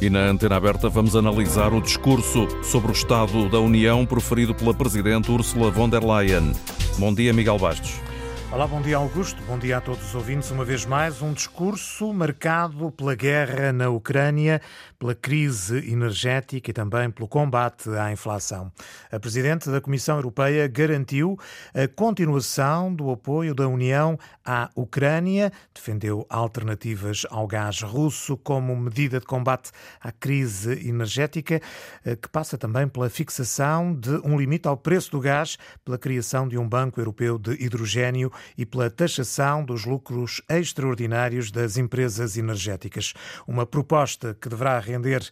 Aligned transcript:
E 0.00 0.08
na 0.08 0.30
antena 0.30 0.56
aberta 0.56 0.88
vamos 0.88 1.14
analisar 1.14 1.74
o 1.74 1.80
discurso 1.80 2.48
sobre 2.62 2.90
o 2.90 2.92
Estado 2.92 3.50
da 3.50 3.60
União 3.60 4.06
proferido 4.06 4.54
pela 4.54 4.72
Presidente 4.72 5.30
Ursula 5.30 5.70
von 5.70 5.90
der 5.90 6.02
Leyen. 6.02 6.52
Bom 6.98 7.12
dia, 7.12 7.34
Miguel 7.34 7.58
Bastos. 7.58 8.09
Olá, 8.52 8.66
bom 8.66 8.82
dia 8.82 8.96
Augusto, 8.96 9.40
bom 9.44 9.56
dia 9.56 9.76
a 9.76 9.80
todos 9.80 10.08
os 10.08 10.14
ouvintes. 10.16 10.50
Uma 10.50 10.64
vez 10.64 10.84
mais, 10.84 11.22
um 11.22 11.32
discurso 11.32 12.12
marcado 12.12 12.90
pela 12.90 13.14
guerra 13.14 13.72
na 13.72 13.88
Ucrânia, 13.90 14.60
pela 14.98 15.14
crise 15.14 15.76
energética 15.88 16.68
e 16.68 16.74
também 16.74 17.08
pelo 17.12 17.28
combate 17.28 17.88
à 17.90 18.10
inflação. 18.10 18.72
A 19.12 19.20
Presidente 19.20 19.70
da 19.70 19.80
Comissão 19.80 20.16
Europeia 20.16 20.66
garantiu 20.66 21.38
a 21.72 21.86
continuação 21.86 22.92
do 22.92 23.12
apoio 23.12 23.54
da 23.54 23.68
União 23.68 24.18
à 24.44 24.68
Ucrânia, 24.74 25.52
defendeu 25.72 26.26
alternativas 26.28 27.24
ao 27.30 27.46
gás 27.46 27.82
russo 27.82 28.36
como 28.36 28.74
medida 28.74 29.20
de 29.20 29.26
combate 29.26 29.70
à 30.00 30.10
crise 30.10 30.88
energética, 30.88 31.62
eh, 32.04 32.16
que 32.16 32.28
passa 32.28 32.58
também 32.58 32.88
pela 32.88 33.08
fixação 33.08 33.94
de 33.94 34.10
um 34.24 34.36
limite 34.36 34.66
ao 34.66 34.76
preço 34.76 35.12
do 35.12 35.20
gás, 35.20 35.56
pela 35.84 35.96
criação 35.96 36.48
de 36.48 36.58
um 36.58 36.68
banco 36.68 37.00
europeu 37.00 37.38
de 37.38 37.52
hidrogênio 37.52 38.32
e 38.56 38.64
pela 38.64 38.90
taxação 38.90 39.64
dos 39.64 39.84
lucros 39.84 40.42
extraordinários 40.48 41.50
das 41.50 41.76
empresas 41.76 42.36
energéticas. 42.36 43.14
Uma 43.46 43.66
proposta 43.66 44.36
que 44.40 44.48
deverá 44.48 44.78
render 44.78 45.28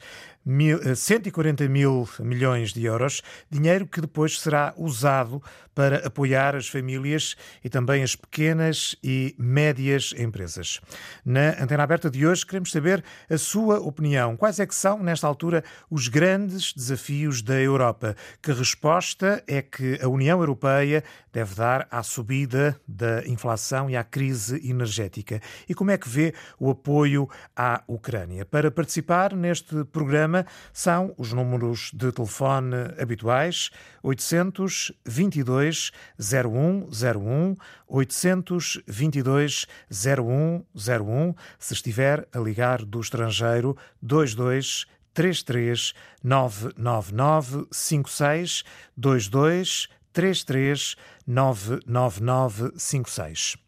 140 0.96 1.62
eh, 1.64 1.68
mil 1.68 2.08
milhões 2.20 2.72
de 2.72 2.84
euros, 2.84 3.22
dinheiro 3.50 3.86
que 3.86 4.00
depois 4.00 4.40
será 4.40 4.72
usado 4.76 5.42
para 5.78 6.04
apoiar 6.04 6.56
as 6.56 6.66
famílias 6.66 7.36
e 7.62 7.68
também 7.68 8.02
as 8.02 8.16
pequenas 8.16 8.96
e 9.00 9.36
médias 9.38 10.12
empresas. 10.18 10.80
Na 11.24 11.50
antena 11.62 11.84
aberta 11.84 12.10
de 12.10 12.26
hoje 12.26 12.44
queremos 12.44 12.72
saber 12.72 13.04
a 13.30 13.38
sua 13.38 13.78
opinião. 13.78 14.36
Quais 14.36 14.58
é 14.58 14.66
que 14.66 14.74
são, 14.74 15.00
nesta 15.00 15.28
altura, 15.28 15.62
os 15.88 16.08
grandes 16.08 16.72
desafios 16.72 17.42
da 17.42 17.54
Europa? 17.60 18.16
Que 18.42 18.50
resposta 18.52 19.40
é 19.46 19.62
que 19.62 20.00
a 20.02 20.08
União 20.08 20.40
Europeia 20.40 21.04
deve 21.32 21.54
dar 21.54 21.86
à 21.92 22.02
subida 22.02 22.80
da 22.88 23.24
inflação 23.24 23.88
e 23.88 23.96
à 23.96 24.02
crise 24.02 24.60
energética? 24.68 25.40
E 25.68 25.74
como 25.74 25.92
é 25.92 25.96
que 25.96 26.08
vê 26.08 26.34
o 26.58 26.70
apoio 26.70 27.28
à 27.54 27.84
Ucrânia? 27.86 28.44
Para 28.44 28.68
participar 28.68 29.32
neste 29.32 29.84
programa 29.84 30.37
são 30.72 31.14
os 31.16 31.32
números 31.32 31.90
de 31.94 32.10
telefone 32.12 32.74
habituais 33.00 33.70
822 34.02 35.90
0101 36.18 37.56
822 37.86 39.66
0101 39.90 41.34
se 41.58 41.74
estiver 41.74 42.26
a 42.32 42.38
ligar 42.38 42.84
do 42.84 43.00
estrangeiro 43.00 43.76
22 44.02 44.86
33 45.14 45.94
999 46.22 47.66
56 47.72 48.64
22 48.96 49.88
33 50.12 50.96
999 51.26 52.72
56. 52.76 53.67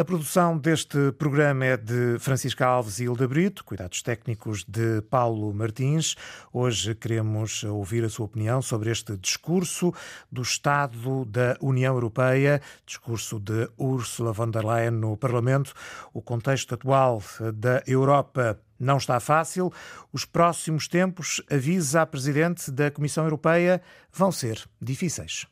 A 0.00 0.04
produção 0.04 0.56
deste 0.56 1.10
programa 1.18 1.64
é 1.64 1.76
de 1.76 2.20
Francisca 2.20 2.64
Alves 2.64 3.00
e 3.00 3.02
Hilda 3.02 3.26
Brito, 3.26 3.64
cuidados 3.64 4.00
técnicos 4.00 4.62
de 4.62 5.02
Paulo 5.10 5.52
Martins. 5.52 6.14
Hoje 6.52 6.94
queremos 6.94 7.64
ouvir 7.64 8.04
a 8.04 8.08
sua 8.08 8.26
opinião 8.26 8.62
sobre 8.62 8.92
este 8.92 9.16
discurso 9.16 9.92
do 10.30 10.40
Estado 10.40 11.24
da 11.24 11.56
União 11.60 11.94
Europeia, 11.94 12.62
discurso 12.86 13.40
de 13.40 13.68
Ursula 13.76 14.32
von 14.32 14.52
der 14.52 14.64
Leyen 14.64 14.92
no 14.92 15.16
Parlamento. 15.16 15.74
O 16.14 16.22
contexto 16.22 16.76
atual 16.76 17.20
da 17.54 17.82
Europa 17.84 18.60
não 18.78 18.98
está 18.98 19.18
fácil. 19.18 19.72
Os 20.12 20.24
próximos 20.24 20.86
tempos, 20.86 21.42
avisa 21.50 22.02
a 22.02 22.06
Presidente 22.06 22.70
da 22.70 22.88
Comissão 22.88 23.24
Europeia, 23.24 23.82
vão 24.12 24.30
ser 24.30 24.64
difíceis. 24.80 25.48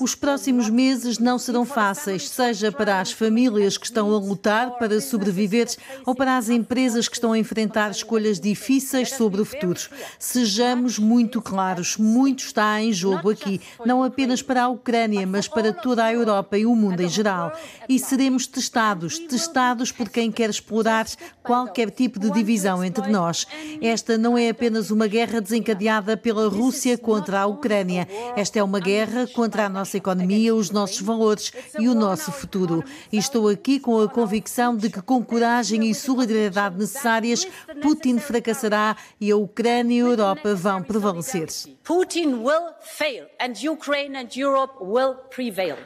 Os 0.00 0.14
próximos 0.14 0.68
meses 0.68 1.18
não 1.18 1.38
serão 1.38 1.64
fáceis, 1.64 2.28
seja 2.28 2.72
para 2.72 3.00
as 3.00 3.12
famílias 3.12 3.76
que 3.76 3.86
estão 3.86 4.12
a 4.14 4.18
lutar 4.18 4.78
para 4.78 5.00
sobreviver 5.00 5.68
ou 6.06 6.14
para 6.14 6.36
as 6.36 6.48
empresas 6.48 7.08
que 7.08 7.14
estão 7.14 7.32
a 7.32 7.38
enfrentar 7.38 7.90
escolhas 7.90 8.40
difíceis 8.40 9.10
sobre 9.10 9.40
o 9.40 9.44
futuro. 9.44 9.80
Sejamos 10.18 10.98
muito 10.98 11.40
claros, 11.40 11.96
muito 11.96 12.44
está 12.44 12.80
em 12.80 12.92
jogo 12.92 13.30
aqui, 13.30 13.60
não 13.84 14.02
apenas 14.02 14.42
para 14.42 14.64
a 14.64 14.68
Ucrânia, 14.68 15.26
mas 15.26 15.46
para 15.46 15.72
toda 15.72 16.04
a 16.04 16.12
Europa 16.12 16.58
e 16.58 16.66
o 16.66 16.74
mundo 16.74 17.00
em 17.00 17.08
geral. 17.08 17.52
E 17.88 17.98
seremos 17.98 18.46
testados, 18.46 19.18
testados 19.18 19.92
por 19.92 20.08
quem 20.08 20.30
quer 20.30 20.50
explorar 20.50 21.06
qualquer 21.42 21.90
tipo 21.90 22.18
de 22.18 22.30
divisão 22.30 22.84
entre 22.84 23.10
nós. 23.10 23.46
Esta 23.80 24.16
não 24.16 24.36
é 24.38 24.48
apenas 24.48 24.90
uma 24.90 25.06
guerra 25.06 25.40
desencadeada 25.40 26.16
pela 26.16 26.48
Rússia 26.48 26.96
contra 26.96 27.40
a 27.40 27.46
Ucrânia. 27.46 28.08
Esta 28.36 28.58
é 28.58 28.61
é 28.62 28.64
uma 28.64 28.78
guerra 28.78 29.26
contra 29.26 29.66
a 29.66 29.68
nossa 29.68 29.96
economia, 29.96 30.54
os 30.54 30.70
nossos 30.70 31.00
valores 31.00 31.52
e 31.78 31.88
o 31.88 31.94
nosso 31.94 32.30
futuro. 32.30 32.84
E 33.10 33.18
estou 33.18 33.48
aqui 33.48 33.80
com 33.80 34.00
a 34.00 34.08
convicção 34.08 34.76
de 34.76 34.88
que, 34.88 35.02
com 35.02 35.22
coragem 35.24 35.90
e 35.90 35.94
solidariedade 35.94 36.78
necessárias, 36.78 37.44
Putin 37.82 38.18
fracassará 38.18 38.96
e 39.20 39.30
a 39.30 39.36
Ucrânia 39.36 39.98
e 39.98 40.00
a 40.00 40.10
Europa 40.10 40.54
vão 40.54 40.82
prevalecer. 40.82 41.48
Putin 41.82 42.34
will 42.34 42.72
fail 42.80 43.26
and 43.40 43.54
Ukraine 43.68 44.16
and 44.16 44.28
Europe 44.36 44.74
will 44.80 45.14
prevail 45.34 45.76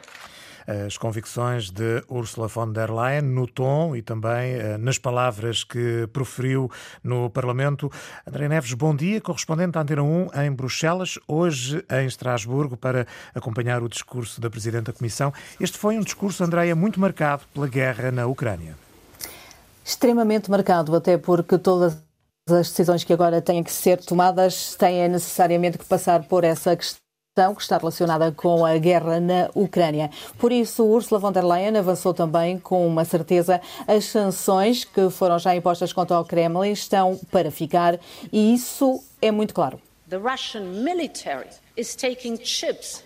as 0.67 0.97
convicções 0.97 1.71
de 1.71 2.03
Ursula 2.09 2.47
von 2.47 2.71
der 2.73 2.91
Leyen 2.91 3.21
no 3.21 3.47
tom 3.47 3.95
e 3.95 4.01
também 4.01 4.53
eh, 4.53 4.77
nas 4.77 4.97
palavras 4.97 5.63
que 5.63 6.07
proferiu 6.11 6.69
no 7.01 7.29
Parlamento. 7.29 7.89
André 8.27 8.49
Neves, 8.49 8.73
bom 8.73 8.93
dia, 8.93 9.21
correspondente 9.21 9.77
à 9.77 9.81
Antena 9.81 10.03
1 10.03 10.29
em 10.43 10.51
Bruxelas, 10.51 11.17
hoje 11.25 11.83
em 11.89 12.05
Estrasburgo, 12.05 12.75
para 12.75 13.07
acompanhar 13.33 13.81
o 13.81 13.87
discurso 13.87 14.41
da 14.41 14.49
Presidente 14.49 14.87
da 14.87 14.93
Comissão. 14.93 15.33
Este 15.57 15.77
foi 15.77 15.97
um 15.97 16.01
discurso, 16.01 16.43
Andréia, 16.43 16.75
muito 16.75 16.99
marcado 16.99 17.43
pela 17.53 17.67
guerra 17.67 18.11
na 18.11 18.27
Ucrânia. 18.27 18.75
Extremamente 19.85 20.51
marcado, 20.51 20.93
até 20.93 21.17
porque 21.17 21.57
todas 21.57 21.97
as 22.49 22.69
decisões 22.69 23.05
que 23.05 23.13
agora 23.13 23.41
têm 23.41 23.63
que 23.63 23.71
ser 23.71 24.03
tomadas 24.03 24.75
têm 24.75 25.07
necessariamente 25.07 25.77
que 25.77 25.85
passar 25.85 26.23
por 26.23 26.43
essa 26.43 26.75
questão 26.75 27.06
que 27.55 27.61
está 27.61 27.77
relacionada 27.77 28.31
com 28.31 28.65
a 28.65 28.77
guerra 28.77 29.19
na 29.19 29.49
Ucrânia. 29.53 30.09
Por 30.37 30.51
isso, 30.51 30.83
Ursula 30.83 31.19
von 31.19 31.31
der 31.31 31.43
Leyen 31.43 31.77
avançou 31.77 32.13
também 32.13 32.57
com 32.57 32.87
uma 32.87 33.05
certeza 33.05 33.61
as 33.87 34.05
sanções 34.05 34.83
que 34.83 35.09
foram 35.09 35.37
já 35.37 35.55
impostas 35.55 35.93
contra 35.93 36.19
o 36.19 36.25
Kremlin 36.25 36.71
estão 36.71 37.19
para 37.31 37.51
ficar 37.51 37.99
e 38.31 38.53
isso 38.53 39.03
é 39.21 39.31
muito 39.31 39.53
claro. 39.53 39.79
The 40.09 40.17
Russian 40.17 40.61
military 40.61 41.66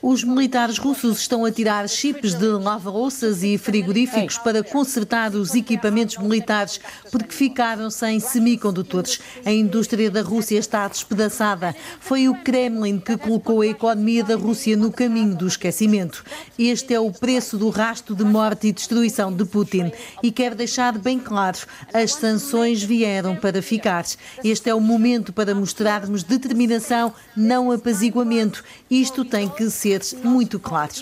os 0.01 0.23
militares 0.23 0.77
russos 0.77 1.19
estão 1.19 1.43
a 1.43 1.51
tirar 1.51 1.89
chips 1.89 2.33
de 2.33 2.45
lava-louças 2.45 3.43
e 3.43 3.57
frigoríficos 3.57 4.37
para 4.37 4.63
consertar 4.63 5.35
os 5.35 5.53
equipamentos 5.53 6.17
militares 6.17 6.79
porque 7.11 7.33
ficaram 7.33 7.91
sem 7.91 8.21
semicondutores. 8.21 9.19
A 9.45 9.51
indústria 9.51 10.09
da 10.09 10.21
Rússia 10.21 10.57
está 10.57 10.87
despedaçada. 10.87 11.75
Foi 11.99 12.29
o 12.29 12.43
Kremlin 12.43 12.97
que 12.97 13.17
colocou 13.17 13.59
a 13.59 13.67
economia 13.67 14.23
da 14.23 14.37
Rússia 14.37 14.77
no 14.77 14.89
caminho 14.89 15.35
do 15.35 15.47
esquecimento. 15.47 16.23
Este 16.57 16.93
é 16.93 16.99
o 16.99 17.11
preço 17.11 17.57
do 17.57 17.69
rasto 17.69 18.15
de 18.15 18.23
morte 18.23 18.67
e 18.67 18.71
destruição 18.71 19.33
de 19.33 19.43
Putin. 19.43 19.91
E 20.23 20.31
quero 20.31 20.55
deixar 20.55 20.97
bem 20.97 21.19
claro: 21.19 21.59
as 21.93 22.13
sanções 22.13 22.81
vieram 22.81 23.35
para 23.35 23.61
ficar. 23.61 24.05
Este 24.45 24.69
é 24.69 24.73
o 24.73 24.79
momento 24.79 25.33
para 25.33 25.53
mostrarmos 25.53 26.23
determinação, 26.23 27.13
não 27.35 27.69
apaziguamento 27.69 28.60
isto 28.89 29.23
tem 29.25 29.49
que 29.49 29.69
ser 29.69 30.01
muito 30.23 30.59
claro. 30.59 30.94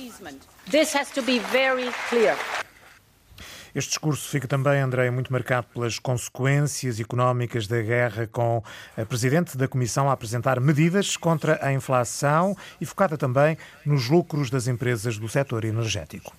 Este 3.76 3.90
discurso 3.90 4.30
fica 4.30 4.48
também, 4.48 4.82
André, 4.82 5.12
muito 5.12 5.32
marcado 5.32 5.68
pelas 5.74 6.00
consequências 6.00 7.00
económicas 7.00 7.68
da 7.68 7.82
guerra, 7.82 8.28
com 8.28 8.64
a 8.98 9.06
Presidente 9.06 9.56
da 9.56 9.68
Comissão 9.68 10.10
a 10.10 10.14
apresentar 10.14 10.60
medidas 10.60 11.16
contra 11.16 11.64
a 11.64 11.72
inflação 11.72 12.58
e 12.82 12.86
focada 12.86 13.18
também 13.18 13.58
nos 13.86 14.10
lucros 14.10 14.50
das 14.50 14.68
empresas 14.68 15.18
do 15.18 15.30
setor 15.30 15.66
energético 15.66 16.34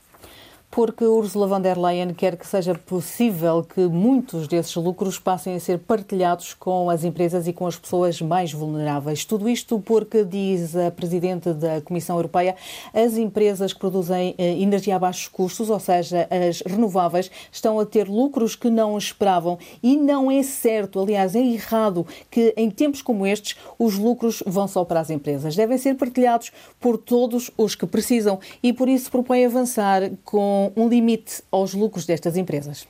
porque 0.70 1.04
Ursula 1.04 1.48
von 1.48 1.60
der 1.60 1.76
Leyen 1.76 2.14
quer 2.14 2.36
que 2.36 2.46
seja 2.46 2.74
possível 2.74 3.64
que 3.64 3.80
muitos 3.88 4.46
desses 4.46 4.76
lucros 4.76 5.18
passem 5.18 5.56
a 5.56 5.60
ser 5.60 5.80
partilhados 5.80 6.54
com 6.54 6.88
as 6.88 7.02
empresas 7.02 7.48
e 7.48 7.52
com 7.52 7.66
as 7.66 7.76
pessoas 7.76 8.20
mais 8.20 8.52
vulneráveis. 8.52 9.24
Tudo 9.24 9.48
isto 9.48 9.80
porque, 9.80 10.22
diz 10.22 10.76
a 10.76 10.90
Presidente 10.92 11.52
da 11.52 11.80
Comissão 11.80 12.16
Europeia, 12.16 12.54
as 12.94 13.16
empresas 13.16 13.72
que 13.72 13.80
produzem 13.80 14.34
eh, 14.38 14.60
energia 14.60 14.94
a 14.94 14.98
baixos 14.98 15.26
custos, 15.26 15.68
ou 15.70 15.80
seja, 15.80 16.28
as 16.30 16.60
renováveis, 16.60 17.30
estão 17.50 17.80
a 17.80 17.84
ter 17.84 18.08
lucros 18.08 18.54
que 18.54 18.70
não 18.70 18.96
esperavam 18.96 19.58
e 19.82 19.96
não 19.96 20.30
é 20.30 20.42
certo, 20.44 21.00
aliás, 21.00 21.34
é 21.34 21.40
errado 21.40 22.06
que 22.30 22.54
em 22.56 22.70
tempos 22.70 23.02
como 23.02 23.26
estes 23.26 23.56
os 23.76 23.98
lucros 23.98 24.40
vão 24.46 24.68
só 24.68 24.84
para 24.84 25.00
as 25.00 25.10
empresas. 25.10 25.56
Devem 25.56 25.78
ser 25.78 25.96
partilhados 25.96 26.52
por 26.78 26.96
todos 26.96 27.50
os 27.58 27.74
que 27.74 27.86
precisam 27.86 28.38
e 28.62 28.72
por 28.72 28.88
isso 28.88 29.10
propõe 29.10 29.44
avançar 29.44 30.10
com 30.24 30.59
um 30.76 30.88
limite 30.88 31.42
aos 31.50 31.74
lucros 31.74 32.06
destas 32.06 32.36
empresas. 32.36 32.86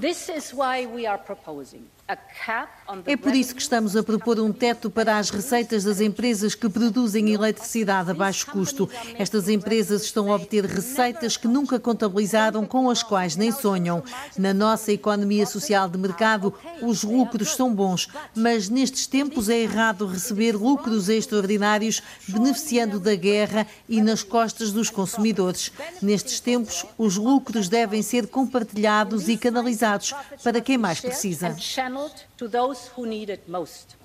This 0.00 0.28
is 0.28 0.52
why 0.52 0.86
we 0.86 1.06
are 1.06 1.18
proposing 1.18 1.84
é 3.06 3.16
por 3.16 3.34
isso 3.34 3.54
que 3.54 3.62
estamos 3.62 3.96
a 3.96 4.02
propor 4.02 4.38
um 4.38 4.52
teto 4.52 4.90
para 4.90 5.16
as 5.16 5.30
receitas 5.30 5.84
das 5.84 6.00
empresas 6.00 6.54
que 6.54 6.68
produzem 6.68 7.30
eletricidade 7.30 8.10
a 8.10 8.14
baixo 8.14 8.46
custo. 8.46 8.88
Estas 9.18 9.48
empresas 9.48 10.02
estão 10.02 10.30
a 10.30 10.36
obter 10.36 10.64
receitas 10.64 11.36
que 11.36 11.48
nunca 11.48 11.78
contabilizaram, 11.78 12.66
com 12.66 12.90
as 12.90 13.02
quais 13.02 13.36
nem 13.36 13.50
sonham. 13.50 14.02
Na 14.36 14.52
nossa 14.52 14.92
economia 14.92 15.46
social 15.46 15.88
de 15.88 15.96
mercado, 15.96 16.54
os 16.82 17.02
lucros 17.02 17.54
são 17.54 17.74
bons, 17.74 18.08
mas 18.34 18.68
nestes 18.68 19.06
tempos 19.06 19.48
é 19.48 19.60
errado 19.60 20.06
receber 20.06 20.56
lucros 20.56 21.08
extraordinários 21.08 22.02
beneficiando 22.28 22.98
da 22.98 23.14
guerra 23.14 23.66
e 23.88 24.02
nas 24.02 24.22
costas 24.22 24.72
dos 24.72 24.90
consumidores. 24.90 25.72
Nestes 26.00 26.40
tempos, 26.40 26.84
os 26.98 27.16
lucros 27.16 27.68
devem 27.68 28.02
ser 28.02 28.26
compartilhados 28.26 29.28
e 29.28 29.36
canalizados. 29.36 30.14
para 30.42 30.60
quem 30.60 30.76
mais 30.76 31.00
precisa 31.00 31.56
to 32.38 32.48
those 32.48 32.88
who 32.88 33.06
need 33.06 33.30
it 33.30 33.48
most. 33.48 33.96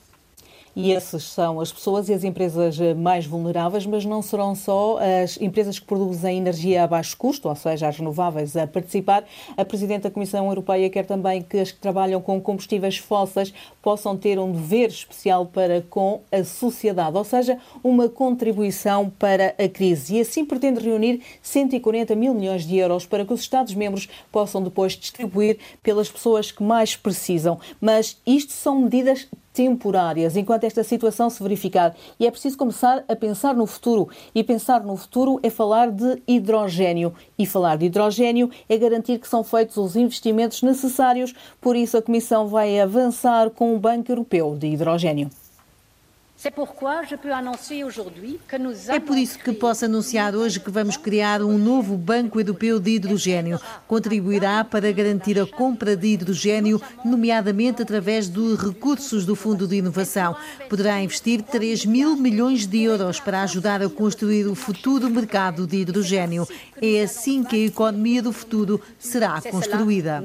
E 0.79 0.93
essas 0.93 1.23
são 1.23 1.59
as 1.59 1.71
pessoas 1.71 2.07
e 2.07 2.13
as 2.13 2.23
empresas 2.23 2.77
mais 2.95 3.25
vulneráveis, 3.25 3.83
mas 3.87 4.05
não 4.05 4.21
serão 4.21 4.53
só 4.53 4.99
as 5.23 5.35
empresas 5.41 5.79
que 5.79 5.87
produzem 5.87 6.37
energia 6.37 6.83
a 6.83 6.87
baixo 6.87 7.17
custo, 7.17 7.49
ou 7.49 7.55
seja, 7.55 7.87
as 7.87 7.97
renováveis, 7.97 8.55
a 8.55 8.67
participar. 8.67 9.23
A 9.57 9.65
Presidente 9.65 10.03
da 10.03 10.11
Comissão 10.11 10.45
Europeia 10.45 10.87
quer 10.87 11.03
também 11.03 11.41
que 11.41 11.57
as 11.57 11.71
que 11.71 11.79
trabalham 11.79 12.21
com 12.21 12.39
combustíveis 12.39 12.95
fósseis 12.99 13.51
possam 13.81 14.15
ter 14.15 14.37
um 14.37 14.51
dever 14.51 14.89
especial 14.89 15.47
para 15.47 15.81
com 15.89 16.21
a 16.31 16.43
sociedade, 16.43 17.17
ou 17.17 17.23
seja, 17.23 17.57
uma 17.83 18.07
contribuição 18.07 19.09
para 19.09 19.55
a 19.57 19.67
crise. 19.67 20.17
E 20.17 20.21
assim 20.21 20.45
pretende 20.45 20.79
reunir 20.79 21.23
140 21.41 22.13
mil 22.13 22.35
milhões 22.35 22.67
de 22.67 22.77
euros 22.77 23.03
para 23.03 23.25
que 23.25 23.33
os 23.33 23.41
Estados-membros 23.41 24.07
possam 24.31 24.61
depois 24.61 24.93
distribuir 24.93 25.57
pelas 25.81 26.07
pessoas 26.07 26.51
que 26.51 26.61
mais 26.61 26.95
precisam. 26.95 27.59
Mas 27.81 28.21
isto 28.27 28.53
são 28.53 28.79
medidas 28.79 29.27
temporárias, 29.57 30.37
enquanto 30.37 30.65
esta 30.65 30.83
situação 30.83 31.31
se 31.31 31.41
verificar. 31.41 31.95
E 32.19 32.27
é 32.27 32.31
preciso 32.31 32.55
começar 32.55 33.03
a 33.07 33.15
pensar 33.15 33.55
no 33.55 33.65
futuro. 33.65 34.07
E 34.35 34.43
pensar 34.43 34.83
no 34.83 34.95
futuro 34.95 35.39
é 35.41 35.49
falar 35.49 35.89
de 35.89 36.21
hidrogênio. 36.27 37.11
E 37.39 37.43
falar 37.43 37.75
de 37.75 37.87
hidrogênio 37.87 38.51
é 38.69 38.77
garantir 38.77 39.17
que 39.17 39.27
são 39.27 39.43
feitos 39.43 39.77
os 39.77 39.95
investimentos 39.95 40.61
necessários. 40.61 41.33
Por 41.59 41.75
isso, 41.75 41.97
a 41.97 42.03
Comissão 42.03 42.47
vai 42.47 42.79
avançar 42.79 43.49
com 43.49 43.75
o 43.75 43.79
Banco 43.79 44.11
Europeu 44.11 44.55
de 44.55 44.67
Hidrogênio. 44.67 45.31
É 48.95 48.99
por 48.99 49.17
isso 49.17 49.39
que 49.39 49.51
posso 49.51 49.85
anunciar 49.85 50.35
hoje 50.35 50.59
que 50.59 50.69
vamos 50.69 50.95
criar 50.95 51.41
um 51.41 51.57
novo 51.57 51.97
Banco 51.97 52.39
Europeu 52.39 52.79
de 52.79 52.91
Hidrogênio. 52.91 53.59
Contribuirá 53.87 54.63
para 54.63 54.91
garantir 54.91 55.39
a 55.39 55.47
compra 55.47 55.95
de 55.97 56.09
hidrogênio, 56.09 56.79
nomeadamente 57.03 57.81
através 57.81 58.29
de 58.29 58.55
recursos 58.55 59.25
do 59.25 59.35
Fundo 59.35 59.67
de 59.67 59.77
Inovação. 59.77 60.35
Poderá 60.69 61.01
investir 61.01 61.41
3 61.41 61.87
mil 61.87 62.15
milhões 62.15 62.67
de 62.67 62.83
euros 62.83 63.19
para 63.19 63.41
ajudar 63.41 63.81
a 63.81 63.89
construir 63.89 64.45
o 64.45 64.53
futuro 64.53 65.09
mercado 65.09 65.65
de 65.65 65.77
hidrogênio. 65.77 66.47
É 66.79 67.01
assim 67.01 67.43
que 67.43 67.55
a 67.55 67.65
economia 67.65 68.21
do 68.21 68.31
futuro 68.31 68.79
será 68.99 69.41
construída. 69.41 70.21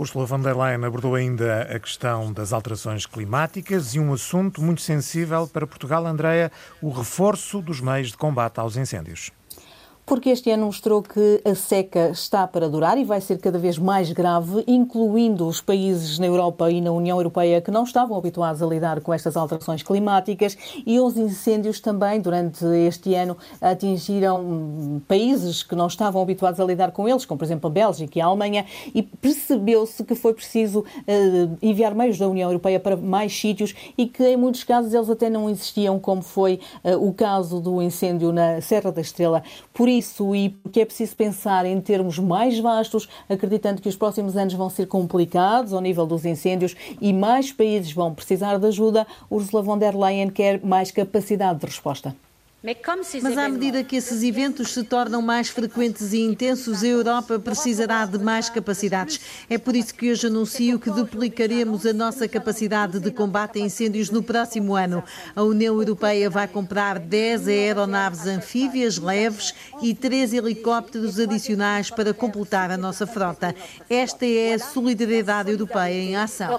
Ursula 0.00 0.24
von 0.24 0.40
der 0.40 0.56
Leyen 0.56 0.82
abordou 0.82 1.14
ainda 1.14 1.60
a 1.60 1.78
questão 1.78 2.32
das 2.32 2.54
alterações 2.54 3.04
climáticas 3.04 3.94
e 3.94 4.00
um 4.00 4.14
assunto 4.14 4.62
muito 4.62 4.80
sensível 4.80 5.46
para 5.46 5.66
Portugal, 5.66 6.06
Andreia, 6.06 6.50
o 6.80 6.88
reforço 6.88 7.60
dos 7.60 7.82
meios 7.82 8.08
de 8.08 8.16
combate 8.16 8.58
aos 8.58 8.78
incêndios 8.78 9.30
porque 10.10 10.30
este 10.30 10.50
ano 10.50 10.66
mostrou 10.66 11.04
que 11.04 11.40
a 11.44 11.54
seca 11.54 12.10
está 12.10 12.44
para 12.44 12.68
durar 12.68 12.98
e 12.98 13.04
vai 13.04 13.20
ser 13.20 13.38
cada 13.38 13.60
vez 13.60 13.78
mais 13.78 14.10
grave, 14.10 14.64
incluindo 14.66 15.46
os 15.46 15.60
países 15.60 16.18
na 16.18 16.26
Europa 16.26 16.68
e 16.68 16.80
na 16.80 16.90
União 16.90 17.16
Europeia 17.16 17.60
que 17.60 17.70
não 17.70 17.84
estavam 17.84 18.18
habituados 18.18 18.60
a 18.60 18.66
lidar 18.66 19.00
com 19.02 19.14
estas 19.14 19.36
alterações 19.36 19.84
climáticas 19.84 20.58
e 20.84 20.98
os 20.98 21.16
incêndios 21.16 21.78
também 21.78 22.20
durante 22.20 22.64
este 22.88 23.14
ano 23.14 23.36
atingiram 23.60 25.00
países 25.06 25.62
que 25.62 25.76
não 25.76 25.86
estavam 25.86 26.20
habituados 26.20 26.58
a 26.58 26.64
lidar 26.64 26.90
com 26.90 27.08
eles, 27.08 27.24
como 27.24 27.38
por 27.38 27.44
exemplo 27.44 27.68
a 27.68 27.72
Bélgica 27.72 28.18
e 28.18 28.20
a 28.20 28.26
Alemanha, 28.26 28.66
e 28.92 29.04
percebeu-se 29.04 30.02
que 30.02 30.16
foi 30.16 30.34
preciso 30.34 30.80
uh, 30.80 31.56
enviar 31.62 31.94
meios 31.94 32.18
da 32.18 32.26
União 32.26 32.50
Europeia 32.50 32.80
para 32.80 32.96
mais 32.96 33.32
sítios 33.32 33.76
e 33.96 34.08
que 34.08 34.26
em 34.26 34.36
muitos 34.36 34.64
casos 34.64 34.92
eles 34.92 35.08
até 35.08 35.30
não 35.30 35.48
existiam, 35.48 36.00
como 36.00 36.20
foi 36.20 36.58
uh, 36.82 36.96
o 36.96 37.14
caso 37.14 37.60
do 37.60 37.80
incêndio 37.80 38.32
na 38.32 38.60
Serra 38.60 38.90
da 38.90 39.00
Estrela. 39.00 39.44
Por 39.72 39.88
isso, 39.88 39.99
isso 40.00 40.34
e 40.34 40.48
porque 40.48 40.80
é 40.80 40.84
preciso 40.84 41.14
pensar 41.14 41.64
em 41.64 41.80
termos 41.80 42.18
mais 42.18 42.58
vastos, 42.58 43.08
acreditando 43.28 43.80
que 43.80 43.88
os 43.88 43.96
próximos 43.96 44.36
anos 44.36 44.54
vão 44.54 44.68
ser 44.68 44.86
complicados 44.86 45.72
ao 45.72 45.80
nível 45.80 46.06
dos 46.06 46.24
incêndios 46.24 46.74
e 47.00 47.12
mais 47.12 47.52
países 47.52 47.92
vão 47.92 48.14
precisar 48.14 48.58
de 48.58 48.66
ajuda, 48.66 49.06
Ursula 49.30 49.62
von 49.62 49.78
der 49.78 49.96
Leyen 49.96 50.30
quer 50.30 50.60
mais 50.64 50.90
capacidade 50.90 51.60
de 51.60 51.66
resposta. 51.66 52.14
Mas 53.22 53.38
à 53.38 53.48
medida 53.48 53.82
que 53.82 53.96
esses 53.96 54.22
eventos 54.22 54.74
se 54.74 54.84
tornam 54.84 55.22
mais 55.22 55.48
frequentes 55.48 56.12
e 56.12 56.20
intensos, 56.20 56.82
a 56.82 56.86
Europa 56.86 57.38
precisará 57.38 58.04
de 58.04 58.18
mais 58.18 58.50
capacidades. 58.50 59.18
É 59.48 59.56
por 59.56 59.74
isso 59.74 59.94
que 59.94 60.12
hoje 60.12 60.26
anuncio 60.26 60.78
que 60.78 60.90
duplicaremos 60.90 61.86
a 61.86 61.94
nossa 61.94 62.28
capacidade 62.28 63.00
de 63.00 63.10
combate 63.10 63.58
a 63.58 63.62
incêndios 63.62 64.10
no 64.10 64.22
próximo 64.22 64.76
ano. 64.76 65.02
A 65.34 65.42
União 65.42 65.74
Europeia 65.74 66.28
vai 66.28 66.46
comprar 66.46 66.98
10 66.98 67.48
aeronaves 67.48 68.26
anfíbias 68.26 68.98
leves 68.98 69.54
e 69.80 69.94
3 69.94 70.34
helicópteros 70.34 71.18
adicionais 71.18 71.90
para 71.90 72.12
completar 72.12 72.70
a 72.70 72.76
nossa 72.76 73.06
frota. 73.06 73.54
Esta 73.88 74.26
é 74.26 74.52
a 74.52 74.58
solidariedade 74.58 75.50
europeia 75.50 75.94
em 75.94 76.14
ação. 76.14 76.50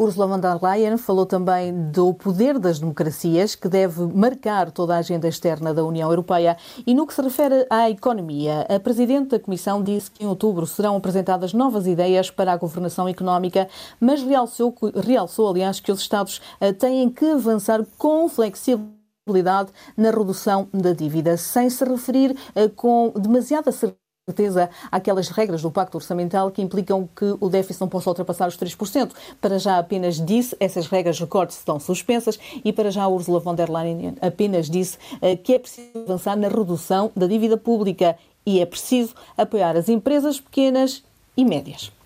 Ursula 0.00 0.28
von 0.28 0.38
der 0.38 0.60
Leyen 0.62 0.96
falou 0.96 1.26
também 1.26 1.90
do 1.90 2.14
poder 2.14 2.56
das 2.60 2.78
democracias, 2.78 3.56
que 3.56 3.68
deve 3.68 4.00
marcar 4.14 4.70
toda 4.70 4.94
a 4.94 4.98
agenda 4.98 5.26
externa 5.26 5.74
da 5.74 5.82
União 5.82 6.08
Europeia. 6.08 6.56
E 6.86 6.94
no 6.94 7.04
que 7.04 7.12
se 7.12 7.20
refere 7.20 7.66
à 7.68 7.90
economia, 7.90 8.64
a 8.68 8.78
Presidente 8.78 9.30
da 9.30 9.40
Comissão 9.40 9.82
disse 9.82 10.08
que 10.08 10.22
em 10.22 10.28
outubro 10.28 10.64
serão 10.68 10.96
apresentadas 10.96 11.52
novas 11.52 11.88
ideias 11.88 12.30
para 12.30 12.52
a 12.52 12.56
governação 12.56 13.08
económica, 13.08 13.68
mas 14.00 14.22
realçou, 14.22 14.72
realçou 14.94 15.50
aliás, 15.50 15.80
que 15.80 15.90
os 15.90 15.98
Estados 15.98 16.40
eh, 16.60 16.72
têm 16.72 17.10
que 17.10 17.32
avançar 17.32 17.84
com 17.98 18.28
flexibilidade 18.28 19.72
na 19.96 20.12
redução 20.12 20.68
da 20.72 20.92
dívida, 20.92 21.36
sem 21.36 21.68
se 21.68 21.84
referir 21.84 22.36
eh, 22.54 22.68
com 22.68 23.12
demasiada 23.16 23.72
certeza 23.72 24.07
certeza 24.28 24.68
aquelas 24.92 25.28
regras 25.28 25.62
do 25.62 25.70
Pacto 25.70 25.96
Orçamental 25.96 26.50
que 26.50 26.60
implicam 26.60 27.08
que 27.16 27.36
o 27.40 27.48
déficit 27.48 27.80
não 27.80 27.88
possa 27.88 28.10
ultrapassar 28.10 28.46
os 28.46 28.58
3%. 28.58 29.12
Para 29.40 29.58
já 29.58 29.78
apenas 29.78 30.24
disse, 30.24 30.54
essas 30.60 30.86
regras, 30.86 31.18
recorde 31.18 31.54
estão 31.54 31.80
suspensas 31.80 32.38
e 32.64 32.72
para 32.72 32.90
já 32.90 33.08
Ursula 33.08 33.40
von 33.40 33.54
der 33.54 33.70
Leyen 33.70 34.16
apenas 34.20 34.68
disse 34.68 34.98
eh, 35.22 35.36
que 35.36 35.54
é 35.54 35.58
preciso 35.58 36.04
avançar 36.04 36.36
na 36.36 36.48
redução 36.48 37.10
da 37.16 37.26
dívida 37.26 37.56
pública 37.56 38.16
e 38.44 38.60
é 38.60 38.66
preciso 38.66 39.14
apoiar 39.36 39.76
as 39.76 39.88
empresas 39.88 40.40
pequenas 40.40 41.02
e 41.36 41.44
médias. 41.44 41.97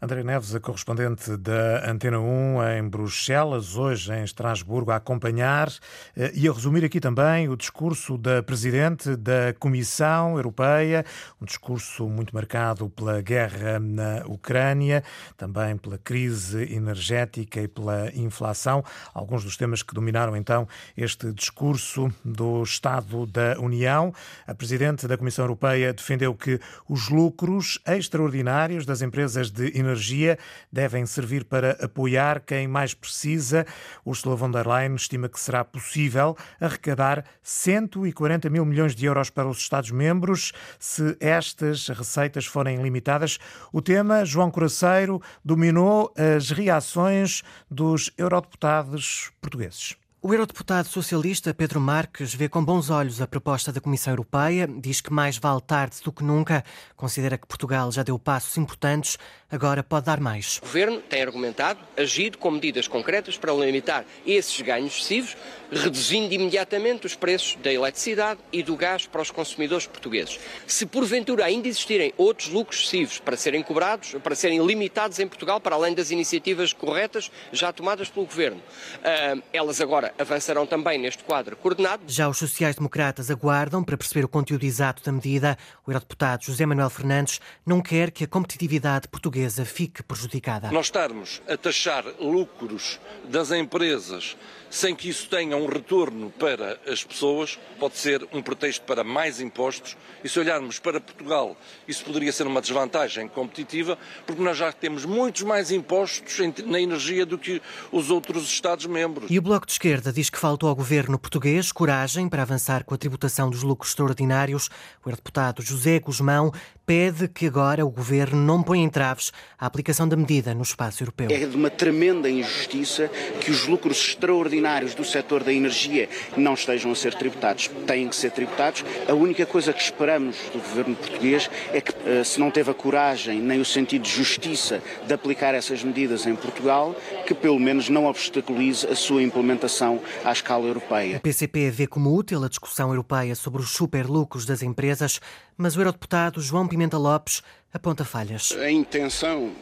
André 0.00 0.22
Neves, 0.22 0.54
a 0.54 0.60
correspondente 0.60 1.38
da 1.38 1.90
Antena 1.90 2.20
1 2.20 2.62
em 2.76 2.86
Bruxelas, 2.86 3.76
hoje 3.76 4.12
em 4.12 4.24
Estrasburgo, 4.24 4.90
a 4.90 4.96
acompanhar 4.96 5.72
eh, 6.14 6.32
e 6.34 6.46
a 6.46 6.52
resumir 6.52 6.84
aqui 6.84 7.00
também 7.00 7.48
o 7.48 7.56
discurso 7.56 8.18
da 8.18 8.42
Presidente 8.42 9.16
da 9.16 9.54
Comissão 9.58 10.36
Europeia, 10.36 11.02
um 11.40 11.46
discurso 11.46 12.06
muito 12.10 12.34
marcado 12.34 12.90
pela 12.90 13.22
guerra 13.22 13.78
na 13.78 14.22
Ucrânia, 14.26 15.02
também 15.34 15.78
pela 15.78 15.96
crise 15.96 16.74
energética 16.74 17.62
e 17.62 17.68
pela 17.68 18.14
inflação, 18.14 18.84
alguns 19.14 19.44
dos 19.44 19.56
temas 19.56 19.82
que 19.82 19.94
dominaram 19.94 20.36
então 20.36 20.68
este 20.94 21.32
discurso 21.32 22.12
do 22.22 22.62
Estado 22.62 23.24
da 23.24 23.58
União. 23.58 24.12
A 24.46 24.54
Presidente 24.54 25.08
da 25.08 25.16
Comissão 25.16 25.44
Europeia 25.46 25.90
defendeu 25.94 26.34
que 26.34 26.60
os 26.86 27.08
lucros 27.08 27.78
extraordinários 27.86 28.84
das 28.84 29.00
empresas 29.00 29.50
de 29.50 29.68
energia 29.68 29.85
energia 29.86 30.38
devem 30.70 31.06
servir 31.06 31.44
para 31.44 31.72
apoiar 31.82 32.40
quem 32.40 32.68
mais 32.68 32.94
precisa. 32.94 33.64
Ursula 34.04 34.36
von 34.36 34.50
der 34.50 34.66
Leyen 34.66 34.94
estima 34.94 35.28
que 35.28 35.40
será 35.40 35.64
possível 35.64 36.36
arrecadar 36.60 37.24
140 37.42 38.50
mil 38.50 38.64
milhões 38.64 38.94
de 38.94 39.06
euros 39.06 39.30
para 39.30 39.48
os 39.48 39.58
Estados-membros 39.58 40.52
se 40.78 41.16
estas 41.20 41.88
receitas 41.88 42.46
forem 42.46 42.82
limitadas. 42.82 43.38
O 43.72 43.80
tema, 43.80 44.24
João 44.24 44.50
Coraceiro, 44.50 45.20
dominou 45.44 46.12
as 46.16 46.50
reações 46.50 47.42
dos 47.70 48.10
eurodeputados 48.18 49.30
portugueses. 49.40 49.96
O 50.26 50.34
eurodeputado 50.34 50.88
socialista 50.88 51.54
Pedro 51.54 51.80
Marques 51.80 52.34
vê 52.34 52.48
com 52.48 52.64
bons 52.64 52.90
olhos 52.90 53.22
a 53.22 53.28
proposta 53.28 53.70
da 53.70 53.80
Comissão 53.80 54.12
Europeia, 54.12 54.66
diz 54.66 55.00
que 55.00 55.12
mais 55.12 55.38
vale 55.38 55.60
tarde 55.60 55.98
do 56.02 56.10
que 56.10 56.24
nunca, 56.24 56.64
considera 56.96 57.38
que 57.38 57.46
Portugal 57.46 57.92
já 57.92 58.02
deu 58.02 58.18
passos 58.18 58.58
importantes, 58.58 59.18
agora 59.48 59.84
pode 59.84 60.06
dar 60.06 60.18
mais. 60.18 60.56
O 60.56 60.62
Governo 60.62 61.00
tem 61.00 61.22
argumentado, 61.22 61.78
agido 61.96 62.38
com 62.38 62.50
medidas 62.50 62.88
concretas 62.88 63.38
para 63.38 63.52
limitar 63.52 64.04
esses 64.26 64.60
ganhos 64.62 64.94
excessivos, 64.94 65.36
reduzindo 65.70 66.34
imediatamente 66.34 67.06
os 67.06 67.14
preços 67.14 67.56
da 67.62 67.72
eletricidade 67.72 68.40
e 68.52 68.64
do 68.64 68.74
gás 68.74 69.06
para 69.06 69.22
os 69.22 69.30
consumidores 69.30 69.86
portugueses. 69.86 70.40
Se 70.66 70.86
porventura 70.86 71.44
ainda 71.44 71.68
existirem 71.68 72.12
outros 72.16 72.48
lucros 72.48 72.80
excessivos 72.80 73.20
para 73.20 73.36
serem 73.36 73.62
cobrados, 73.62 74.16
para 74.24 74.34
serem 74.34 74.66
limitados 74.66 75.20
em 75.20 75.28
Portugal, 75.28 75.60
para 75.60 75.76
além 75.76 75.94
das 75.94 76.10
iniciativas 76.10 76.72
corretas 76.72 77.30
já 77.52 77.72
tomadas 77.72 78.08
pelo 78.08 78.26
Governo, 78.26 78.60
ah, 79.04 79.40
elas 79.52 79.80
agora 79.80 80.15
avançarão 80.18 80.66
também 80.66 80.98
neste 80.98 81.24
quadro 81.24 81.56
coordenado. 81.56 82.02
Já 82.06 82.28
os 82.28 82.38
sociais-democratas 82.38 83.30
aguardam 83.30 83.82
para 83.82 83.96
perceber 83.96 84.24
o 84.24 84.28
conteúdo 84.28 84.64
exato 84.64 85.02
da 85.02 85.12
medida. 85.12 85.56
O 85.86 85.90
eurodeputado 85.90 86.44
José 86.44 86.66
Manuel 86.66 86.90
Fernandes 86.90 87.40
não 87.64 87.80
quer 87.80 88.10
que 88.10 88.24
a 88.24 88.28
competitividade 88.28 89.08
portuguesa 89.08 89.64
fique 89.64 90.02
prejudicada. 90.02 90.70
Nós 90.70 90.86
estarmos 90.86 91.42
a 91.48 91.56
taxar 91.56 92.04
lucros 92.20 93.00
das 93.24 93.50
empresas 93.50 94.36
sem 94.76 94.94
que 94.94 95.08
isso 95.08 95.26
tenha 95.30 95.56
um 95.56 95.64
retorno 95.64 96.30
para 96.38 96.78
as 96.86 97.02
pessoas, 97.02 97.58
pode 97.80 97.96
ser 97.96 98.28
um 98.30 98.42
pretexto 98.42 98.84
para 98.84 99.02
mais 99.02 99.40
impostos. 99.40 99.96
E 100.22 100.28
se 100.28 100.38
olharmos 100.38 100.78
para 100.78 101.00
Portugal, 101.00 101.56
isso 101.88 102.04
poderia 102.04 102.30
ser 102.30 102.46
uma 102.46 102.60
desvantagem 102.60 103.26
competitiva, 103.26 103.96
porque 104.26 104.42
nós 104.42 104.58
já 104.58 104.70
temos 104.70 105.06
muitos 105.06 105.44
mais 105.44 105.70
impostos 105.70 106.38
na 106.66 106.78
energia 106.78 107.24
do 107.24 107.38
que 107.38 107.62
os 107.90 108.10
outros 108.10 108.44
Estados-membros. 108.50 109.30
E 109.30 109.38
o 109.38 109.42
Bloco 109.42 109.64
de 109.64 109.72
Esquerda 109.72 110.12
diz 110.12 110.28
que 110.28 110.38
faltou 110.38 110.68
ao 110.68 110.76
governo 110.76 111.18
português 111.18 111.72
coragem 111.72 112.28
para 112.28 112.42
avançar 112.42 112.84
com 112.84 112.94
a 112.94 112.98
tributação 112.98 113.48
dos 113.48 113.62
lucros 113.62 113.92
extraordinários. 113.92 114.68
O 115.02 115.08
eurodeputado 115.08 115.62
José 115.62 115.98
Guzmão 116.00 116.52
pede 116.84 117.28
que 117.28 117.46
agora 117.46 117.84
o 117.84 117.90
governo 117.90 118.38
não 118.38 118.62
ponha 118.62 118.84
entraves 118.84 119.32
à 119.58 119.64
aplicação 119.64 120.06
da 120.06 120.16
medida 120.16 120.54
no 120.54 120.62
espaço 120.62 121.02
europeu. 121.02 121.28
É 121.30 121.46
de 121.46 121.56
uma 121.56 121.70
tremenda 121.70 122.28
injustiça 122.28 123.08
que 123.40 123.50
os 123.50 123.66
lucros 123.66 123.96
extraordinários 123.96 124.65
do 124.94 125.04
setor 125.04 125.44
da 125.44 125.52
energia 125.52 126.08
não 126.36 126.54
estejam 126.54 126.90
a 126.90 126.94
ser 126.94 127.14
tributados. 127.14 127.70
Têm 127.86 128.08
que 128.08 128.16
ser 128.16 128.30
tributados. 128.32 128.84
A 129.08 129.14
única 129.14 129.46
coisa 129.46 129.72
que 129.72 129.80
esperamos 129.80 130.36
do 130.52 130.58
governo 130.58 130.96
português 130.96 131.48
é 131.72 131.80
que, 131.80 131.92
eh, 132.04 132.24
se 132.24 132.40
não 132.40 132.50
teve 132.50 132.70
a 132.70 132.74
coragem 132.74 133.40
nem 133.40 133.60
o 133.60 133.64
sentido 133.64 134.02
de 134.02 134.10
justiça 134.10 134.82
de 135.06 135.14
aplicar 135.14 135.54
essas 135.54 135.82
medidas 135.82 136.26
em 136.26 136.34
Portugal, 136.34 136.96
que 137.26 137.34
pelo 137.34 137.58
menos 137.58 137.88
não 137.88 138.06
obstaculize 138.06 138.86
a 138.86 138.94
sua 138.94 139.22
implementação 139.22 140.00
à 140.24 140.32
escala 140.32 140.66
europeia. 140.66 141.18
O 141.18 141.20
PCP 141.20 141.70
vê 141.70 141.86
como 141.86 142.14
útil 142.14 142.44
a 142.44 142.48
discussão 142.48 142.90
europeia 142.90 143.34
sobre 143.34 143.62
os 143.62 143.70
superlucros 143.70 144.44
das 144.44 144.62
empresas, 144.62 145.20
mas 145.56 145.76
o 145.76 145.80
eurodeputado 145.80 146.40
João 146.40 146.66
Pimenta 146.66 146.98
Lopes 146.98 147.42
aponta 147.72 148.04
falhas. 148.04 148.52
A 148.58 148.70
intenção 148.70 149.52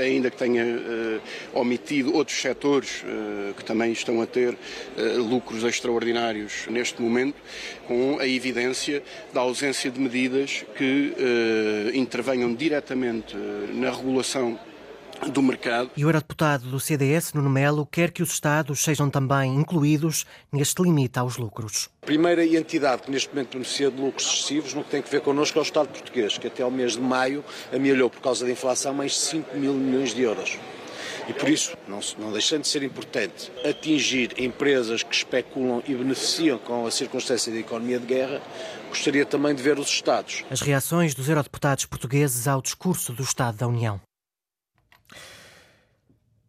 ainda 0.00 0.30
que 0.30 0.36
tenha 0.36 0.64
uh, 0.64 1.60
omitido 1.60 2.14
outros 2.14 2.40
setores 2.40 3.02
uh, 3.02 3.54
que 3.54 3.64
também 3.64 3.92
estão 3.92 4.20
a 4.20 4.26
ter 4.26 4.54
uh, 4.54 5.22
lucros 5.22 5.64
extraordinários 5.64 6.66
neste 6.68 7.00
momento, 7.00 7.36
com 7.86 8.18
a 8.18 8.26
evidência 8.26 9.02
da 9.32 9.40
ausência 9.40 9.90
de 9.90 10.00
medidas 10.00 10.64
que 10.76 11.14
intervenham 11.94 12.54
diretamente 12.54 13.36
na 13.72 13.90
regulação 13.90 14.58
do 15.30 15.42
mercado. 15.42 15.90
E 15.96 16.04
o 16.04 16.08
eurodeputado 16.08 16.68
do 16.68 16.78
CDS, 16.80 17.32
Nuno 17.32 17.50
Melo, 17.50 17.86
quer 17.86 18.10
que 18.10 18.22
os 18.22 18.32
Estados 18.32 18.82
sejam 18.82 19.08
também 19.10 19.54
incluídos 19.54 20.24
neste 20.52 20.82
limite 20.82 21.18
aos 21.18 21.36
lucros. 21.36 21.88
A 22.02 22.06
primeira 22.06 22.44
entidade 22.44 23.02
que 23.02 23.10
neste 23.10 23.28
momento 23.30 23.52
beneficia 23.52 23.90
de 23.90 24.00
lucros 24.00 24.26
excessivos 24.26 24.74
no 24.74 24.84
que 24.84 24.90
tem 24.90 25.02
que 25.02 25.10
ver 25.10 25.20
connosco 25.20 25.58
é 25.58 25.62
o 25.62 25.64
Estado 25.64 25.88
português, 25.88 26.38
que 26.38 26.46
até 26.46 26.62
ao 26.62 26.70
mês 26.70 26.92
de 26.92 27.00
maio 27.00 27.44
amealhou 27.72 28.10
por 28.10 28.20
causa 28.20 28.44
da 28.44 28.50
inflação 28.50 28.92
mais 28.94 29.12
de 29.12 29.18
5 29.18 29.56
mil 29.56 29.74
milhões 29.74 30.14
de 30.14 30.22
euros. 30.22 30.58
E 31.26 31.32
por 31.32 31.48
isso, 31.48 31.76
não, 31.88 32.00
não 32.18 32.32
deixando 32.32 32.62
de 32.62 32.68
ser 32.68 32.82
importante 32.82 33.50
atingir 33.66 34.34
empresas 34.38 35.02
que 35.02 35.14
especulam 35.14 35.82
e 35.86 35.94
beneficiam 35.94 36.58
com 36.58 36.86
a 36.86 36.90
circunstância 36.90 37.50
da 37.50 37.58
economia 37.58 37.98
de 37.98 38.06
guerra, 38.06 38.42
gostaria 38.90 39.24
também 39.24 39.54
de 39.54 39.62
ver 39.62 39.78
os 39.78 39.88
Estados. 39.88 40.44
As 40.50 40.60
reações 40.60 41.14
dos 41.14 41.28
eurodeputados 41.28 41.86
portugueses 41.86 42.46
ao 42.46 42.60
discurso 42.60 43.12
do 43.12 43.22
Estado 43.22 43.56
da 43.56 43.66
União. 43.66 44.00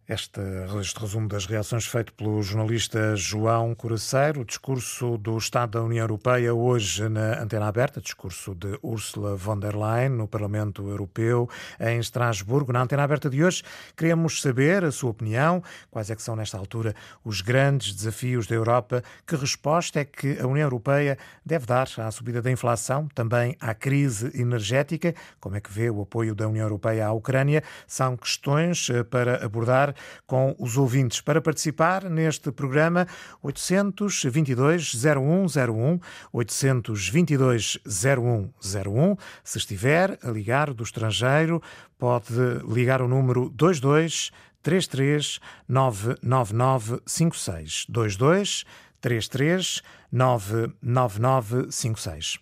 Este, 0.07 0.39
este, 0.79 1.00
resumo 1.00 1.27
das 1.27 1.47
reações 1.47 1.88
feito 1.88 2.13
pelo 2.13 2.39
jornalista 2.43 3.15
João 3.15 3.74
Coraceiro, 3.74 4.41
o 4.41 4.45
discurso 4.45 5.17
do 5.17 5.35
Estado 5.35 5.79
da 5.79 5.83
União 5.83 6.03
Europeia 6.03 6.53
hoje 6.53 7.09
na 7.09 7.41
antena 7.41 7.67
aberta, 7.67 8.00
discurso 8.00 8.53
de 8.53 8.77
Ursula 8.83 9.35
von 9.35 9.59
der 9.59 9.75
Leyen 9.75 10.09
no 10.09 10.27
Parlamento 10.27 10.88
Europeu 10.88 11.50
em 11.79 11.97
Estrasburgo. 11.97 12.71
Na 12.71 12.83
antena 12.83 13.01
aberta 13.01 13.31
de 13.31 13.43
hoje, 13.43 13.63
queremos 13.97 14.43
saber 14.43 14.83
a 14.83 14.91
sua 14.91 15.09
opinião, 15.09 15.63
quais 15.89 16.12
é 16.12 16.15
que 16.15 16.21
são 16.21 16.35
nesta 16.35 16.55
altura 16.55 16.93
os 17.24 17.41
grandes 17.41 17.91
desafios 17.95 18.45
da 18.45 18.53
Europa, 18.53 19.01
que 19.25 19.35
resposta 19.35 20.01
é 20.01 20.05
que 20.05 20.38
a 20.39 20.45
União 20.45 20.67
Europeia 20.67 21.17
deve 21.43 21.65
dar 21.65 21.88
à 21.97 22.12
subida 22.12 22.43
da 22.43 22.51
inflação, 22.51 23.07
também 23.07 23.57
à 23.59 23.74
crise 23.74 24.29
energética, 24.39 25.15
como 25.39 25.55
é 25.55 25.59
que 25.59 25.71
vê 25.71 25.89
o 25.89 26.03
apoio 26.03 26.35
da 26.35 26.47
União 26.47 26.65
Europeia 26.65 27.07
à 27.07 27.12
Ucrânia, 27.12 27.63
são 27.88 28.15
questões 28.15 28.88
eh, 28.91 29.03
para 29.03 29.43
abordar 29.43 29.94
com 30.25 30.55
os 30.59 30.77
ouvintes. 30.77 31.21
Para 31.21 31.41
participar 31.41 32.09
neste 32.09 32.51
programa, 32.51 33.07
822 33.41 34.93
0101, 34.95 35.99
822 36.31 37.79
0101. 37.85 39.17
Se 39.43 39.57
estiver 39.57 40.17
a 40.23 40.29
ligar 40.29 40.73
do 40.73 40.83
estrangeiro, 40.83 41.61
pode 41.97 42.33
ligar 42.67 43.01
o 43.01 43.07
número 43.07 43.49
22 43.49 44.29
33 44.61 45.39
99956 45.67 47.87
22 47.89 48.65
33 49.01 49.81
99956. 50.11 52.37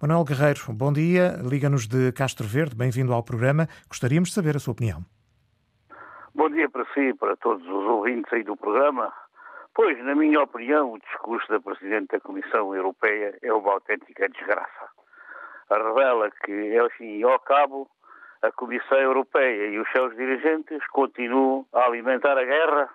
Manuel 0.00 0.24
Guerreiro, 0.24 0.72
bom 0.72 0.92
dia. 0.92 1.40
Liga-nos 1.44 1.86
de 1.86 2.10
Castro 2.12 2.48
Verde. 2.48 2.74
Bem-vindo 2.74 3.12
ao 3.12 3.22
programa. 3.22 3.68
Gostaríamos 3.88 4.30
de 4.30 4.34
saber 4.34 4.56
a 4.56 4.60
sua 4.60 4.72
opinião. 4.72 5.17
Bom 6.38 6.50
dia 6.50 6.70
para 6.70 6.84
si 6.94 7.00
e 7.00 7.14
para 7.14 7.34
todos 7.34 7.66
os 7.66 7.84
ouvintes 7.84 8.32
aí 8.32 8.44
do 8.44 8.56
programa. 8.56 9.12
Pois, 9.74 9.98
na 10.04 10.14
minha 10.14 10.40
opinião, 10.40 10.92
o 10.92 10.98
discurso 11.00 11.48
da 11.48 11.58
Presidente 11.58 12.12
da 12.12 12.20
Comissão 12.20 12.72
Europeia 12.76 13.36
é 13.42 13.52
uma 13.52 13.72
autêntica 13.72 14.28
desgraça. 14.28 14.88
Revela 15.68 16.30
que, 16.44 16.78
ao 16.78 16.88
fim 16.90 17.18
e 17.18 17.24
ao 17.24 17.40
cabo, 17.40 17.90
a 18.40 18.52
Comissão 18.52 18.98
Europeia 18.98 19.66
e 19.66 19.80
os 19.80 19.90
seus 19.90 20.14
dirigentes 20.14 20.86
continuam 20.92 21.66
a 21.72 21.86
alimentar 21.86 22.38
a 22.38 22.44
guerra 22.44 22.88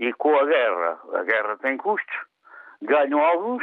e 0.00 0.12
com 0.14 0.36
a 0.36 0.44
guerra, 0.44 0.98
a 1.14 1.22
guerra 1.22 1.56
tem 1.58 1.76
custos, 1.76 2.16
ganham 2.82 3.20
alguns, 3.20 3.62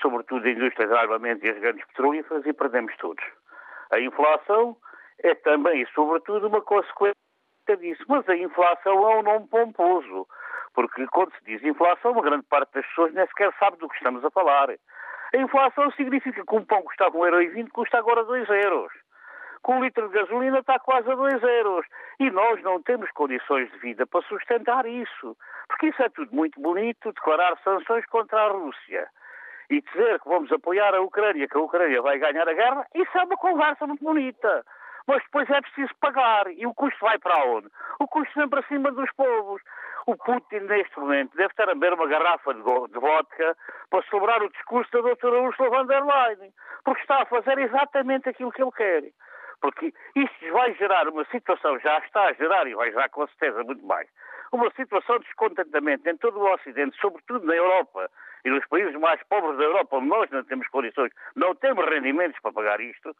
sobretudo 0.00 0.46
a 0.46 0.50
indústria 0.52 0.86
de 0.86 0.94
armamento 0.94 1.44
e 1.44 1.50
as 1.50 1.58
grandes 1.58 1.84
petrolíferas, 1.88 2.46
e 2.46 2.52
perdemos 2.52 2.96
todos. 2.98 3.24
A 3.90 3.98
inflação 3.98 4.76
é 5.18 5.34
também 5.34 5.82
e 5.82 5.86
sobretudo 5.88 6.46
uma 6.46 6.62
consequência 6.62 7.23
disso. 7.72 8.04
Mas 8.08 8.28
a 8.28 8.36
inflação 8.36 9.10
é 9.10 9.16
um 9.16 9.22
nome 9.22 9.48
pomposo, 9.48 10.26
porque 10.74 11.06
quando 11.08 11.32
se 11.32 11.44
diz 11.44 11.62
inflação, 11.62 12.12
uma 12.12 12.22
grande 12.22 12.44
parte 12.44 12.72
das 12.74 12.86
pessoas 12.86 13.12
nem 13.14 13.26
sequer 13.26 13.52
sabe 13.58 13.78
do 13.78 13.88
que 13.88 13.96
estamos 13.96 14.24
a 14.24 14.30
falar. 14.30 14.70
A 14.70 15.36
inflação 15.36 15.90
significa 15.92 16.44
que 16.44 16.54
um 16.54 16.64
pão 16.64 16.82
custava 16.82 17.16
1,20€ 17.16 17.70
custa 17.70 17.98
agora 17.98 18.24
2 18.24 18.48
euros. 18.48 18.92
Que 19.64 19.72
um 19.72 19.82
litro 19.82 20.08
de 20.08 20.14
gasolina 20.14 20.58
está 20.58 20.78
quase 20.78 21.10
a 21.10 21.14
2 21.14 21.42
euros. 21.42 21.86
E 22.20 22.30
nós 22.30 22.62
não 22.62 22.82
temos 22.82 23.10
condições 23.12 23.70
de 23.72 23.78
vida 23.78 24.06
para 24.06 24.22
sustentar 24.22 24.84
isso. 24.86 25.36
Porque 25.66 25.88
isso 25.88 26.02
é 26.02 26.08
tudo 26.10 26.34
muito 26.34 26.60
bonito, 26.60 27.12
declarar 27.12 27.56
sanções 27.64 28.04
contra 28.06 28.42
a 28.42 28.48
Rússia 28.48 29.08
e 29.70 29.80
dizer 29.80 30.20
que 30.20 30.28
vamos 30.28 30.52
apoiar 30.52 30.94
a 30.94 31.00
Ucrânia, 31.00 31.48
que 31.48 31.56
a 31.56 31.60
Ucrânia 31.60 32.02
vai 32.02 32.18
ganhar 32.18 32.46
a 32.48 32.52
guerra, 32.52 32.86
isso 32.94 33.16
é 33.16 33.24
uma 33.24 33.36
conversa 33.36 33.86
muito 33.86 34.04
bonita 34.04 34.64
mas 35.06 35.22
depois 35.22 35.48
é 35.50 35.60
preciso 35.60 35.94
pagar. 36.00 36.50
E 36.50 36.66
o 36.66 36.74
custo 36.74 36.98
vai 37.00 37.18
para 37.18 37.44
onde? 37.46 37.68
O 37.98 38.08
custo 38.08 38.32
sempre 38.34 38.60
acima 38.60 38.90
dos 38.92 39.10
povos. 39.12 39.62
O 40.06 40.16
Putin, 40.16 40.60
neste 40.60 40.98
momento, 40.98 41.34
deve 41.34 41.50
estar 41.50 41.68
a 41.68 41.74
beber 41.74 41.94
uma 41.94 42.06
garrafa 42.06 42.52
de, 42.52 42.60
de 42.60 42.98
vodka 42.98 43.56
para 43.88 44.02
celebrar 44.10 44.42
o 44.42 44.50
discurso 44.50 44.90
da 44.92 45.00
doutora 45.00 45.40
Ursula 45.40 45.70
von 45.70 45.86
der 45.86 46.04
Leyen, 46.04 46.52
porque 46.84 47.00
está 47.00 47.22
a 47.22 47.26
fazer 47.26 47.58
exatamente 47.58 48.28
aquilo 48.28 48.52
que 48.52 48.62
ele 48.62 48.72
quer. 48.72 49.04
Porque 49.62 49.94
isto 50.14 50.52
vai 50.52 50.74
gerar 50.74 51.08
uma 51.08 51.24
situação, 51.26 51.78
já 51.78 51.98
está 52.00 52.24
a 52.24 52.32
gerar 52.34 52.66
e 52.66 52.74
vai 52.74 52.90
gerar 52.90 53.08
com 53.08 53.26
certeza 53.28 53.64
muito 53.64 53.84
mais, 53.86 54.06
uma 54.52 54.70
situação 54.72 55.18
de 55.20 55.24
descontentamento 55.24 56.06
em 56.06 56.18
todo 56.18 56.38
o 56.38 56.52
Ocidente, 56.52 57.00
sobretudo 57.00 57.46
na 57.46 57.54
Europa 57.54 58.10
e 58.44 58.50
nos 58.50 58.64
países 58.66 58.94
mais 58.96 59.22
pobres 59.24 59.56
da 59.56 59.64
Europa, 59.64 59.96
onde 59.96 60.08
nós 60.08 60.30
não 60.30 60.44
temos 60.44 60.68
condições, 60.68 61.10
não 61.34 61.54
temos 61.54 61.84
rendimentos 61.86 62.38
para 62.40 62.52
pagar 62.52 62.80
isto, 62.80 63.14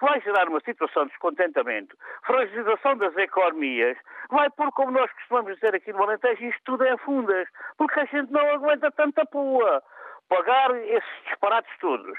vai 0.00 0.20
gerar 0.22 0.48
uma 0.48 0.60
situação 0.60 1.04
de 1.04 1.10
descontentamento, 1.10 1.96
fragilização 2.24 2.96
das 2.96 3.14
economias, 3.16 3.98
vai 4.30 4.48
pôr, 4.50 4.70
como 4.72 4.92
nós 4.92 5.12
costumamos 5.12 5.54
dizer 5.54 5.74
aqui 5.74 5.92
no 5.92 6.02
Alentejo, 6.02 6.44
isto 6.44 6.62
tudo 6.64 6.84
é 6.84 6.96
fundas, 6.98 7.46
porque 7.76 8.00
a 8.00 8.04
gente 8.06 8.32
não 8.32 8.46
aguenta 8.54 8.90
tanta 8.90 9.24
pua. 9.26 9.82
Pagar 10.28 10.70
esses 10.76 11.24
disparates 11.26 11.76
todos, 11.80 12.16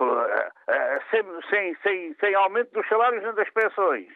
eh, 0.00 0.50
eh, 0.66 1.00
sem, 1.48 1.74
sem, 1.76 2.14
sem, 2.14 2.34
aumento 2.34 2.72
dos 2.72 2.86
salários 2.88 3.22
nem 3.22 3.32
das 3.34 3.48
pensões, 3.50 4.08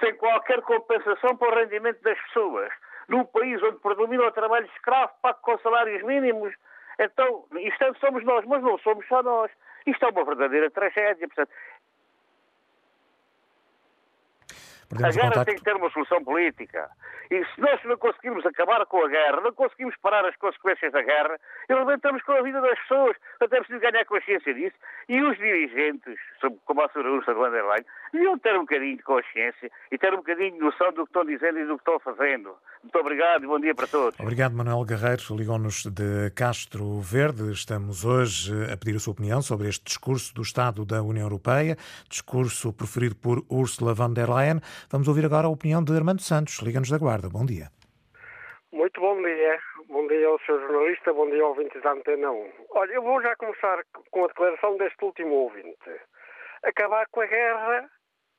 sem 0.00 0.14
qualquer 0.16 0.62
compensação 0.62 1.36
para 1.36 1.48
o 1.48 1.54
rendimento 1.60 2.00
das 2.02 2.18
pessoas, 2.22 2.72
num 3.06 3.24
país 3.26 3.62
onde 3.62 3.78
predomina 3.80 4.24
o 4.24 4.32
trabalho 4.32 4.66
escravo, 4.74 5.12
pago 5.20 5.38
com 5.42 5.58
salários 5.58 6.02
mínimos, 6.04 6.54
então, 6.98 7.44
isto 7.58 7.84
é, 7.84 7.92
somos 7.94 8.24
nós, 8.24 8.44
mas 8.46 8.62
não 8.62 8.78
somos 8.78 9.06
só 9.06 9.22
nós. 9.22 9.50
Isto 9.86 10.06
é 10.06 10.08
uma 10.08 10.24
verdadeira 10.24 10.70
tragédia. 10.70 11.26
Portanto, 11.26 11.50
Perdemos 14.88 15.16
a 15.16 15.20
guerra 15.20 15.28
contacto. 15.30 15.46
tem 15.46 15.56
que 15.56 15.64
ter 15.64 15.76
uma 15.76 15.90
solução 15.90 16.22
política. 16.24 16.90
E 17.30 17.44
se 17.44 17.60
nós 17.60 17.82
não 17.84 17.96
conseguirmos 17.96 18.44
acabar 18.44 18.84
com 18.86 19.04
a 19.04 19.08
guerra, 19.08 19.40
não 19.40 19.52
conseguimos 19.52 19.94
parar 20.02 20.24
as 20.26 20.36
consequências 20.36 20.92
da 20.92 21.02
guerra, 21.02 21.38
arrebentamos 21.68 22.22
com 22.22 22.32
a 22.32 22.42
vida 22.42 22.60
das 22.60 22.78
pessoas. 22.80 23.16
Portanto, 23.38 23.52
é 23.54 23.58
preciso 23.64 23.80
ganhar 23.80 24.04
consciência 24.04 24.54
disso. 24.54 24.76
E 25.08 25.20
os 25.22 25.36
dirigentes, 25.38 26.18
como 26.64 26.82
a 26.82 26.88
senhora 26.90 27.12
Ursula 27.12 27.36
von 27.36 27.50
der 27.50 27.64
Leyen, 27.64 27.84
deviam 28.12 28.38
ter 28.38 28.54
um 28.54 28.60
bocadinho 28.60 28.96
de 28.96 29.02
consciência 29.02 29.70
e 29.90 29.98
ter 29.98 30.12
um 30.12 30.18
bocadinho 30.18 30.52
de 30.52 30.58
noção 30.58 30.92
do 30.92 31.04
que 31.04 31.10
estão 31.10 31.24
dizendo 31.24 31.58
e 31.58 31.64
do 31.64 31.76
que 31.76 31.80
estão 31.80 31.98
fazendo. 31.98 32.54
Muito 32.82 32.98
obrigado 32.98 33.44
e 33.44 33.46
bom 33.46 33.58
dia 33.58 33.74
para 33.74 33.86
todos. 33.86 34.20
Obrigado, 34.20 34.54
Manuel 34.54 34.84
Guerreiro. 34.84 35.22
Ligou-nos 35.30 35.86
de 35.86 36.30
Castro 36.36 37.00
Verde. 37.00 37.50
Estamos 37.50 38.04
hoje 38.04 38.52
a 38.70 38.76
pedir 38.76 38.96
a 38.96 39.00
sua 39.00 39.12
opinião 39.12 39.40
sobre 39.40 39.68
este 39.68 39.84
discurso 39.84 40.34
do 40.34 40.42
Estado 40.42 40.84
da 40.84 41.02
União 41.02 41.24
Europeia, 41.24 41.76
discurso 42.08 42.72
proferido 42.72 43.16
por 43.16 43.42
Ursula 43.48 43.94
von 43.94 44.12
der 44.12 44.28
Leyen. 44.28 44.60
Vamos 44.90 45.08
ouvir 45.08 45.24
agora 45.24 45.46
a 45.46 45.50
opinião 45.50 45.82
de 45.82 45.92
Armando 45.96 46.22
Santos. 46.22 46.60
Liga-nos 46.60 46.90
da 46.90 46.98
Guarda. 46.98 47.28
Bom 47.28 47.44
dia. 47.44 47.68
Muito 48.72 49.00
bom 49.00 49.20
dia. 49.22 49.58
Bom 49.88 50.06
dia 50.08 50.26
ao 50.26 50.38
seu 50.40 50.58
jornalista, 50.60 51.12
bom 51.12 51.28
dia 51.30 51.42
ao 51.42 51.50
ouvinte 51.50 51.78
da 51.80 51.92
Antena 51.92 52.30
1. 52.30 52.52
Olha, 52.70 52.92
eu 52.92 53.02
vou 53.02 53.22
já 53.22 53.36
começar 53.36 53.82
com 54.10 54.24
a 54.24 54.28
declaração 54.28 54.76
deste 54.78 55.04
último 55.04 55.34
ouvinte. 55.34 55.90
Acabar 56.62 57.06
com 57.10 57.20
a 57.20 57.26
guerra 57.26 57.88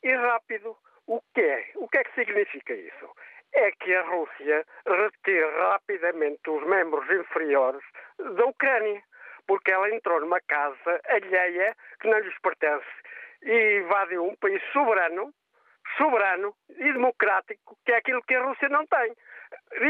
e 0.04 0.14
rápido. 0.16 0.76
O 1.08 1.22
que 1.34 1.42
é? 1.42 1.72
O 1.76 1.88
que 1.88 2.00
é 2.00 2.04
que 2.04 2.16
significa 2.16 2.74
isso? 2.74 3.10
É 3.54 3.72
que 3.72 3.94
a 3.94 4.02
Rússia 4.04 4.66
retire 4.86 5.50
rapidamente 5.60 6.50
os 6.50 6.66
membros 6.68 7.10
inferiores 7.10 7.84
da 8.18 8.46
Ucrânia, 8.46 9.02
porque 9.48 9.72
ela 9.72 9.90
entrou 9.94 10.20
numa 10.20 10.42
casa 10.42 11.00
alheia 11.06 11.76
que 12.02 12.08
não 12.08 12.20
lhes 12.20 12.38
pertence 12.40 12.86
e 13.44 13.80
invadiu 13.80 14.26
um 14.26 14.36
país 14.36 14.62
soberano, 14.74 15.32
soberano 15.98 16.54
e 16.70 16.94
democrático, 16.94 17.78
que 17.86 17.92
é 17.92 17.98
aquilo 17.98 18.24
que 18.24 18.36
a 18.36 18.44
Rússia 18.44 18.70
não 18.70 18.86
tem. 18.86 19.16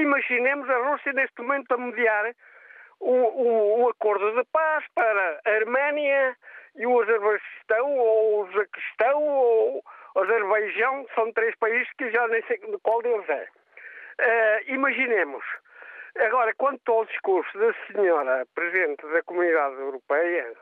Imaginemos 0.01 0.69
a 0.69 0.89
Rússia 0.89 1.13
neste 1.13 1.41
momento 1.41 1.73
a 1.73 1.77
mediar 1.77 2.33
um, 3.01 3.11
um, 3.11 3.81
um 3.81 3.89
acordo 3.89 4.31
de 4.33 4.43
paz 4.51 4.83
para 4.93 5.41
a 5.45 5.49
Arménia 5.49 6.35
e 6.75 6.85
o 6.85 7.01
Azerbaijão 7.01 7.97
ou 7.97 8.39
o 8.39 8.43
Uzbequistão 8.43 9.23
ou 9.23 9.83
o 10.15 10.19
Azerbaijão, 10.19 11.05
são 11.13 11.31
três 11.33 11.55
países 11.55 11.91
que 11.97 12.09
já 12.11 12.27
nem 12.27 12.41
sei 12.43 12.57
de 12.57 12.77
qual 12.79 13.01
deles 13.01 13.27
é. 13.29 13.47
Uh, 14.17 14.71
imaginemos. 14.71 15.43
Agora, 16.17 16.53
quanto 16.55 16.89
ao 16.89 17.05
discurso 17.05 17.57
da 17.57 17.73
senhora 17.87 18.47
Presidente 18.55 19.05
da 19.07 19.21
Comunidade 19.23 19.75
Europeia, 19.75 20.53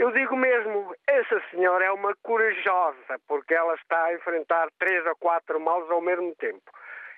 eu 0.00 0.10
digo 0.12 0.34
mesmo, 0.34 0.96
essa 1.06 1.42
senhora 1.50 1.84
é 1.84 1.92
uma 1.92 2.16
corajosa, 2.22 3.20
porque 3.28 3.52
ela 3.52 3.74
está 3.74 4.04
a 4.04 4.14
enfrentar 4.14 4.70
três 4.78 5.04
ou 5.04 5.14
quatro 5.16 5.60
males 5.60 5.90
ao 5.90 6.00
mesmo 6.00 6.34
tempo. 6.36 6.72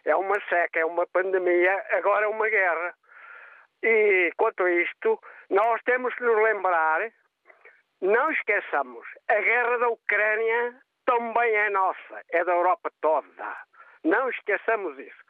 É 0.04 0.16
uma 0.16 0.34
seca, 0.48 0.80
é 0.80 0.84
uma 0.84 1.06
pandemia, 1.06 1.80
agora 1.90 2.24
é 2.24 2.28
uma 2.28 2.48
guerra. 2.48 2.92
E 3.84 4.32
quanto 4.36 4.64
a 4.64 4.70
isto, 4.72 5.16
nós 5.48 5.80
temos 5.84 6.12
que 6.16 6.24
nos 6.24 6.42
lembrar, 6.42 7.08
não 8.00 8.32
esqueçamos, 8.32 9.06
a 9.28 9.40
guerra 9.40 9.78
da 9.78 9.88
Ucrânia 9.88 10.74
também 11.06 11.54
é 11.54 11.70
nossa, 11.70 12.20
é 12.30 12.44
da 12.44 12.52
Europa 12.52 12.90
toda. 13.00 13.56
Não 14.02 14.28
esqueçamos 14.28 14.98
isso. 14.98 15.22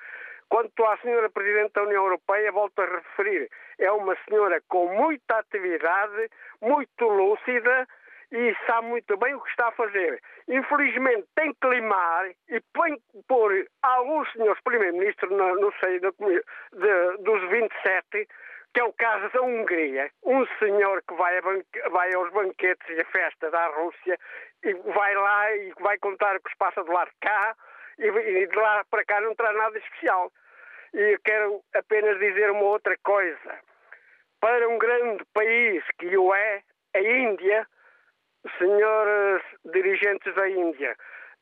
Quanto 0.49 0.87
à 0.87 0.97
senhora 0.99 1.29
Presidente 1.29 1.73
da 1.75 1.83
União 1.83 2.05
Europeia, 2.05 2.51
volto 2.51 2.81
a 2.81 2.87
referir, 2.87 3.51
é 3.83 3.93
uma 3.93 4.17
senhora 4.29 4.61
com 4.69 4.89
muita 4.95 5.39
atividade, 5.39 6.31
muito 6.61 7.05
lúcida 7.05 7.87
e 8.33 8.57
sabe 8.67 8.89
muito 8.89 9.17
bem 9.19 9.35
o 9.35 9.41
que 9.41 9.51
está 9.51 9.69
a 9.69 9.73
fazer. 9.73 10.21
Infelizmente 10.49 11.27
tem 11.35 11.53
que 11.53 11.69
limar 11.69 12.31
e 12.49 12.61
por 13.29 13.69
alguns 13.83 14.33
senhores 14.33 14.61
Primeiro-Ministros 14.63 15.31
no, 15.31 15.73
seio 15.81 16.01
de, 16.01 16.11
de, 16.11 17.23
dos 17.23 17.51
27, 17.51 18.27
que 18.73 18.81
é 18.81 18.85
o 18.85 18.93
caso 18.95 19.29
da 19.35 19.43
Hungria. 19.43 20.11
Um 20.25 20.47
senhor 20.59 21.03
que 21.07 21.15
vai, 21.15 21.39
a 21.39 21.89
vai 21.91 22.15
aos 22.15 22.33
banquetes 22.33 22.89
e 22.89 23.01
a 23.01 23.05
festa 23.05 23.51
da 23.51 23.67
Rússia 23.69 24.19
e 24.65 24.73
vai 24.73 25.15
lá 25.15 25.57
e 25.57 25.73
vai 25.81 25.99
contar 25.99 26.35
o 26.37 26.41
que 26.41 26.51
se 26.51 26.57
passa 26.57 26.83
do 26.83 26.93
lado 26.93 27.11
de 27.11 27.17
cá 27.21 27.55
e, 27.99 28.07
e 28.07 28.47
de 28.47 28.57
lá 28.57 28.83
para 28.91 29.05
cá 29.05 29.21
não 29.21 29.35
terá 29.35 29.53
nada 29.53 29.77
especial. 29.77 30.33
E 30.95 31.19
quero 31.25 31.63
apenas 31.75 32.19
dizer 32.19 32.51
uma 32.51 32.65
outra 32.65 32.97
coisa. 33.03 33.72
Para 34.43 34.69
um 34.69 34.77
grande 34.77 35.25
país 35.33 35.85
que 36.01 36.19
o 36.19 36.35
é, 36.35 36.63
a 36.97 37.01
Índia, 37.01 37.65
senhores 38.59 39.41
dirigentes 39.73 40.35
da 40.35 40.51
Índia, 40.51 40.97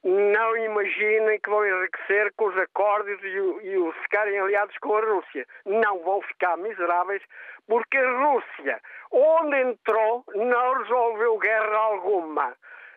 não 0.04 0.54
imaginem 0.58 1.40
que 1.40 1.48
vão 1.48 1.66
enriquecer 1.66 2.30
com 2.36 2.48
os 2.48 2.58
acordos 2.58 3.18
e, 3.22 3.68
e 3.68 3.78
os 3.78 3.96
ficarem 4.02 4.38
aliados 4.38 4.76
com 4.82 4.94
a 4.96 5.00
Rússia. 5.00 5.46
Não 5.64 5.98
vão 6.00 6.20
ficar 6.20 6.58
miseráveis, 6.58 7.22
porque 7.66 7.96
a 7.96 8.18
Rússia, 8.18 8.78
onde 9.10 9.56
entrou, 9.62 10.22
não 10.34 10.74
resolveu 10.82 11.38
guerra 11.38 11.78
alguma 11.78 12.54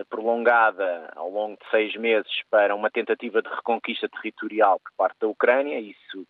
prolongada 0.10 1.12
ao 1.15 1.29
longo 1.29 1.58
de 1.58 1.69
seis 1.69 1.95
meses 1.95 2.32
para 2.49 2.75
uma 2.75 2.89
tentativa 2.89 3.41
de 3.41 3.49
reconquista 3.49 4.10
territorial 4.10 4.79
por 4.79 4.91
parte 4.97 5.19
da 5.19 5.27
Ucrânia. 5.27 5.79
Isso 5.79 6.21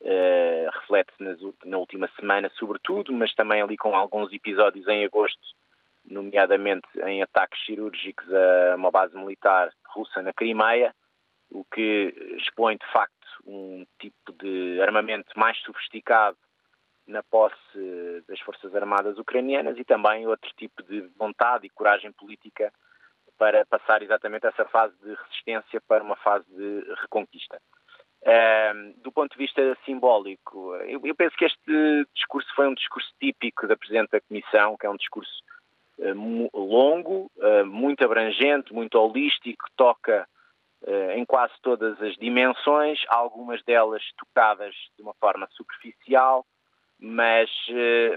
uh, 0.00 0.70
reflete-se 0.72 1.22
na 1.64 1.78
última 1.78 2.08
semana, 2.18 2.50
sobretudo, 2.56 3.12
mas 3.12 3.34
também 3.34 3.62
ali 3.62 3.76
com 3.76 3.94
alguns 3.94 4.32
episódios 4.32 4.86
em 4.88 5.04
agosto, 5.04 5.40
nomeadamente 6.04 6.88
em 7.06 7.22
ataques 7.22 7.64
cirúrgicos 7.64 8.26
a 8.32 8.76
uma 8.76 8.90
base 8.90 9.16
militar 9.16 9.72
russa 9.88 10.22
na 10.22 10.32
Crimeia, 10.32 10.94
o 11.50 11.64
que 11.64 12.14
expõe 12.38 12.76
de 12.76 12.92
facto 12.92 13.14
um 13.46 13.86
tipo 13.98 14.32
de 14.32 14.80
armamento 14.80 15.38
mais 15.38 15.56
sofisticado 15.58 16.36
na 17.06 17.22
posse 17.22 17.56
das 18.26 18.40
Forças 18.40 18.74
Armadas 18.74 19.18
ucranianas 19.18 19.78
e 19.78 19.84
também 19.84 20.26
outro 20.26 20.50
tipo 20.56 20.82
de 20.82 21.02
vontade 21.18 21.66
e 21.66 21.70
coragem 21.70 22.10
política 22.12 22.72
para 23.38 23.64
passar 23.66 24.02
exatamente 24.02 24.46
essa 24.46 24.64
fase 24.66 24.94
de 25.02 25.14
resistência 25.14 25.80
para 25.86 26.02
uma 26.02 26.16
fase 26.16 26.44
de 26.50 26.94
reconquista. 27.02 27.60
do 29.02 29.12
ponto 29.12 29.32
de 29.32 29.38
vista 29.38 29.76
simbólico, 29.84 30.74
eu, 30.86 31.00
eu, 31.04 31.14
penso 31.14 31.36
que 31.36 31.44
este 31.44 32.06
discurso 32.14 32.48
foi 32.54 32.68
um 32.68 32.74
discurso 32.74 33.10
típico 33.20 33.66
da 33.66 33.76
Presidente 33.76 34.10
da 34.10 34.20
Comissão, 34.20 34.76
que 34.76 34.86
é 34.86 34.90
um 34.90 34.96
discurso 34.96 35.32
uh, 35.98 36.50
longo, 36.58 37.30
uh, 37.36 37.66
muito 37.66 38.04
abrangente, 38.04 38.72
muito 38.72 38.98
holístico, 38.98 39.64
toca 39.76 40.26
uh, 40.82 41.10
em 41.12 41.24
quase 41.24 41.52
todas 41.62 42.00
as 42.00 42.14
dimensões, 42.16 42.98
algumas 43.08 43.62
delas 43.64 44.02
tocadas 44.16 44.74
de 44.96 45.02
uma 45.02 45.14
forma 45.14 45.46
superficial, 45.50 46.46
mas, 46.98 47.50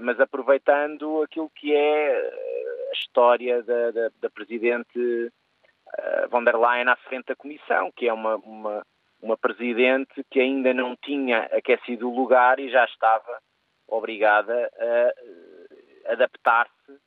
mas 0.01 0.19
aproveitando 0.19 1.23
aquilo 1.23 1.49
que 1.49 1.75
é 1.75 2.76
a 2.89 2.93
história 2.93 3.63
da, 3.63 3.91
da, 3.91 4.09
da 4.21 4.29
Presidente 4.29 4.99
uh, 4.99 6.29
von 6.29 6.43
der 6.43 6.55
Leyen 6.55 6.89
à 6.89 6.95
frente 6.95 7.27
da 7.27 7.35
Comissão, 7.35 7.91
que 7.95 8.07
é 8.07 8.13
uma, 8.13 8.35
uma, 8.37 8.85
uma 9.21 9.37
Presidente 9.37 10.23
que 10.29 10.39
ainda 10.39 10.73
não 10.73 10.95
tinha 10.95 11.43
aquecido 11.51 12.09
o 12.09 12.15
lugar 12.15 12.59
e 12.59 12.69
já 12.69 12.85
estava 12.85 13.39
obrigada 13.87 14.53
a 14.53 16.11
uh, 16.11 16.13
adaptar-se 16.13 16.99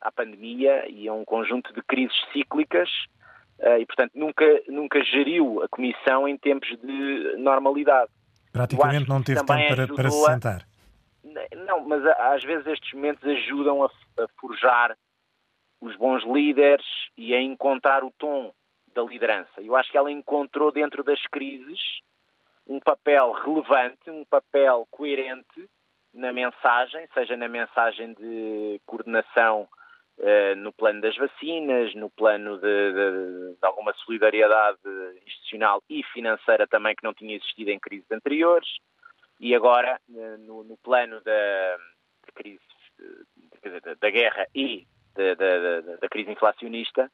à 0.00 0.12
pandemia 0.12 0.88
e 0.88 1.08
a 1.08 1.12
um 1.12 1.24
conjunto 1.24 1.72
de 1.72 1.82
crises 1.82 2.16
cíclicas 2.32 2.88
uh, 3.60 3.78
e, 3.78 3.86
portanto, 3.86 4.12
nunca, 4.14 4.44
nunca 4.68 5.02
geriu 5.04 5.62
a 5.62 5.68
Comissão 5.68 6.28
em 6.28 6.36
tempos 6.36 6.68
de 6.80 7.36
normalidade. 7.38 8.10
Praticamente 8.52 9.08
não 9.08 9.22
teve 9.22 9.44
tempo 9.44 9.46
para, 9.46 9.86
para 9.86 10.10
se 10.10 10.24
sentar. 10.24 10.62
A... 10.62 11.56
Não, 11.66 11.86
mas 11.86 12.04
às 12.06 12.42
vezes 12.44 12.66
estes 12.66 12.92
momentos 12.92 13.22
ajudam 13.24 13.82
a, 13.84 13.86
a 13.86 14.28
forjar 14.40 14.96
os 15.80 15.96
bons 15.96 16.24
líderes 16.24 16.86
e 17.16 17.34
a 17.34 17.40
encontrar 17.40 18.04
o 18.04 18.12
tom 18.18 18.52
da 18.94 19.02
liderança. 19.02 19.60
Eu 19.60 19.76
acho 19.76 19.90
que 19.90 19.98
ela 19.98 20.10
encontrou 20.10 20.72
dentro 20.72 21.04
das 21.04 21.20
crises 21.26 21.78
um 22.66 22.80
papel 22.80 23.30
relevante, 23.32 24.10
um 24.10 24.24
papel 24.24 24.86
coerente 24.90 25.68
na 26.12 26.32
mensagem, 26.32 27.06
seja 27.14 27.36
na 27.36 27.46
mensagem 27.46 28.14
de 28.14 28.80
coordenação 28.86 29.68
uh, 30.18 30.56
no 30.56 30.72
plano 30.72 31.00
das 31.00 31.14
vacinas, 31.16 31.94
no 31.94 32.10
plano 32.10 32.58
de, 32.58 32.92
de, 32.92 33.54
de, 33.54 33.58
alguma 33.62 33.92
solidariedade 33.94 34.78
institucional 35.26 35.82
e 35.88 36.02
financeira 36.04 36.66
também 36.66 36.96
que 36.96 37.04
não 37.04 37.14
tinha 37.14 37.36
existido 37.36 37.70
em 37.70 37.78
crises 37.78 38.10
anteriores, 38.10 38.68
e 39.38 39.54
agora 39.54 40.00
uh, 40.08 40.38
no, 40.38 40.64
no, 40.64 40.76
plano 40.78 41.20
da, 41.20 41.76
da 41.76 42.32
crise 42.34 42.60
da, 43.84 43.94
da 43.94 44.10
guerra 44.10 44.46
e 44.54 44.86
da, 45.16 45.80
da, 45.80 45.96
da 45.96 46.08
crise 46.08 46.30
inflacionista, 46.30 47.10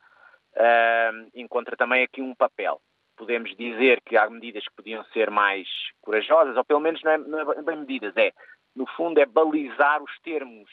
uh, 0.56 1.30
encontra 1.34 1.76
também 1.76 2.02
aqui 2.02 2.20
um 2.20 2.34
papel. 2.34 2.80
Podemos 3.16 3.54
dizer 3.56 4.00
que 4.02 4.16
há 4.16 4.28
medidas 4.28 4.64
que 4.64 4.74
podiam 4.74 5.04
ser 5.06 5.30
mais 5.30 5.68
corajosas, 6.00 6.56
ou 6.56 6.64
pelo 6.64 6.80
menos 6.80 7.02
não 7.02 7.10
é, 7.12 7.18
não 7.18 7.52
é 7.52 7.62
bem 7.62 7.76
medidas, 7.76 8.16
é, 8.16 8.32
no 8.74 8.86
fundo, 8.86 9.20
é 9.20 9.26
balizar 9.26 10.02
os 10.02 10.18
termos 10.20 10.70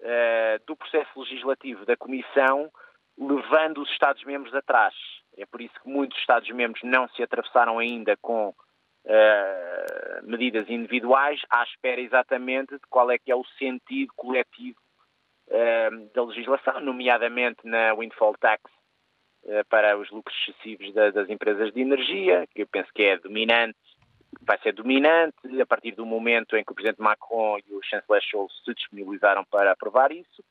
uh, 0.00 0.64
do 0.66 0.76
processo 0.76 1.18
legislativo 1.18 1.84
da 1.86 1.96
Comissão, 1.96 2.70
levando 3.18 3.82
os 3.82 3.90
Estados-membros 3.90 4.54
atrás. 4.54 4.94
É 5.36 5.46
por 5.46 5.60
isso 5.60 5.74
que 5.82 5.88
muitos 5.88 6.18
Estados-membros 6.18 6.82
não 6.84 7.08
se 7.08 7.22
atravessaram 7.22 7.78
ainda 7.78 8.16
com 8.18 8.48
uh, 8.48 10.22
medidas 10.24 10.68
individuais, 10.68 11.40
à 11.50 11.62
espera 11.64 12.00
exatamente 12.00 12.74
de 12.74 12.86
qual 12.88 13.10
é 13.10 13.18
que 13.18 13.32
é 13.32 13.36
o 13.36 13.44
sentido 13.58 14.12
coletivo 14.14 14.78
da 16.14 16.22
legislação, 16.24 16.80
nomeadamente 16.80 17.60
na 17.64 17.94
windfall 17.94 18.34
tax 18.38 18.62
uh, 19.44 19.64
para 19.68 19.96
os 19.98 20.10
lucros 20.10 20.36
excessivos 20.48 20.92
da, 20.94 21.10
das 21.10 21.28
empresas 21.28 21.72
de 21.72 21.80
energia, 21.80 22.46
que 22.54 22.62
eu 22.62 22.66
penso 22.66 22.90
que 22.94 23.02
é 23.02 23.18
dominante, 23.18 23.78
vai 24.40 24.58
ser 24.60 24.72
dominante 24.72 25.60
a 25.60 25.66
partir 25.66 25.92
do 25.92 26.06
momento 26.06 26.56
em 26.56 26.64
que 26.64 26.72
o 26.72 26.74
Presidente 26.74 27.02
Macron 27.02 27.58
e 27.58 27.74
o 27.74 27.82
chanceler 27.82 28.22
Scholz 28.22 28.52
se 28.64 28.74
disponibilizaram 28.74 29.44
para 29.44 29.72
aprovar 29.72 30.10
isso. 30.10 30.42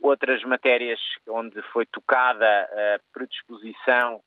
Outras 0.00 0.42
matérias 0.44 1.00
onde 1.28 1.62
foi 1.72 1.86
tocada 1.86 2.44
a 2.46 3.00
predisposição 3.12 4.20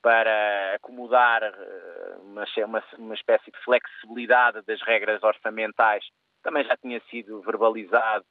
para 0.00 0.74
acomodar 0.76 1.42
eh, 1.42 2.16
uma, 2.22 2.44
uma, 2.64 2.84
uma 2.98 3.14
espécie 3.14 3.50
de 3.50 3.58
flexibilidade 3.64 4.62
das 4.62 4.80
regras 4.82 5.22
orçamentais 5.22 6.04
também 6.42 6.64
já 6.64 6.76
tinha 6.76 7.00
sido 7.10 7.40
verbalizado 7.42 8.24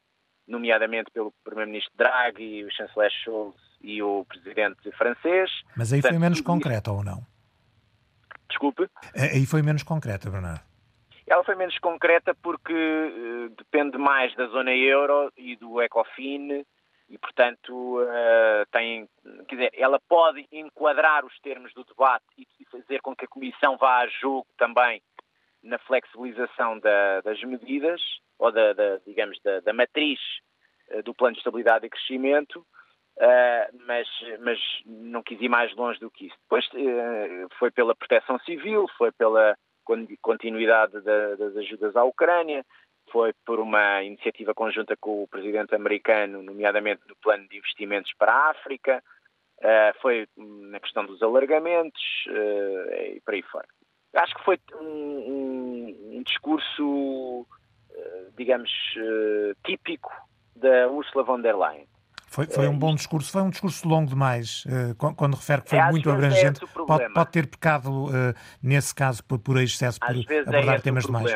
nomeadamente 0.47 1.12
pelo 1.12 1.33
Primeiro-Ministro 1.43 1.93
Draghi, 1.97 2.63
o 2.63 2.71
chanceler 2.71 3.12
Scholz 3.12 3.55
e 3.81 4.01
o 4.01 4.25
Presidente 4.25 4.91
francês. 4.91 5.51
Mas 5.75 5.91
aí 5.91 6.01
Portanto, 6.01 6.17
foi 6.17 6.19
menos 6.19 6.41
concreta 6.41 6.91
ou 6.91 7.03
não? 7.03 7.25
Desculpe? 8.49 8.89
Aí 9.15 9.45
foi 9.45 9.62
menos 9.62 9.83
concreta, 9.83 10.29
Bernardo. 10.29 10.62
Ela 11.27 11.43
foi 11.43 11.55
menos 11.55 11.77
concreta 11.79 12.33
porque 12.41 12.73
uh, 12.73 13.49
depende 13.57 13.97
mais 13.97 14.33
da 14.36 14.47
zona 14.47 14.73
euro 14.73 15.31
e 15.36 15.57
do 15.57 15.81
ECOFIN 15.81 16.65
e, 17.10 17.17
portanto, 17.17 18.01
uh, 18.01 18.65
tem, 18.71 19.10
quer 19.47 19.55
dizer, 19.55 19.71
ela 19.73 19.99
pode 20.07 20.47
enquadrar 20.51 21.25
os 21.25 21.38
termos 21.39 21.73
do 21.73 21.83
debate 21.83 22.23
e 22.38 22.65
fazer 22.71 23.01
com 23.01 23.13
que 23.13 23.25
a 23.25 23.27
Comissão 23.27 23.77
vá 23.77 23.99
a 23.99 24.07
jogo 24.07 24.47
também 24.57 25.01
na 25.67 25.77
flexibilização 25.80 26.80
da, 26.80 27.21
das 27.21 27.41
medidas, 27.43 28.01
ou 28.39 28.51
da, 28.51 28.73
da 28.73 28.97
digamos, 29.06 29.39
da, 29.43 29.60
da 29.60 29.73
matriz 29.73 30.19
uh, 30.91 31.03
do 31.03 31.13
plano 31.13 31.34
de 31.34 31.39
estabilidade 31.39 31.86
e 31.86 31.89
crescimento, 31.89 32.60
uh, 33.17 33.77
mas, 33.86 34.08
mas 34.39 34.60
não 34.86 35.21
quis 35.21 35.39
ir 35.41 35.49
mais 35.49 35.75
longe 35.75 35.99
do 35.99 36.10
que 36.10 36.27
isso. 36.27 36.38
Depois 36.43 36.65
uh, 36.67 37.47
foi 37.60 37.69
pela 37.71 37.95
proteção 37.95 38.39
civil, 38.39 38.88
foi 38.97 39.12
pela 39.12 39.56
continuidade 40.21 40.99
da, 41.01 41.36
das 41.36 41.56
ajudas 41.56 41.95
à 41.95 42.03
Ucrânia, 42.03 42.65
foi 43.10 43.32
por 43.45 43.60
uma 43.60 44.03
iniciativa 44.03 44.53
conjunta 44.53 44.97
com 44.97 45.23
o 45.23 45.27
presidente 45.27 45.73
americano, 45.73 46.43
nomeadamente 46.43 47.01
no 47.08 47.15
plano 47.15 47.47
de 47.47 47.58
investimentos 47.58 48.12
para 48.17 48.34
a 48.34 48.49
África, 48.49 49.01
foi 50.01 50.27
na 50.36 50.77
questão 50.82 51.06
dos 51.06 51.23
alargamentos 51.23 52.01
e 52.27 53.21
por 53.21 53.34
aí 53.34 53.41
fora. 53.43 53.67
Acho 54.17 54.36
que 54.36 54.43
foi 54.43 54.60
um, 54.82 54.86
um, 54.86 56.17
um 56.17 56.23
discurso 56.23 57.47
digamos, 58.38 58.71
eh, 58.95 59.53
típico 59.65 60.12
da 60.56 60.88
Ursula 60.88 61.23
von 61.23 61.41
der 61.41 61.58
Leyen. 61.58 61.88
Foi, 62.27 62.45
foi 62.45 62.67
um 62.67 62.77
bom 62.77 62.93
discurso, 62.93 63.32
foi 63.32 63.41
um 63.41 63.49
discurso 63.49 63.88
longo 63.88 64.10
demais, 64.10 64.63
eh, 64.67 64.93
quando 65.15 65.36
refere 65.36 65.62
que 65.63 65.69
foi 65.69 65.80
é, 65.80 65.89
muito 65.89 66.10
abrangente. 66.10 66.63
É 66.63 66.67
pode, 66.67 67.13
pode, 67.13 67.32
ter 67.32 67.47
pecado, 67.47 68.08
eh, 68.13 68.34
nesse 68.62 68.93
caso, 68.93 69.23
por, 69.23 69.39
por 69.39 69.58
excesso, 69.58 69.99
por 69.99 70.10
abordar 70.10 70.75
é 70.75 70.80
temas 70.80 71.06
demais. 71.06 71.32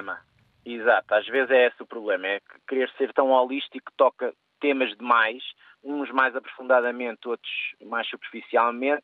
Exato, 0.64 1.16
às 1.16 1.26
vezes 1.28 1.50
é 1.50 1.68
esse 1.68 1.82
o 1.82 1.88
problema, 1.88 2.28
é 2.28 2.40
que 2.40 2.60
querer 2.68 2.90
ser 2.98 3.12
tão 3.14 3.30
holístico 3.32 3.90
que 3.90 3.98
toca 3.98 4.32
temas 4.60 4.96
demais, 4.96 5.42
uns 5.84 6.12
mais 6.12 6.36
aprofundadamente, 6.36 7.28
outros 7.28 7.52
mais 7.84 8.08
superficialmente, 8.08 9.02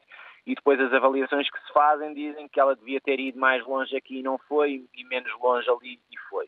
e 0.48 0.56
depois 0.56 0.80
as 0.80 0.94
avaliações 0.94 1.50
que 1.50 1.60
se 1.60 1.74
fazem 1.74 2.14
dizem 2.14 2.48
que 2.48 2.58
ela 2.58 2.74
devia 2.74 3.02
ter 3.02 3.20
ido 3.20 3.38
mais 3.38 3.64
longe 3.66 3.96
aqui 3.98 4.20
e 4.20 4.24
não 4.24 4.38
foi, 4.38 4.88
e 4.96 5.04
menos 5.04 5.30
longe 5.42 5.70
ali 5.70 6.00
e 6.10 6.18
foi. 6.30 6.46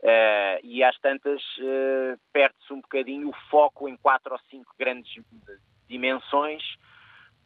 Uh, 0.00 0.58
e 0.64 0.82
às 0.82 0.98
tantas 0.98 1.40
uh, 1.58 2.18
perde-se 2.32 2.72
um 2.72 2.80
bocadinho 2.80 3.28
o 3.28 3.34
foco 3.48 3.88
em 3.88 3.96
quatro 3.96 4.32
ou 4.32 4.40
cinco 4.50 4.74
grandes 4.76 5.12
dimensões 5.88 6.64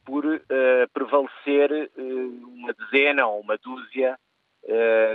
por 0.02 0.24
uh, 0.24 0.40
prevalecer 0.94 1.90
uma 1.94 2.72
dezena 2.72 3.26
ou 3.26 3.40
uma 3.40 3.58
dúzia 3.58 4.18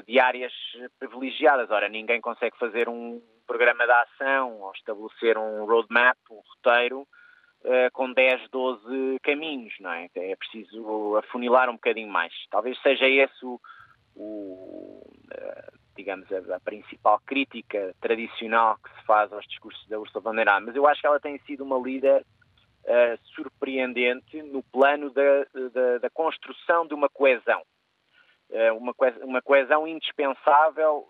de 0.06 0.20
áreas 0.20 0.52
privilegiadas. 1.00 1.72
Ora, 1.72 1.88
ninguém 1.88 2.20
consegue 2.20 2.58
fazer 2.58 2.90
um 2.90 3.22
programa 3.48 3.86
de 3.86 3.92
ação 3.92 4.60
ou 4.60 4.72
estabelecer 4.74 5.38
um 5.38 5.66
roadmap, 5.66 6.18
um 6.30 6.42
roteiro, 6.50 7.08
com 7.93 8.13
10, 8.13 8.50
12 8.50 9.20
caminhos, 9.24 9.74
não 9.80 9.91
é? 9.91 10.08
É 10.15 10.36
preciso 10.36 11.17
afunilar 11.17 11.70
um 11.70 11.74
bocadinho 11.74 12.10
mais. 12.10 12.34
Talvez 12.50 12.80
seja 12.82 13.08
esse 13.08 13.46
o, 13.46 13.60
o 14.15 15.02
digamos, 15.98 16.32
a, 16.32 16.56
a, 16.56 16.60
principal 16.60 17.20
crítica 17.26 17.93
tradicional 18.00 18.78
que 18.78 18.89
se 18.93 19.06
faz 19.06 19.34
aos 19.34 19.46
discursos 19.48 19.86
da 19.88 20.00
Ursula 20.00 20.22
von 20.22 20.36
der 20.36 20.46
Leyen, 20.46 20.65
mas 20.65 20.76
eu 20.76 20.88
acho 20.88 21.02
que 21.02 21.08
ela 21.08 21.20
tem 21.20 21.39
sido 21.39 21.63
uma 21.63 21.78
líder 21.80 22.24
uh, 22.84 23.17
surpreendente 23.36 24.41
no 24.43 24.63
plano 24.63 25.10
da, 25.10 25.43
da, 25.74 25.98
da, 25.98 26.10
construção 26.12 26.88
de 26.88 26.93
uma 26.93 27.10
coesão. 27.10 27.63
Uma, 28.78 28.93
coesão 28.93 29.28
uma 29.28 29.41
coesão 29.41 29.86
indispensável 29.86 31.06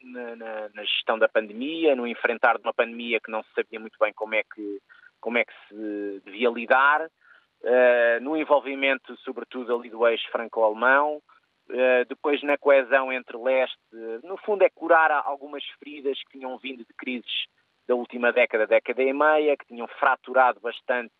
na, 0.00 0.36
na, 0.36 0.68
na, 0.72 0.84
gestão 0.84 1.18
da 1.18 1.28
pandemia, 1.28 1.96
no 1.96 2.06
enfrentar 2.06 2.58
de 2.58 2.62
uma 2.62 2.72
pandemia 2.72 3.18
que 3.18 3.30
não 3.30 3.42
se 3.42 3.52
sabia 3.56 3.80
muito 3.80 3.98
bem 3.98 4.12
como 4.12 4.36
é 4.36 4.44
que, 4.44 4.80
como 5.26 5.38
é 5.38 5.44
que 5.44 5.52
se 5.68 6.22
devia 6.24 6.48
lidar, 6.50 7.04
uh, 7.04 8.20
no 8.22 8.36
envolvimento, 8.36 9.16
sobretudo, 9.24 9.74
ali 9.74 9.90
do 9.90 10.06
eixo 10.06 10.30
franco-alemão, 10.30 11.16
uh, 11.16 12.04
depois 12.08 12.40
na 12.44 12.56
coesão 12.56 13.12
entre 13.12 13.36
leste, 13.36 13.76
no 14.22 14.36
fundo 14.36 14.62
é 14.62 14.70
curar 14.70 15.10
algumas 15.10 15.64
feridas 15.80 16.16
que 16.22 16.38
tinham 16.38 16.56
vindo 16.58 16.84
de 16.84 16.94
crises 16.96 17.46
da 17.88 17.96
última 17.96 18.32
década, 18.32 18.68
década 18.68 19.02
e 19.02 19.12
meia, 19.12 19.56
que 19.56 19.66
tinham 19.66 19.88
fraturado 19.98 20.60
bastante 20.60 21.12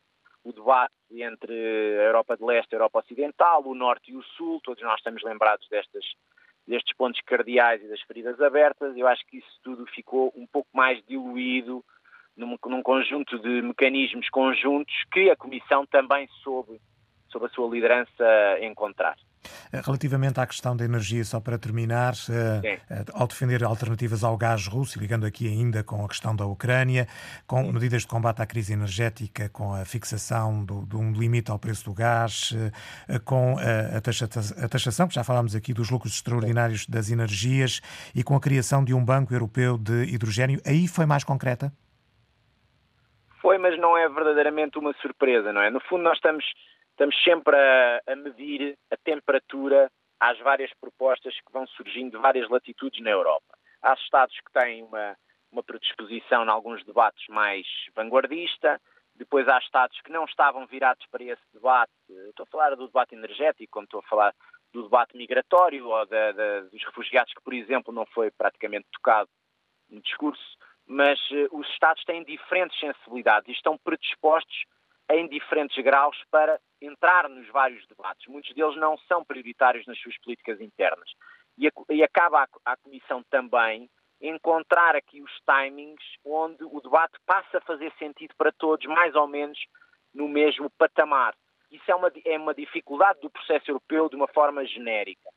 o 0.45 0.53
debate 0.53 0.95
entre 1.11 1.53
a 1.53 2.05
Europa 2.05 2.37
de 2.37 2.45
Leste 2.45 2.71
e 2.71 2.77
a 2.77 2.79
Europa 2.79 3.01
Ocidental, 3.01 3.67
o 3.67 3.75
Norte 3.75 4.13
e 4.13 4.17
o 4.17 4.23
Sul, 4.23 4.61
todos 4.63 4.85
nós 4.85 4.99
estamos 4.99 5.21
lembrados 5.25 5.67
destas, 5.69 6.05
destes 6.65 6.97
pontos 6.97 7.21
cardeais 7.23 7.83
e 7.83 7.89
das 7.89 8.03
feridas 8.03 8.41
abertas. 8.41 8.97
Eu 8.97 9.09
acho 9.09 9.27
que 9.27 9.39
isso 9.39 9.59
tudo 9.65 9.85
ficou 9.87 10.33
um 10.37 10.47
pouco 10.47 10.69
mais 10.73 11.05
diluído 11.07 11.85
num, 12.37 12.57
num 12.67 12.83
conjunto 12.83 13.39
de 13.39 13.63
mecanismos 13.63 14.29
conjuntos 14.29 14.95
que 15.13 15.31
a 15.31 15.37
Comissão 15.37 15.87
também 15.87 16.29
soube, 16.43 16.81
sob 17.29 17.47
a 17.47 17.49
sua 17.49 17.69
liderança, 17.69 18.25
encontrar. 18.61 19.17
Eh, 19.73 19.81
relativamente 19.85 20.41
à 20.41 20.47
questão 20.47 20.77
da 20.77 20.85
energia, 20.85 21.25
só 21.25 21.41
para 21.41 21.59
terminar, 21.59 22.15
eh, 22.31 22.81
eh, 22.91 23.05
ao 23.13 23.27
defender 23.27 23.65
alternativas 23.65 24.25
ao 24.25 24.37
gás 24.37 24.67
russo, 24.67 24.99
ligando 24.99 25.27
aqui 25.27 25.47
ainda 25.49 25.83
com 25.83 26.05
a 26.05 26.09
questão 26.09 26.35
da 26.35 26.47
Ucrânia, 26.47 27.07
com 27.47 27.65
Sim. 27.65 27.73
medidas 27.73 28.03
de 28.03 28.09
combate 28.09 28.43
à 28.43 28.47
crise 28.47 28.73
energética, 28.73 29.49
com 29.49 29.75
a 29.75 29.85
fixação 29.85 30.65
do, 30.65 30.85
de 30.87 30.97
um 30.97 31.13
limite 31.13 31.51
ao 31.51 31.59
preço 31.59 31.85
do 31.85 31.95
gás, 31.95 32.55
com 33.25 33.57
a, 33.59 33.99
a 33.99 34.69
taxação, 34.69 35.09
que 35.09 35.15
já 35.15 35.25
falámos 35.25 35.55
aqui, 35.55 35.73
dos 35.73 35.91
lucros 35.91 36.15
extraordinários 36.15 36.87
das 36.87 37.11
energias 37.11 37.81
e 38.15 38.23
com 38.23 38.35
a 38.35 38.41
criação 38.41 38.85
de 38.85 38.95
um 38.95 39.05
banco 39.05 39.33
europeu 39.33 39.79
de 39.79 40.05
hidrogênio, 40.05 40.61
aí 40.65 40.89
foi 40.89 41.07
mais 41.07 41.25
concreta? 41.25 41.73
Foi, 43.47 43.59
mas 43.59 43.79
não 43.79 43.97
é 43.97 44.09
verdadeiramente 44.09 44.77
uma 44.77 44.93
surpresa, 44.95 45.53
não 45.53 45.61
é? 45.63 45.71
No 45.71 45.79
fundo, 45.79 46.03
nós 46.03 46.17
estamos 46.17 46.45
estamos 46.91 47.15
sempre 47.23 47.55
a, 47.55 48.03
a, 48.05 48.17
medir 48.17 48.77
a 48.91 48.97
temperatura 48.97 49.89
às 50.19 50.37
várias 50.41 50.73
propostas 50.81 51.33
que 51.33 51.53
vão 51.53 51.65
surgindo 51.69 52.17
de 52.17 52.19
várias 52.21 52.49
latitudes 52.49 53.01
na 53.05 53.11
Europa. 53.11 53.57
Há 53.81 53.95
Estados 53.95 54.35
que 54.35 54.53
têm 54.53 54.83
uma, 54.83 55.17
uma 55.53 55.63
predisposição 55.63 56.45
em 56.45 56.49
alguns 56.49 56.85
debates 56.85 57.25
mais 57.29 57.65
vanguardista, 57.95 58.81
depois 59.15 59.47
há 59.47 59.59
Estados 59.59 60.01
que 60.01 60.11
não 60.11 60.25
estavam 60.25 60.67
virados 60.67 61.07
para 61.07 61.23
esse 61.23 61.45
debate. 61.55 61.93
Estou 62.09 62.43
a 62.43 62.51
falar 62.51 62.75
do 62.75 62.89
debate 62.89 63.15
energético, 63.15 63.75
como 63.75 63.85
estou 63.85 64.01
a 64.01 64.09
falar 64.09 64.35
do 64.73 64.83
debate 64.83 65.17
migratório 65.17 65.87
ou 65.87 66.05
da, 66.05 66.33
da, 66.33 66.61
dos 66.63 66.85
refugiados, 66.85 67.33
que, 67.33 67.45
por 67.45 67.55
exemplo, 67.55 67.95
não 67.95 68.07
foi 68.07 68.29
praticamente 68.29 68.89
tocado 68.93 69.31
no 69.89 70.01
discurso. 70.01 70.59
Mas 70.87 71.19
uh, 71.31 71.49
os 71.53 71.69
Estados 71.71 72.05
têm 72.05 72.25
diferentes 72.25 72.79
sensibilidades 72.79 73.49
e 73.49 73.53
estão 73.53 73.77
predispostos 73.79 74.65
em 75.11 75.29
diferentes 75.29 75.83
graus 75.85 76.17
para 76.31 76.61
entrar 76.81 77.29
nos 77.29 77.47
vários 77.49 77.87
debates. 77.87 78.27
Muitos 78.27 78.55
deles 78.55 78.77
não 78.77 78.97
são 79.09 79.25
prioritários 79.25 79.87
nas 79.87 79.99
suas 79.99 80.17
políticas 80.19 80.61
internas. 80.61 81.11
E, 81.59 81.67
a, 81.67 81.71
e 81.91 82.03
acaba 82.03 82.43
a, 82.43 82.73
a 82.73 82.77
Comissão 82.77 83.23
também 83.31 83.89
encontrar 84.21 84.97
aqui 84.97 85.23
os 85.23 85.33
timings 85.45 86.03
onde 86.25 86.65
o 86.65 86.81
debate 86.81 87.19
passa 87.27 87.59
a 87.59 87.61
fazer 87.63 87.93
sentido 87.99 88.35
para 88.37 88.53
todos, 88.53 88.87
mais 88.87 89.15
ou 89.15 89.27
menos 89.27 89.59
no 90.15 90.29
mesmo 90.29 90.71
patamar. 90.71 91.35
Isso 91.71 91.91
é 91.91 91.95
uma, 91.95 92.11
é 92.25 92.39
uma 92.39 92.55
dificuldade 92.55 93.21
do 93.21 93.31
processo 93.31 93.71
europeu 93.71 94.09
de 94.09 94.17
uma 94.17 94.29
forma 94.29 94.65
genérica. 94.65 95.29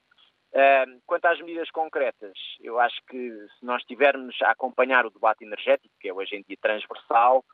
Quanto 1.06 1.26
às 1.26 1.40
medidas 1.40 1.70
concretas, 1.70 2.34
eu 2.60 2.80
acho 2.80 3.00
que 3.08 3.32
se 3.60 3.66
nós 3.66 3.82
estivermos 3.82 4.36
a 4.42 4.52
acompanhar 4.52 5.06
o 5.06 5.12
debate 5.12 5.44
energético, 5.44 5.94
que 6.00 6.10
é 6.10 6.14
hoje 6.14 6.36
em 6.36 6.42
dia 6.42 6.58
transversal, 6.60 7.46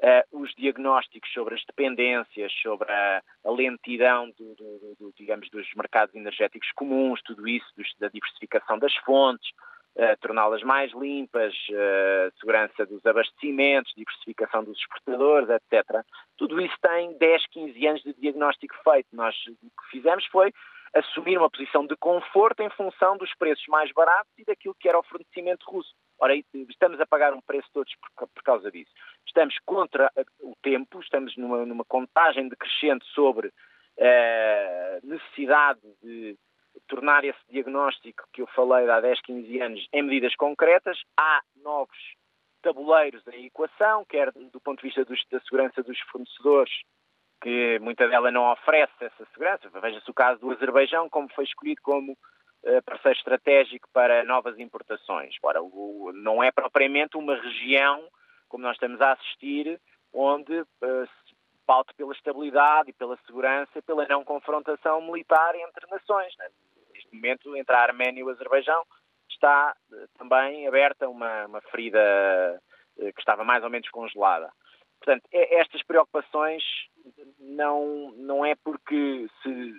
uh, 0.00 0.40
os 0.40 0.52
diagnósticos 0.54 1.30
sobre 1.32 1.54
as 1.54 1.64
dependências, 1.64 2.52
sobre 2.62 2.90
a, 2.90 3.22
lentidão 3.46 4.30
do, 4.30 4.54
do, 4.54 4.96
do, 4.98 5.12
digamos, 5.16 5.48
dos 5.50 5.66
mercados 5.74 6.14
energéticos 6.14 6.70
comuns, 6.72 7.20
tudo 7.22 7.46
isso, 7.46 7.66
da 7.98 8.08
diversificação 8.08 8.78
das 8.78 8.94
fontes, 8.96 9.48
uh, 9.96 10.16
torná-las 10.20 10.62
mais 10.62 10.92
limpas, 10.92 11.54
uh, 11.70 12.38
segurança 12.38 12.86
dos 12.86 13.04
abastecimentos, 13.04 13.92
diversificação 13.96 14.64
dos 14.64 14.78
exportadores, 14.78 15.48
etc. 15.50 16.04
Tudo 16.36 16.60
isso 16.60 16.76
tem 16.80 17.16
10, 17.18 17.46
15 17.48 17.86
anos 17.86 18.02
de 18.02 18.14
diagnóstico 18.14 18.74
feito. 18.82 19.08
Nós 19.12 19.34
o 19.46 19.52
que 19.52 19.90
fizemos 19.90 20.24
foi 20.26 20.52
assumir 20.94 21.38
uma 21.38 21.50
posição 21.50 21.86
de 21.86 21.96
conforto 21.96 22.62
em 22.62 22.70
função 22.70 23.16
dos 23.16 23.32
preços 23.34 23.64
mais 23.68 23.92
baratos 23.92 24.32
e 24.38 24.44
daquilo 24.44 24.74
que 24.78 24.88
era 24.88 24.98
o 24.98 25.04
fornecimento 25.04 25.64
russo. 25.68 25.94
Ora, 26.18 26.34
estamos 26.36 27.00
a 27.00 27.06
pagar 27.06 27.32
um 27.32 27.40
preço 27.40 27.68
todos 27.72 27.92
por, 27.96 28.28
por 28.28 28.42
causa 28.42 28.70
disso. 28.70 28.90
Estamos 29.26 29.56
contra 29.64 30.10
o 30.40 30.54
tempo, 30.62 31.00
estamos 31.00 31.36
numa, 31.36 31.64
numa 31.64 31.84
contagem 31.84 32.48
decrescente 32.48 33.06
sobre 33.14 33.52
a 33.98 34.98
uh, 35.02 35.06
necessidade 35.06 35.80
de 36.02 36.36
tornar 36.88 37.24
esse 37.24 37.40
diagnóstico 37.48 38.24
que 38.32 38.42
eu 38.42 38.46
falei 38.48 38.88
há 38.88 39.00
10, 39.00 39.20
15 39.22 39.60
anos 39.60 39.88
em 39.92 40.02
medidas 40.02 40.34
concretas. 40.36 40.98
Há 41.16 41.40
novos 41.56 41.96
tabuleiros 42.62 43.26
em 43.28 43.46
equação, 43.46 44.04
quer 44.04 44.30
do 44.32 44.60
ponto 44.60 44.80
de 44.80 44.88
vista 44.88 45.04
dos, 45.04 45.22
da 45.30 45.40
segurança 45.40 45.82
dos 45.82 45.98
fornecedores, 46.10 46.72
que 47.40 47.78
muita 47.80 48.08
dela 48.08 48.30
não 48.30 48.52
oferece 48.52 48.92
essa 49.00 49.24
segurança. 49.32 49.68
Veja-se 49.80 50.10
o 50.10 50.14
caso 50.14 50.40
do 50.40 50.50
Azerbaijão, 50.50 51.08
como 51.08 51.28
foi 51.32 51.44
escolhido 51.44 51.80
como 51.82 52.16
eh, 52.62 52.80
parceiro 52.82 53.16
estratégico 53.16 53.88
para 53.90 54.22
novas 54.24 54.58
importações. 54.58 55.34
Ora, 55.42 55.60
não 56.14 56.42
é 56.42 56.52
propriamente 56.52 57.16
uma 57.16 57.34
região, 57.34 58.06
como 58.48 58.64
nós 58.64 58.74
estamos 58.74 59.00
a 59.00 59.12
assistir, 59.12 59.80
onde 60.12 60.60
uh, 60.60 60.66
se 61.06 61.34
paute 61.66 61.94
pela 61.94 62.12
estabilidade 62.12 62.90
e 62.90 62.92
pela 62.92 63.16
segurança 63.24 63.70
e 63.76 63.82
pela 63.82 64.06
não 64.06 64.24
confrontação 64.24 65.00
militar 65.00 65.54
entre 65.54 65.86
nações. 65.90 66.36
Né? 66.36 66.48
Neste 66.92 67.14
momento, 67.14 67.56
entre 67.56 67.74
a 67.74 67.80
Arménia 67.80 68.20
e 68.20 68.24
o 68.24 68.28
Azerbaijão, 68.28 68.82
está 69.30 69.74
uh, 69.90 70.18
também 70.18 70.66
aberta 70.66 71.08
uma, 71.08 71.46
uma 71.46 71.60
ferida 71.62 72.60
que 72.96 73.20
estava 73.20 73.42
mais 73.42 73.64
ou 73.64 73.70
menos 73.70 73.88
congelada. 73.88 74.52
Portanto, 75.00 75.24
é, 75.32 75.60
estas 75.60 75.82
preocupações 75.82 76.62
não, 77.38 78.12
não 78.16 78.44
é 78.44 78.54
porque 78.54 79.26
se 79.42 79.74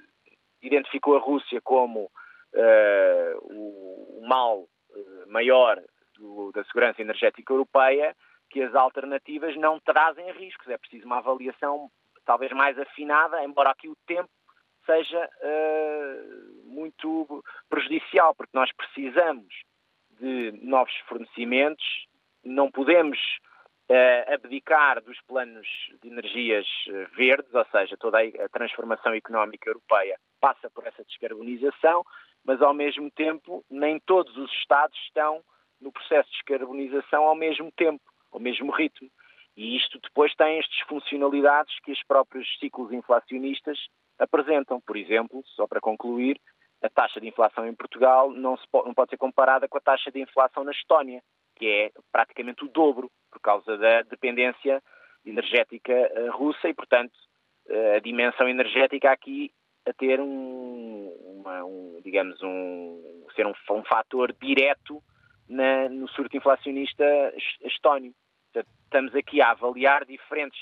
identificou 0.62 1.15
a 1.15 1.19
Rússia 1.19 1.62
como 1.62 2.05
uh, 2.05 3.38
o, 3.43 4.21
mal 4.27 4.60
uh, 4.60 5.31
maior 5.31 5.81
do, 6.17 6.51
da 6.51 6.63
segurança 6.65 7.01
energética 7.01 7.53
europeia, 7.53 8.15
que 8.49 8.62
as 8.62 8.73
alternativas 8.75 9.55
não 9.55 9.79
trazem 9.79 10.29
riscos. 10.34 10.67
É 10.67 10.77
preciso 10.77 11.05
uma 11.05 11.19
avaliação 11.19 11.89
talvez 12.25 12.51
mais 12.51 12.77
afinada, 12.77 13.43
embora 13.43 13.71
aqui 13.71 13.88
o 13.88 13.95
tempo 14.05 14.29
seja 14.86 15.29
uh, 15.43 16.67
muito 16.67 17.43
prejudicial, 17.69 18.34
porque 18.36 18.57
nós 18.57 18.71
precisamos 18.73 19.53
de 20.19 20.51
novos 20.63 20.95
fornecimentos, 21.07 21.86
não 22.43 22.71
podemos 22.71 23.19
uh, 23.91 24.34
abdicar 24.34 25.01
dos 25.04 25.19
planos 25.27 25.67
de 26.01 26.08
energias 26.08 26.65
verdes, 27.15 27.54
ou 27.54 27.65
seja, 27.65 27.97
toda 27.97 28.19
a 28.19 28.49
transformação 28.49 29.13
económica 29.13 29.69
europeia 29.69 30.17
passa 30.39 30.69
por 30.69 30.88
essa 30.88 31.04
descarbonização, 31.04 32.04
mas 32.43 32.62
ao 32.62 32.73
mesmo 32.73 33.12
tempo 33.12 33.63
nem 33.69 33.99
todos 33.99 34.36
os 34.38 34.51
Estados 34.54 34.97
estão 35.06 35.43
no 35.80 35.91
processo 35.91 36.30
de 36.30 36.38
descarbonização 36.38 37.23
ao 37.23 37.36
mesmo 37.36 37.71
tempo, 37.71 38.04
ao 38.32 38.39
mesmo 38.39 38.71
ritmo. 38.71 39.10
E 39.58 39.75
isto 39.75 39.99
depois 39.99 40.34
tem 40.36 40.60
as 40.60 40.65
disfuncionalidades 40.67 41.77
que 41.84 41.91
os 41.91 42.01
próprios 42.04 42.47
ciclos 42.60 42.91
inflacionistas 42.93 43.77
apresentam. 44.17 44.80
Por 44.80 44.95
exemplo, 44.95 45.43
só 45.56 45.67
para 45.67 45.82
concluir, 45.82 46.39
a 46.82 46.89
taxa 46.89 47.19
de 47.19 47.27
inflação 47.27 47.67
em 47.67 47.75
Portugal 47.75 48.32
não, 48.32 48.58
pode, 48.71 48.88
não 48.88 48.93
pode 48.93 49.10
ser 49.10 49.17
comparada 49.17 49.67
com 49.67 49.77
a 49.77 49.82
taxa 49.82 50.12
de 50.12 50.21
inflação 50.21 50.63
na 50.63 50.71
Estónia, 50.71 51.21
que 51.62 51.67
é 51.67 51.91
praticamente 52.12 52.65
o 52.65 52.67
dobro, 52.67 53.12
por 53.32 53.39
causa 53.39 53.78
da 53.78 54.02
dependência 54.02 54.82
energética 55.24 55.93
eh, 55.93 56.28
russa 56.30 56.67
e, 56.67 56.74
portanto, 56.74 57.13
eh, 57.69 57.97
a 57.97 58.00
dimensão 58.00 58.50
energética 58.50 59.12
aqui 59.12 59.52
a 59.86 59.93
ter 59.93 60.19
um, 60.19 61.08
uma, 61.38 61.63
um 61.63 62.02
digamos, 62.04 62.41
um, 62.41 63.28
ser 63.36 63.45
um, 63.45 63.54
um 63.69 63.84
fator 63.84 64.34
direto 64.41 65.04
na, 65.47 65.88
no 65.88 66.08
surto 66.10 66.36
inflacionista 66.36 67.06
estónio. 67.63 68.12
Portanto, 68.52 68.74
estamos 68.84 69.15
aqui 69.15 69.39
a 69.39 69.52
avaliar 69.52 70.04
diferentes 70.04 70.60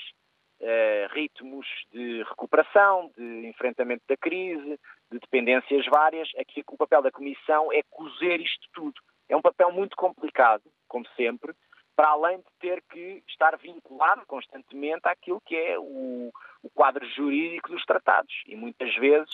uh, 0.60 1.14
ritmos 1.14 1.66
de 1.90 2.22
recuperação, 2.24 3.10
de 3.16 3.46
enfrentamento 3.46 4.02
da 4.06 4.18
crise, 4.18 4.78
de 5.10 5.18
dependências 5.18 5.86
várias. 5.86 6.28
Aqui 6.38 6.62
o 6.66 6.76
papel 6.76 7.00
da 7.00 7.10
Comissão 7.10 7.72
é 7.72 7.82
cozer 7.88 8.40
isto 8.40 8.68
tudo. 8.74 9.00
É 9.30 9.36
um 9.36 9.40
papel 9.40 9.70
muito 9.70 9.96
complicado, 9.96 10.64
como 10.88 11.06
sempre, 11.16 11.54
para 11.94 12.08
além 12.08 12.38
de 12.38 12.46
ter 12.58 12.82
que 12.90 13.22
estar 13.28 13.56
vinculado 13.56 14.26
constantemente 14.26 15.06
àquilo 15.06 15.40
que 15.40 15.54
é 15.54 15.78
o, 15.78 16.32
o 16.64 16.70
quadro 16.70 17.06
jurídico 17.10 17.70
dos 17.70 17.84
tratados. 17.84 18.34
E 18.46 18.56
muitas 18.56 18.92
vezes 18.96 19.30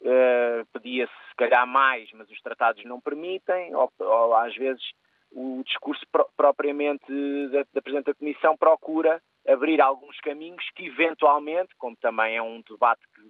uh, 0.00 0.64
pedia-se, 0.72 1.12
se 1.28 1.36
calhar, 1.36 1.66
mais, 1.66 2.10
mas 2.12 2.30
os 2.30 2.40
tratados 2.40 2.82
não 2.86 2.98
permitem, 2.98 3.74
ou, 3.74 3.92
ou 3.98 4.34
às 4.34 4.56
vezes 4.56 4.82
o 5.30 5.62
discurso 5.64 6.02
pro, 6.10 6.26
propriamente 6.34 7.04
da, 7.50 7.64
da 7.74 7.82
Presidente 7.82 8.06
da 8.06 8.14
Comissão 8.14 8.56
procura 8.56 9.20
abrir 9.46 9.82
alguns 9.82 10.18
caminhos 10.20 10.64
que, 10.74 10.86
eventualmente, 10.86 11.74
como 11.76 11.94
também 11.96 12.36
é 12.36 12.42
um 12.42 12.62
debate 12.62 13.02
que 13.14 13.20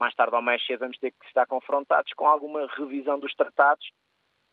mais 0.00 0.12
tarde 0.16 0.34
ou 0.34 0.42
mais 0.42 0.64
cedo 0.66 0.80
vamos 0.80 0.98
ter 0.98 1.12
que 1.12 1.26
estar 1.26 1.46
confrontados 1.46 2.12
com 2.14 2.26
alguma 2.26 2.66
revisão 2.66 3.20
dos 3.20 3.32
tratados, 3.34 3.86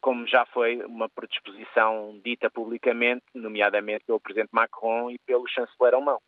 como 0.02 0.26
já 0.28 0.46
foi 0.48 0.78
uma 0.86 1.10
predisposição 1.10 2.20
dita 2.24 2.50
publicamente, 2.50 3.24
nomeadamente 3.34 4.06
pelo 4.06 4.20
Presidente 4.20 4.50
Macron 4.52 5.12
e 5.12 5.18
pelo 5.20 5.48
chanceler 5.48 5.94
alemão. 5.94 6.20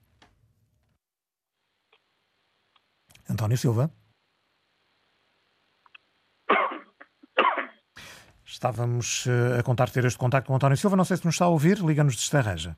António 3.29 3.57
Silva. 3.57 3.91
Estávamos 8.43 9.27
eh, 9.27 9.59
a 9.59 9.63
contar 9.63 9.89
ter 9.89 10.03
este 10.03 10.17
contacto 10.17 10.47
com 10.47 10.53
o 10.53 10.55
António 10.55 10.75
Silva. 10.75 10.97
Não 10.97 11.05
sei 11.05 11.17
se 11.17 11.25
nos 11.25 11.35
está 11.35 11.45
a 11.45 11.49
ouvir. 11.49 11.79
Liga-nos 11.79 12.15
de 12.15 12.21
Estarreja. 12.21 12.75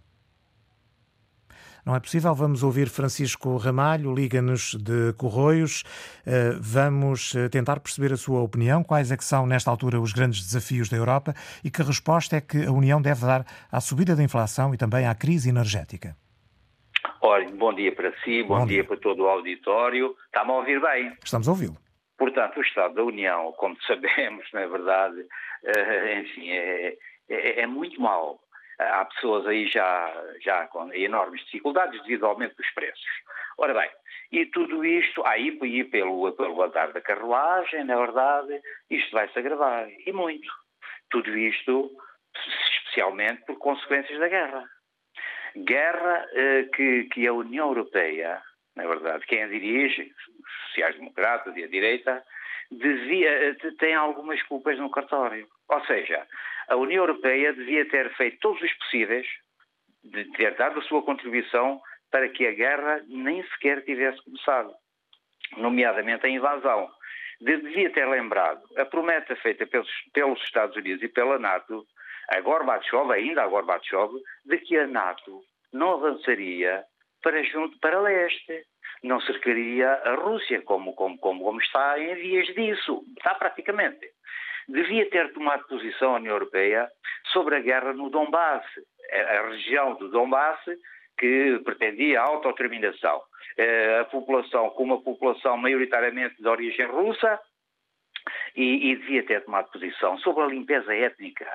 Não 1.85 1.95
é 1.95 1.99
possível. 1.99 2.33
Vamos 2.35 2.63
ouvir 2.63 2.89
Francisco 2.89 3.57
Ramalho, 3.57 4.13
liga-nos 4.13 4.75
de 4.75 5.13
Corroios. 5.17 5.83
Eh, 6.25 6.55
vamos 6.59 7.35
eh, 7.35 7.49
tentar 7.49 7.79
perceber 7.79 8.13
a 8.13 8.17
sua 8.17 8.41
opinião, 8.41 8.83
quais 8.83 9.11
é 9.11 9.17
que 9.17 9.23
são, 9.23 9.47
nesta 9.47 9.71
altura, 9.71 9.99
os 9.99 10.13
grandes 10.13 10.41
desafios 10.41 10.89
da 10.89 10.97
Europa 10.97 11.33
e 11.63 11.71
que 11.71 11.81
resposta 11.81 12.37
é 12.37 12.41
que 12.41 12.65
a 12.65 12.71
União 12.71 13.01
deve 13.01 13.25
dar 13.25 13.45
à 13.71 13.81
subida 13.81 14.15
da 14.15 14.23
inflação 14.23 14.73
e 14.73 14.77
também 14.77 15.07
à 15.07 15.15
crise 15.15 15.49
energética. 15.49 16.15
Olha, 17.21 17.49
bom 17.51 17.73
dia 17.73 17.93
para 17.93 18.11
si, 18.23 18.43
bom, 18.43 18.59
bom 18.59 18.65
dia. 18.65 18.77
dia. 18.77 18.83
para 18.83 18.97
todo 18.97 19.23
o 19.23 19.27
auditório. 19.27 20.15
Está-me 20.25 20.51
a 20.51 20.55
ouvir 20.55 20.81
bem? 20.81 21.13
Estamos 21.23 21.47
a 21.47 21.51
ouvi-lo. 21.51 21.77
Portanto, 22.17 22.59
o 22.59 22.61
Estado 22.61 22.93
da 22.95 23.03
União, 23.03 23.51
como 23.53 23.75
sabemos, 23.87 24.45
não 24.53 24.61
é 24.61 24.67
verdade, 24.67 25.25
eh, 25.63 26.21
enfim, 26.21 26.49
é, 26.51 26.97
é, 27.29 27.61
é 27.61 27.67
muito 27.67 27.99
mau 27.99 28.39
há 28.89 29.05
pessoas 29.05 29.45
aí 29.47 29.67
já, 29.67 30.11
já 30.41 30.67
com 30.67 30.93
enormes 30.93 31.43
dificuldades 31.45 32.01
devido 32.01 32.25
ao 32.25 32.31
aumento 32.31 32.55
dos 32.55 32.69
preços. 32.71 33.05
Ora 33.57 33.73
bem, 33.73 33.89
e 34.31 34.45
tudo 34.45 34.85
isto, 34.85 35.25
aí 35.25 35.51
pelo, 35.85 36.31
pelo 36.33 36.63
andar 36.63 36.91
da 36.93 37.01
carruagem, 37.01 37.83
na 37.83 37.97
verdade, 37.97 38.61
isto 38.89 39.11
vai-se 39.11 39.37
agravar, 39.37 39.89
e 40.05 40.11
muito. 40.11 40.49
Tudo 41.09 41.37
isto, 41.37 41.91
especialmente 42.77 43.43
por 43.45 43.57
consequências 43.57 44.19
da 44.19 44.27
guerra. 44.27 44.63
Guerra 45.55 46.27
eh, 46.31 46.63
que, 46.73 47.03
que 47.05 47.27
a 47.27 47.33
União 47.33 47.67
Europeia, 47.67 48.41
na 48.75 48.87
verdade, 48.87 49.25
quem 49.25 49.43
a 49.43 49.47
dirige, 49.47 50.03
os 50.03 50.67
sociais-democratas 50.69 51.55
e 51.57 51.63
a 51.65 51.67
direita, 51.67 52.23
devia, 52.71 53.29
eh, 53.29 53.55
tem 53.77 53.93
algumas 53.93 54.41
culpas 54.43 54.77
no 54.79 54.89
cartório. 54.89 55.45
Ou 55.67 55.85
seja, 55.85 56.25
a 56.71 56.75
União 56.77 57.03
Europeia 57.03 57.51
devia 57.51 57.85
ter 57.89 58.09
feito 58.15 58.39
todos 58.39 58.61
os 58.61 58.73
possíveis, 58.75 59.27
de 60.05 60.23
ter 60.31 60.55
dado 60.55 60.79
a 60.79 60.83
sua 60.83 61.03
contribuição 61.03 61.81
para 62.09 62.29
que 62.29 62.47
a 62.47 62.53
guerra 62.53 63.03
nem 63.09 63.43
sequer 63.49 63.83
tivesse 63.83 64.23
começado, 64.23 64.73
nomeadamente 65.57 66.25
a 66.25 66.29
invasão. 66.29 66.89
Devia 67.41 67.91
ter 67.91 68.07
lembrado 68.07 68.61
a 68.77 68.85
promessa 68.85 69.35
feita 69.35 69.67
pelos, 69.67 69.89
pelos 70.13 70.41
Estados 70.43 70.77
Unidos 70.77 71.03
e 71.03 71.09
pela 71.09 71.37
NATO, 71.37 71.85
a 72.29 72.39
Gorbachev, 72.39 73.11
ainda 73.11 73.43
a 73.43 73.47
Gorbachev, 73.47 74.09
de 74.45 74.57
que 74.59 74.77
a 74.77 74.87
NATO 74.87 75.41
não 75.73 75.91
avançaria 75.95 76.85
para 77.21 77.43
junto 77.43 77.77
para 77.79 77.99
leste, 77.99 78.63
não 79.03 79.19
cercaria 79.19 79.91
a 79.91 80.15
Rússia, 80.15 80.61
como, 80.61 80.93
como, 80.93 81.17
como, 81.17 81.43
como 81.43 81.61
está 81.61 81.99
em 81.99 82.15
vias 82.15 82.47
disso, 82.55 83.03
está 83.17 83.35
praticamente 83.35 84.09
devia 84.67 85.09
ter 85.09 85.31
tomado 85.33 85.67
posição 85.67 86.13
a 86.13 86.17
União 86.17 86.33
Europeia 86.33 86.89
sobre 87.31 87.55
a 87.55 87.59
guerra 87.59 87.93
no 87.93 88.09
Donbass, 88.09 88.65
a 89.11 89.47
região 89.49 89.95
do 89.95 90.09
Donbass 90.09 90.59
que 91.17 91.59
pretendia 91.63 92.21
a 92.21 92.23
autodeterminação. 92.23 93.21
Eh, 93.57 93.99
a 93.99 94.05
população, 94.05 94.69
com 94.71 94.83
uma 94.83 95.01
população 95.01 95.57
maioritariamente 95.57 96.41
de 96.41 96.47
origem 96.47 96.85
russa, 96.85 97.39
e, 98.55 98.91
e 98.91 98.95
devia 98.97 99.25
ter 99.25 99.43
tomado 99.43 99.71
posição 99.71 100.17
sobre 100.19 100.43
a 100.43 100.47
limpeza 100.47 100.93
étnica, 100.93 101.47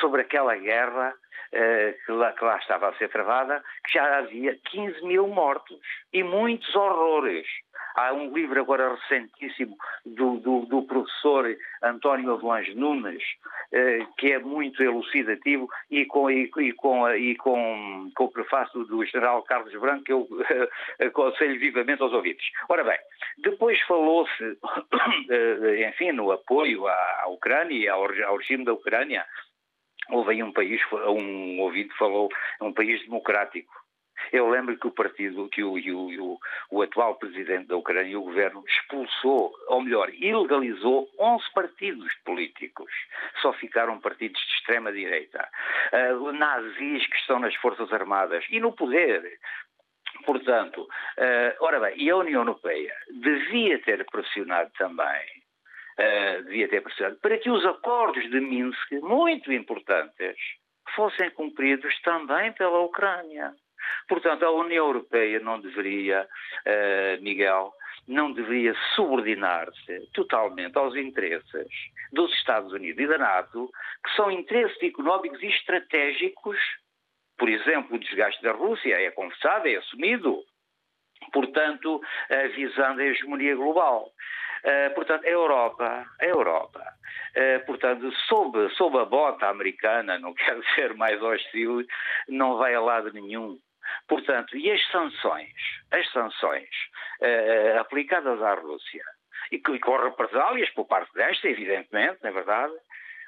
sobre 0.00 0.22
aquela 0.22 0.56
guerra 0.56 1.14
uh, 1.52 2.04
que, 2.04 2.12
lá, 2.12 2.32
que, 2.32 2.44
lá, 2.44 2.58
estava 2.58 2.88
a 2.88 2.94
ser 2.94 3.08
travada, 3.08 3.62
que 3.84 3.94
já 3.94 4.18
havia 4.18 4.58
15 4.70 5.02
mil 5.04 5.26
mortos 5.28 5.78
e 6.12 6.22
muitos 6.22 6.74
horrores. 6.74 7.46
Há 7.94 8.12
um 8.12 8.32
livro 8.32 8.60
agora 8.60 8.94
recentíssimo 8.94 9.76
do, 10.04 10.36
do, 10.38 10.66
do 10.66 10.82
professor 10.82 11.56
António 11.82 12.32
Avelange 12.32 12.74
Nunes, 12.74 13.22
eh, 13.72 14.06
que 14.18 14.32
é 14.32 14.38
muito 14.38 14.82
elucidativo, 14.82 15.68
e 15.90 16.04
com, 16.06 16.30
e, 16.30 16.50
e 16.58 16.72
com, 16.72 17.10
e 17.10 17.36
com, 17.36 18.10
com 18.14 18.24
o 18.24 18.30
prefácio 18.30 18.84
do 18.84 19.04
general 19.04 19.42
Carlos 19.42 19.72
Branco, 19.74 20.04
que 20.04 20.12
eu 20.12 20.28
eh, 21.00 21.06
aconselho 21.06 21.58
vivamente 21.58 22.02
aos 22.02 22.12
ouvintes. 22.12 22.46
Ora 22.68 22.84
bem, 22.84 22.98
depois 23.38 23.80
falou-se, 23.82 24.44
eh, 25.30 25.88
enfim, 25.88 26.12
no 26.12 26.30
apoio 26.30 26.86
à, 26.86 27.22
à 27.22 27.28
Ucrânia 27.28 27.92
ao, 27.92 28.04
ao 28.04 28.36
regime 28.36 28.64
da 28.64 28.72
Ucrânia, 28.72 29.24
houve 30.10 30.32
aí 30.32 30.42
um 30.42 30.52
país, 30.52 30.80
um 30.92 31.60
ouvido 31.60 31.94
falou, 31.96 32.28
um 32.60 32.72
país 32.72 33.00
democrático. 33.02 33.72
Eu 34.32 34.48
lembro 34.48 34.76
que 34.76 34.86
o 34.86 34.90
partido, 34.90 35.48
que 35.48 35.62
o, 35.62 35.74
o, 35.74 36.38
o, 36.70 36.82
atual 36.82 37.16
presidente 37.16 37.68
da 37.68 37.76
Ucrânia 37.76 38.12
e 38.12 38.16
o 38.16 38.22
governo 38.22 38.64
expulsou, 38.66 39.52
ou 39.68 39.82
melhor, 39.82 40.10
ilegalizou 40.14 41.08
11 41.18 41.44
partidos 41.54 42.12
políticos. 42.24 42.92
Só 43.40 43.52
ficaram 43.54 44.00
partidos 44.00 44.40
de 44.40 44.54
extrema-direita. 44.54 45.48
Uh, 45.92 46.32
nazis 46.32 47.06
que 47.06 47.16
estão 47.16 47.38
nas 47.38 47.54
Forças 47.56 47.92
Armadas 47.92 48.44
e 48.50 48.60
no 48.60 48.72
poder. 48.72 49.38
Portanto, 50.24 50.82
uh, 50.82 51.56
ora 51.60 51.80
bem, 51.80 52.02
e 52.02 52.10
a 52.10 52.16
União 52.16 52.42
Europeia 52.42 52.94
devia 53.10 53.78
ter 53.80 54.04
pressionado 54.06 54.70
também 54.76 55.38
uh, 55.98 56.42
devia 56.44 56.68
ter 56.68 56.80
pressionado, 56.82 57.18
para 57.20 57.38
que 57.38 57.50
os 57.50 57.64
acordos 57.66 58.22
de 58.30 58.40
Minsk, 58.40 58.92
muito 59.02 59.52
importantes, 59.52 60.36
fossem 60.94 61.30
cumpridos 61.30 62.00
também 62.02 62.52
pela 62.52 62.80
Ucrânia. 62.80 63.54
Portanto, 64.08 64.44
a 64.44 64.50
União 64.50 64.86
Europeia 64.86 65.40
não 65.40 65.60
deveria, 65.60 66.26
uh, 66.66 67.22
Miguel, 67.22 67.72
não 68.06 68.32
deveria 68.32 68.74
subordinar-se 68.94 70.08
totalmente 70.14 70.76
aos 70.78 70.96
interesses 70.96 71.68
dos 72.12 72.32
Estados 72.32 72.72
Unidos 72.72 73.02
e 73.02 73.06
da 73.06 73.18
NATO, 73.18 73.70
que 74.02 74.16
são 74.16 74.30
interesses 74.30 74.82
económicos 74.82 75.42
e 75.42 75.46
estratégicos. 75.46 76.58
Por 77.36 77.48
exemplo, 77.48 77.96
o 77.96 78.00
desgaste 78.00 78.42
da 78.42 78.52
Rússia 78.52 78.94
é 78.94 79.10
conversado, 79.10 79.68
é 79.68 79.76
assumido, 79.76 80.42
portanto, 81.32 81.96
uh, 81.96 82.54
visando 82.54 83.00
a 83.00 83.04
hegemonia 83.04 83.54
global. 83.54 84.10
Uh, 84.64 84.92
portanto, 84.94 85.24
a 85.24 85.28
Europa, 85.28 86.06
a 86.20 86.24
Europa, 86.24 86.82
uh, 87.36 87.66
portanto, 87.66 88.10
sob, 88.26 88.68
sob 88.74 88.98
a 88.98 89.04
bota 89.04 89.48
americana, 89.48 90.18
não 90.18 90.34
quero 90.34 90.62
ser 90.74 90.94
mais 90.94 91.22
hostil, 91.22 91.86
não 92.28 92.56
vai 92.56 92.74
a 92.74 92.80
lado 92.80 93.12
nenhum. 93.12 93.58
Portanto, 94.06 94.56
e 94.56 94.70
as 94.70 94.84
sanções, 94.90 95.52
as 95.90 96.10
sanções 96.12 96.68
uh, 97.20 97.80
aplicadas 97.80 98.42
à 98.42 98.54
Rússia, 98.54 99.04
e, 99.50 99.56
e 99.56 99.78
com 99.80 99.96
represálias 99.96 100.70
por 100.70 100.86
parte 100.86 101.12
desta, 101.14 101.48
evidentemente, 101.48 102.18
na 102.22 102.28
é 102.28 102.32
verdade, 102.32 102.74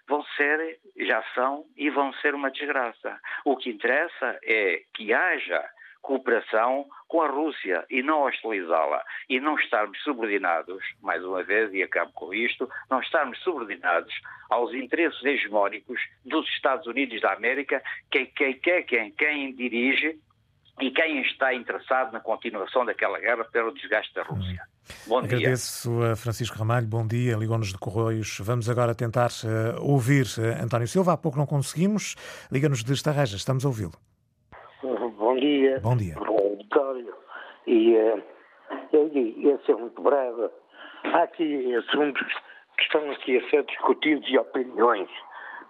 vão 0.09 0.25
ser, 0.37 0.79
já 0.97 1.23
são 1.35 1.65
e 1.77 1.89
vão 1.89 2.13
ser 2.15 2.35
uma 2.35 2.51
desgraça. 2.51 3.19
O 3.45 3.57
que 3.57 3.71
interessa 3.71 4.39
é 4.45 4.83
que 4.95 5.13
haja 5.13 5.65
cooperação 6.03 6.87
com 7.09 7.23
a 7.23 7.29
Rússia 7.29 7.85
e 7.91 8.03
não 8.03 8.23
hostilizá-la 8.23 9.05
e 9.29 9.39
não 9.39 9.55
estarmos 9.57 10.01
subordinados, 10.03 10.83
mais 11.03 11.25
uma 11.25 11.43
vez, 11.43 11.73
e 11.73 11.83
acabo 11.83 12.13
com 12.13 12.33
isto, 12.33 12.69
não 12.91 13.01
estarmos 13.01 13.39
subordinados 13.41 14.13
aos 14.49 14.73
interesses 14.73 15.23
hegemónicos 15.23 16.01
dos 16.25 16.49
Estados 16.49 16.87
Unidos 16.87 17.21
da 17.21 17.33
América, 17.33 17.83
que 18.11 18.27
quem, 18.27 18.55
quem, 18.55 18.83
quem, 18.85 19.11
quem 19.13 19.55
dirige 19.55 20.19
e 20.81 20.91
quem 20.91 21.21
está 21.23 21.55
interessado 21.55 22.13
na 22.13 22.21
continuação 22.21 22.85
daquela 22.85 23.19
guerra 23.19 23.45
pelo 23.45 23.73
desgaste 23.73 24.15
da 24.15 24.23
Rússia. 24.23 24.63
Bom 25.07 25.19
Agradeço 25.19 25.91
dia. 25.91 26.13
a 26.13 26.17
Francisco 26.17 26.59
Ramalho, 26.59 26.87
bom 26.87 27.07
dia, 27.07 27.37
ligou-nos 27.37 27.69
de 27.69 27.79
Correios. 27.79 28.39
Vamos 28.41 28.69
agora 28.69 28.95
tentar 28.95 29.31
uh, 29.45 29.83
ouvir 29.83 30.27
uh, 30.39 30.63
António 30.63 30.89
Silva, 30.89 31.13
há 31.13 31.17
pouco 31.17 31.39
não 31.39 31.47
conseguimos, 31.47 32.17
liga-nos 32.51 32.83
de 32.83 32.93
Estarreja, 32.93 33.37
estamos 33.37 33.65
a 33.65 33.69
ouvi-lo. 33.69 33.93
Bom 34.83 35.37
dia. 35.37 35.81
Bom 35.81 35.97
dia. 35.97 36.17
Auditório. 36.17 37.15
E 37.67 37.95
uh, 37.95 38.23
eu 38.93 39.09
ia 39.15 39.59
ser 39.65 39.77
muito 39.77 40.01
breve. 40.03 40.51
Há 41.05 41.23
aqui 41.23 41.75
assuntos 41.77 42.27
que 42.77 42.83
estão 42.85 43.11
aqui 43.11 43.39
a 43.39 43.51
ser 43.51 43.65
discutidos 43.65 44.29
e 44.29 44.39
opiniões 44.39 45.09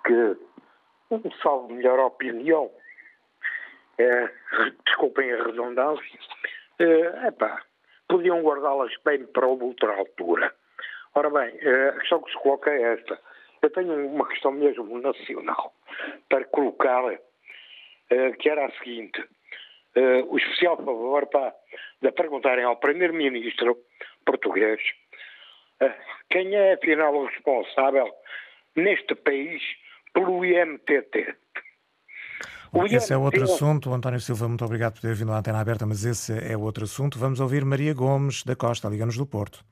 que 0.04 0.36
um 1.10 1.30
salvo 1.42 1.72
melhor 1.72 1.98
opinião 1.98 2.70
é, 4.00 4.30
desculpem 4.86 5.32
a 5.32 5.44
redundância, 5.44 6.18
é, 6.78 7.28
epá, 7.28 7.62
podiam 8.08 8.42
guardá-las 8.42 8.92
bem 9.04 9.26
para 9.26 9.46
outra 9.46 9.94
altura. 9.94 10.54
Ora 11.14 11.30
bem, 11.30 11.58
é, 11.60 11.88
a 11.88 11.98
questão 11.98 12.22
que 12.22 12.30
se 12.30 12.38
coloca 12.38 12.70
é 12.70 12.94
esta. 12.94 13.20
Eu 13.62 13.70
tenho 13.70 13.94
uma 14.06 14.26
questão 14.28 14.52
mesmo 14.52 14.98
nacional 15.00 15.74
para 16.28 16.44
colocar, 16.46 17.12
é, 18.10 18.32
que 18.32 18.48
era 18.48 18.66
a 18.66 18.72
seguinte. 18.72 19.22
O 20.28 20.38
especial 20.38 20.76
favor 20.76 21.26
para, 21.26 21.52
de 22.00 22.12
perguntarem 22.12 22.64
ao 22.64 22.76
Primeiro-Ministro 22.76 23.76
português 24.24 24.80
quem 26.30 26.54
é 26.54 26.74
afinal 26.74 27.12
o 27.14 27.26
responsável 27.26 28.08
neste 28.76 29.16
país 29.16 29.60
pelo 30.12 30.44
IMTT. 30.44 31.34
Esse 32.90 33.12
é 33.12 33.16
outro 33.16 33.42
assunto. 33.42 33.92
António 33.92 34.20
Silva, 34.20 34.46
muito 34.46 34.64
obrigado 34.64 34.94
por 34.94 35.00
ter 35.00 35.14
vindo 35.14 35.32
à 35.32 35.38
antena 35.38 35.60
aberta, 35.60 35.84
mas 35.86 36.04
esse 36.04 36.32
é 36.32 36.56
outro 36.56 36.84
assunto. 36.84 37.18
Vamos 37.18 37.40
ouvir 37.40 37.64
Maria 37.64 37.92
Gomes 37.92 38.44
da 38.44 38.54
Costa, 38.54 38.88
Liga-nos 38.88 39.16
do 39.16 39.26
Porto. 39.26 39.64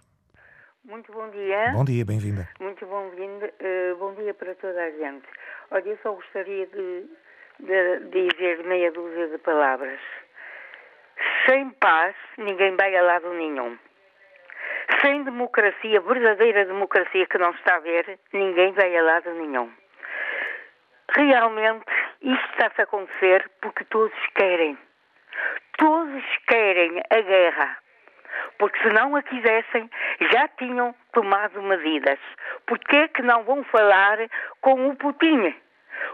Muito 0.84 1.12
bom 1.12 1.30
dia. 1.30 1.70
Bom 1.72 1.84
dia, 1.84 2.04
bem-vinda. 2.04 2.48
Muito 2.58 2.84
bom-vindo. 2.86 3.44
Uh, 3.44 3.96
bom 3.98 4.14
dia 4.14 4.34
para 4.34 4.54
toda 4.56 4.82
a 4.82 4.90
gente. 4.90 5.26
Olha, 5.70 5.88
eu 5.88 5.98
só 6.02 6.12
gostaria 6.12 6.66
de, 6.66 7.04
de, 7.60 8.00
de 8.10 8.28
dizer 8.28 8.64
meia 8.64 8.90
dúzia 8.90 9.28
de 9.28 9.38
palavras. 9.38 10.00
Sem 11.46 11.70
paz, 11.70 12.16
ninguém 12.36 12.74
vai 12.74 12.96
a 12.96 13.02
lado 13.02 13.32
nenhum. 13.34 13.78
Sem 15.02 15.22
democracia, 15.22 16.00
verdadeira 16.00 16.64
democracia 16.64 17.26
que 17.26 17.38
não 17.38 17.50
está 17.50 17.76
a 17.76 17.80
ver, 17.80 18.18
ninguém 18.32 18.72
vai 18.72 18.96
a 18.96 19.02
lado 19.02 19.30
nenhum. 19.34 19.70
Realmente, 21.14 21.84
isto 22.22 22.50
está 22.50 22.70
a 22.78 22.82
acontecer 22.82 23.50
porque 23.60 23.84
todos 23.84 24.18
querem. 24.34 24.76
Todos 25.76 26.24
querem 26.48 27.00
a 27.10 27.20
guerra. 27.20 27.78
Porque 28.58 28.78
se 28.80 28.88
não 28.88 29.14
a 29.16 29.22
quisessem, 29.22 29.88
já 30.32 30.48
tinham 30.58 30.94
tomado 31.12 31.62
medidas. 31.62 32.18
Porquê 32.66 32.96
é 32.96 33.08
que 33.08 33.22
não 33.22 33.44
vão 33.44 33.62
falar 33.64 34.18
com 34.60 34.88
o 34.88 34.96
Putin? 34.96 35.54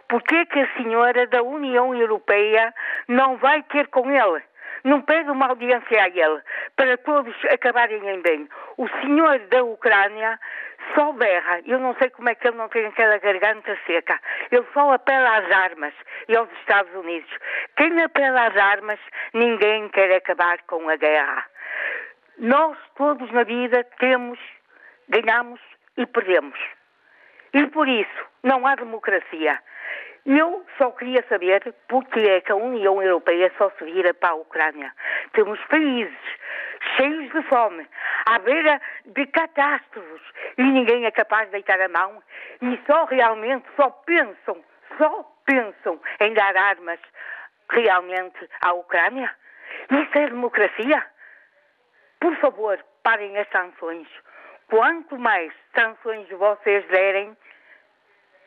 Porquê 0.09 0.37
é 0.37 0.47
que 0.47 0.61
a 0.61 0.77
senhora 0.77 1.27
da 1.27 1.43
União 1.43 1.95
Europeia 1.95 2.75
não 3.09 3.37
vai 3.37 3.63
ter 3.65 3.89
com 3.89 4.11
ele? 4.11 4.43
Não 4.85 5.01
pede 5.01 5.31
uma 5.31 5.47
audiência 5.49 6.03
a 6.03 6.09
ele, 6.09 6.43
para 6.77 6.99
todos 6.99 7.35
acabarem 7.51 8.07
em 8.07 8.21
bem. 8.21 8.49
O 8.77 8.87
senhor 9.01 9.39
da 9.49 9.65
Ucrânia 9.65 10.39
só 10.95 11.13
berra. 11.13 11.61
Eu 11.67 11.79
não 11.79 11.95
sei 11.97 12.11
como 12.11 12.29
é 12.29 12.35
que 12.35 12.47
ele 12.47 12.57
não 12.57 12.69
tem 12.69 12.87
aquela 12.87 13.19
garganta 13.19 13.77
seca. 13.87 14.21
Ele 14.51 14.65
só 14.73 14.93
apela 14.93 15.39
às 15.39 15.51
armas 15.51 15.95
e 16.29 16.37
aos 16.37 16.51
Estados 16.61 16.93
Unidos. 16.95 17.31
Quem 17.77 18.03
apela 18.03 18.47
às 18.47 18.57
armas, 18.57 19.01
ninguém 19.33 19.89
quer 19.91 20.15
acabar 20.15 20.59
com 20.67 20.89
a 20.89 20.97
guerra. 20.97 21.45
Nós 22.39 22.77
todos 22.97 23.31
na 23.33 23.45
vida 23.45 23.85
temos, 23.99 24.39
ganhamos 25.09 25.61
e 25.97 26.07
perdemos. 26.07 26.59
E 27.53 27.67
por 27.69 27.89
isso 27.89 28.27
não 28.43 28.67
há 28.67 28.75
democracia. 28.75 29.61
Eu 30.27 30.65
só 30.79 30.91
queria 30.91 31.23
saber 31.29 31.75
porque 31.87 32.21
é 32.21 32.41
que 32.41 32.51
a 32.51 32.57
União 32.57 33.03
Europeia 33.03 33.53
só 33.59 33.71
se 33.71 33.85
vira 33.85 34.15
para 34.15 34.31
a 34.31 34.35
Ucrânia. 34.35 34.91
Temos 35.33 35.61
países 35.67 36.17
cheios 36.97 37.33
de 37.33 37.43
fome, 37.43 37.87
à 38.27 38.39
beira 38.39 38.81
de 39.07 39.27
catástrofes, 39.27 40.23
e 40.59 40.63
ninguém 40.63 41.05
é 41.07 41.11
capaz 41.11 41.47
de 41.47 41.53
deitar 41.53 41.81
a 41.81 41.89
mão 41.89 42.23
e 42.63 42.81
só 42.87 43.05
realmente, 43.05 43.67
só 43.77 43.91
pensam, 43.91 44.65
só 44.99 45.23
pensam 45.45 46.01
em 46.21 46.35
dar 46.35 46.57
armas 46.57 47.01
realmente 47.71 48.49
à 48.61 48.73
Ucrânia. 48.73 49.35
Isso 49.91 50.19
é 50.19 50.29
democracia? 50.29 51.05
Por 52.21 52.37
favor, 52.37 52.79
parem 53.03 53.37
as 53.39 53.49
sanções. 53.49 54.09
Quanto 54.69 55.19
mais 55.19 55.53
sanções 55.75 56.29
vocês 56.31 56.87
derem, 56.87 57.37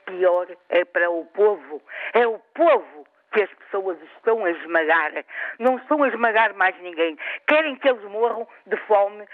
pior 0.05 0.47
é 0.69 0.83
para 0.85 1.09
o 1.09 1.25
povo. 1.25 1.81
É 2.13 2.25
o 2.25 2.39
povo 2.53 3.07
que 3.31 3.41
as 3.41 3.53
pessoas 3.53 3.97
estão 4.15 4.43
a 4.45 4.51
esmagar. 4.51 5.11
Não 5.59 5.77
estão 5.77 6.03
a 6.03 6.07
esmagar 6.07 6.53
mais 6.55 6.79
ninguém. 6.81 7.17
Querem 7.47 7.75
que 7.75 7.89
eles 7.89 8.03
morram 8.05 8.47
de 8.65 8.77
fome 8.77 9.25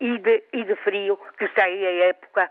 e 0.00 0.18
de, 0.18 0.42
e 0.52 0.64
de 0.64 0.74
frio, 0.76 1.18
que 1.38 1.44
está 1.44 1.64
aí 1.64 1.86
a 1.86 2.06
época 2.08 2.50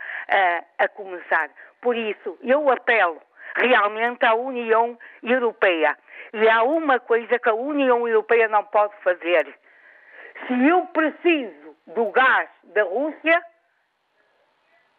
a, 0.78 0.88
começar. 0.90 1.50
Por 1.82 1.96
isso, 1.96 2.38
eu 2.42 2.70
apelo 2.70 3.22
realmente 3.56 4.26
à 4.26 4.34
União 4.34 4.98
Europeia. 5.22 5.98
E 6.34 6.48
há 6.48 6.64
uma 6.64 7.00
coisa 7.00 7.38
que 7.38 7.50
a 7.50 7.54
União 7.54 8.08
Europeia 8.08 8.48
não 8.48 8.64
pode 8.64 8.96
fazer. 9.04 9.54
Se 10.48 10.68
eu 10.68 10.86
preciso 10.88 11.76
do 11.88 12.06
gás 12.12 12.50
da 12.64 12.84
Rússia, 12.84 13.44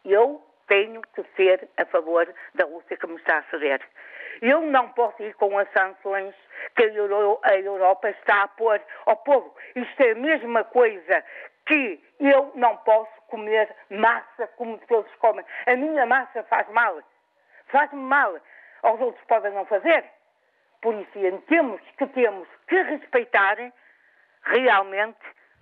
eu 0.04 0.42
tenho 0.66 1.00
que 1.14 1.22
ser 1.36 1.68
a 1.78 1.84
favor 1.86 2.28
da 2.54 2.64
Rússia 2.64 2.96
que 2.96 3.06
me 3.06 3.16
está 3.16 3.38
a 3.38 3.42
ceder. 3.44 3.80
Eu 4.40 4.62
não 4.62 4.88
posso 4.90 5.22
ir 5.22 5.34
com 5.34 5.58
as 5.58 5.70
sanções 5.72 6.34
que 6.74 6.84
a 6.84 7.56
Europa 7.58 8.10
está 8.10 8.42
a 8.42 8.48
pôr 8.48 8.80
ao 9.06 9.16
povo. 9.16 9.54
Isto 9.74 10.00
é 10.02 10.12
a 10.12 10.16
mesma 10.16 10.64
coisa 10.64 11.24
que 11.66 12.02
eu 12.18 12.52
não 12.54 12.76
posso 12.78 13.10
comer 13.28 13.68
massa 13.90 14.46
como 14.56 14.78
todos 14.88 15.12
comem. 15.16 15.44
A 15.66 15.76
minha 15.76 16.06
massa 16.06 16.42
faz 16.44 16.68
mal. 16.70 17.00
Faz-me 17.66 18.00
mal. 18.00 18.36
Aos 18.82 19.00
outros 19.00 19.24
podem 19.26 19.52
não 19.52 19.64
fazer. 19.66 20.04
Por 20.80 20.94
isso, 20.94 21.42
temos 21.46 21.80
que 21.96 22.06
temos 22.08 22.48
que 22.66 22.82
respeitar 22.82 23.56
realmente 24.42 25.20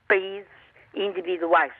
países 0.09 0.49
individuais. 0.95 1.73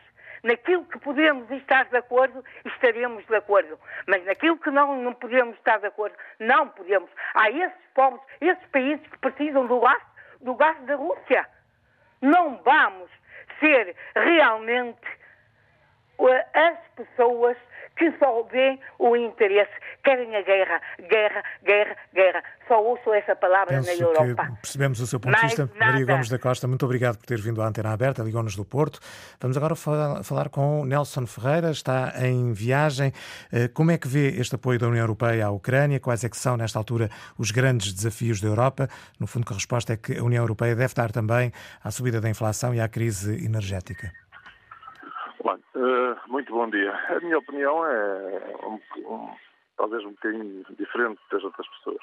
Naquilo 0.43 0.85
que 0.87 0.99
podemos 0.99 1.51
estar 1.51 1.87
de 1.87 1.97
acordo, 1.97 2.45
estaremos 2.65 3.27
de 3.27 3.37
acordo. 3.37 3.79
Mas 4.07 4.25
naquilo 4.25 4.59
que 4.59 4.71
não, 4.71 4.97
não 5.03 5.13
podemos 5.15 5.57
estar 5.57 5.79
de 5.79 5.87
acordo, 5.87 6.17
não 6.39 6.69
podemos. 6.69 7.11
Há 7.35 7.51
esses 7.51 7.87
povos, 7.95 8.21
esses 8.41 8.65
países 8.69 9.07
que 9.07 9.19
precisam 9.19 9.67
do 9.67 9.81
gás, 9.81 10.03
do 10.41 10.55
gás 10.55 10.81
da 10.87 10.97
Rússia. 10.97 11.47
Não 12.23 12.57
vamos 12.63 13.11
ser 13.59 13.95
realmente 14.15 15.07
eh, 16.21 16.47
as 16.55 16.79
pessoas 16.95 17.57
que 18.01 18.11
só 18.19 18.43
vêem 18.45 18.81
o 18.99 19.15
interesse, 19.15 19.71
querem 20.03 20.35
a 20.35 20.41
guerra, 20.41 20.81
guerra, 21.07 21.45
guerra, 21.63 21.97
guerra. 22.15 22.43
Só 22.67 22.83
ouço 22.83 23.13
essa 23.13 23.37
palavra 23.37 23.77
Penso 23.77 23.89
na 23.89 24.09
Europa. 24.09 24.53
Percebemos 24.63 25.01
o 25.01 25.07
seu 25.07 25.21
ponto 25.21 25.37
de 25.37 25.43
vista. 25.43 25.71
Maria 25.79 26.07
Gomes 26.07 26.31
da 26.31 26.39
Costa, 26.39 26.67
muito 26.67 26.83
obrigado 26.87 27.19
por 27.19 27.27
ter 27.27 27.39
vindo 27.39 27.61
à 27.61 27.67
Antena 27.67 27.93
Aberta, 27.93 28.23
ligou-nos 28.23 28.57
do 28.57 28.65
Porto. 28.65 29.01
Vamos 29.39 29.55
agora 29.59 29.75
falar 29.77 30.49
com 30.49 30.83
Nelson 30.87 31.27
Ferreira, 31.27 31.71
está 31.73 32.15
em 32.25 32.55
viagem. 32.55 33.13
Eh, 33.53 33.69
como 33.69 33.91
é 33.91 33.99
que 33.99 34.09
vê 34.09 34.29
este 34.29 34.55
apoio 34.55 34.79
da 34.79 34.89
União 34.89 35.03
Europeia 35.03 35.45
à 35.45 35.51
Ucrânia? 35.51 36.01
Quais 36.01 36.25
é 36.25 36.29
que 36.31 36.39
são, 36.39 36.57
nesta 36.57 36.79
altura, 36.79 37.11
os 37.37 37.51
grandes 37.51 37.93
desafios 37.93 38.41
da 38.41 38.49
Europa? 38.49 38.89
No 39.19 39.27
fundo, 39.27 39.45
a 39.51 39.55
resposta 39.55 39.93
é 39.93 39.97
que 39.99 40.17
a 40.17 40.25
União 40.25 40.43
Europeia 40.43 40.75
deve 40.75 40.87
estar 40.87 41.13
também 41.13 41.53
à 41.85 41.91
subida 41.91 42.19
da 42.19 42.31
inflação 42.31 42.75
e 42.75 42.81
à 42.81 42.89
crise 42.89 43.45
energética. 43.45 44.11
Muito 46.31 46.53
bom 46.53 46.71
dia. 46.71 46.95
A 47.09 47.19
minha 47.19 47.39
opinião 47.39 47.85
é 47.85 48.57
um, 48.65 48.81
um, 48.99 49.35
talvez 49.77 50.05
um 50.05 50.13
bocadinho 50.13 50.65
diferente 50.79 51.21
das 51.33 51.43
outras 51.43 51.67
pessoas. 51.67 51.99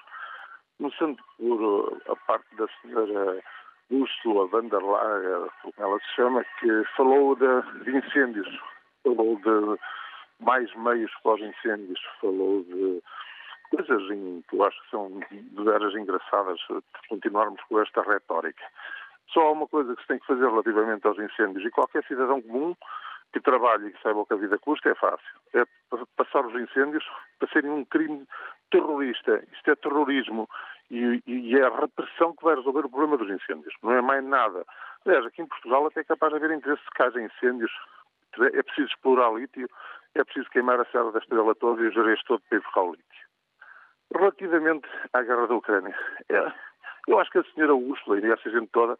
No 0.81 0.91
sendo 0.95 1.17
por 1.37 2.01
a 2.11 2.15
parte 2.27 2.53
da 2.57 2.67
senhora 2.81 3.41
Ursula 3.89 4.47
von 4.47 4.67
der 4.67 4.81
Leyen, 4.81 5.49
como 5.61 5.73
ela 5.77 5.97
se 5.99 6.15
chama, 6.15 6.43
que 6.59 6.83
falou 6.97 7.37
de, 7.37 7.83
de 7.85 7.97
incêndios, 7.97 8.49
falou 9.01 9.37
de 9.37 9.79
mais 10.41 10.75
meios 10.75 11.11
para 11.23 11.35
os 11.35 11.41
incêndios, 11.41 12.01
falou 12.19 12.63
de 12.65 13.01
eu 14.51 14.63
acho 14.65 14.83
que 14.83 14.89
são 14.89 15.09
de 15.31 15.63
veras 15.63 15.93
engraçadas 15.95 16.59
continuarmos 17.07 17.61
com 17.63 17.79
esta 17.79 18.01
retórica. 18.01 18.63
Só 19.29 19.39
há 19.41 19.51
uma 19.51 19.67
coisa 19.67 19.95
que 19.95 20.01
se 20.01 20.07
tem 20.09 20.19
que 20.19 20.27
fazer 20.27 20.49
relativamente 20.49 21.07
aos 21.07 21.17
incêndios 21.17 21.65
e 21.65 21.71
qualquer 21.71 22.03
cidadão 22.05 22.41
comum 22.41 22.75
que 23.37 23.43
trabalhe 23.43 23.87
e 23.87 23.91
que 23.91 24.01
saiba 24.01 24.19
o 24.19 24.25
que 24.25 24.33
a 24.33 24.37
vida 24.37 24.57
custa 24.57 24.89
é 24.89 24.95
fácil. 24.95 25.39
É 25.53 25.63
passar 26.15 26.45
os 26.45 26.55
incêndios 26.55 27.05
para 27.39 27.47
serem 27.49 27.71
um 27.71 27.85
crime 27.85 28.27
terrorista. 28.71 29.43
Isto 29.53 29.71
é 29.71 29.75
terrorismo 29.75 30.49
e, 30.89 31.21
e, 31.25 31.57
é 31.57 31.65
a 31.65 31.79
repressão 31.79 32.35
que 32.35 32.43
vai 32.43 32.55
resolver 32.55 32.85
o 32.85 32.89
problema 32.89 33.17
dos 33.17 33.29
incêndios. 33.29 33.73
Não 33.83 33.93
é 33.93 34.01
mais 34.01 34.23
nada. 34.23 34.65
Aliás, 35.05 35.25
aqui 35.25 35.41
em 35.41 35.47
Portugal 35.47 35.85
até 35.87 36.01
é 36.01 36.03
capaz 36.03 36.31
de 36.31 36.37
haver 36.37 36.57
interesse 36.57 36.81
se 36.83 36.89
caem 36.91 37.25
incêndios. 37.25 37.71
É 38.53 38.61
preciso 38.61 38.87
explorar 38.87 39.33
lítio, 39.33 39.67
é 40.13 40.23
preciso 40.23 40.49
queimar 40.49 40.79
a 40.79 40.85
Serra 40.85 41.11
da 41.11 41.19
Estrela 41.19 41.55
toda 41.55 41.81
e 41.81 41.87
o 41.87 41.91
Jerez 41.91 42.21
todo 42.23 42.41
para 42.47 42.57
enfocar 42.57 42.83
o 42.83 42.91
lítio. 42.91 43.27
Relativamente 44.13 44.87
à 45.13 45.21
guerra 45.23 45.47
da 45.47 45.55
Ucrânia, 45.55 45.97
é, 46.29 46.53
eu 47.07 47.19
acho 47.19 47.31
que 47.31 47.39
a 47.39 47.43
senhora 47.43 47.73
Úrsula 47.73 48.19
e 48.19 48.31
essa 48.31 48.49
gente 48.49 48.67
toda 48.67 48.97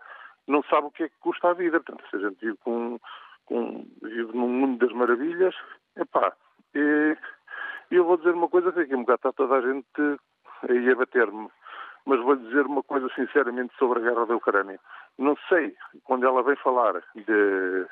não 0.48 0.64
sabe 0.64 0.88
o 0.88 0.92
que 0.92 1.04
é 1.04 1.10
que 1.10 1.16
custa 1.20 1.50
a 1.50 1.54
vida. 1.54 1.80
Portanto, 1.80 2.10
se 2.10 2.16
a 2.16 2.20
gente 2.20 2.40
vive, 2.40 2.58
com, 2.64 3.00
com, 3.48 3.86
vive 4.04 4.38
num 4.38 4.48
mundo 4.48 4.86
das 4.86 4.95
maravilhas, 4.95 5.56
epá, 5.95 6.34
e 6.76 7.18
eu 7.89 8.06
vou 8.06 8.18
dizer 8.18 8.34
uma 8.34 8.48
coisa 8.48 8.72
que 8.72 8.82
aqui 8.82 8.95
um 8.95 9.02
bocado 9.02 9.18
está 9.18 9.34
toda 9.34 9.56
a 9.56 9.62
gente 9.62 10.20
aí 10.70 10.91
a 10.91 10.95
bater-me, 10.95 11.50
mas 12.06 12.22
vou 12.22 12.36
dizer 12.36 12.66
uma 12.66 12.84
coisa 12.84 13.10
sinceramente 13.16 13.74
sobre 13.78 14.00
a 14.00 14.04
guerra 14.04 14.26
da 14.26 14.36
Ucrânia. 14.36 14.80
Não 15.18 15.36
sei, 15.50 15.76
quando 16.04 16.26
ela 16.26 16.43
vem 16.43 16.56
falar 16.58 17.02
de, 17.16 17.86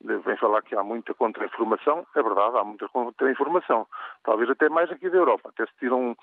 de 0.00 0.16
vem 0.18 0.36
falar 0.36 0.62
que 0.62 0.74
há 0.74 0.82
muita 0.82 1.14
contra-informação, 1.14 2.06
é 2.14 2.22
verdade, 2.22 2.56
há 2.56 2.64
muita 2.64 2.88
contra-informação. 2.88 3.86
Talvez 4.24 4.50
até 4.50 4.68
mais 4.68 4.90
aqui 4.90 5.08
da 5.10 5.18
Europa. 5.18 5.50
Até 5.50 5.66
se 5.66 5.76
tiram 5.78 6.16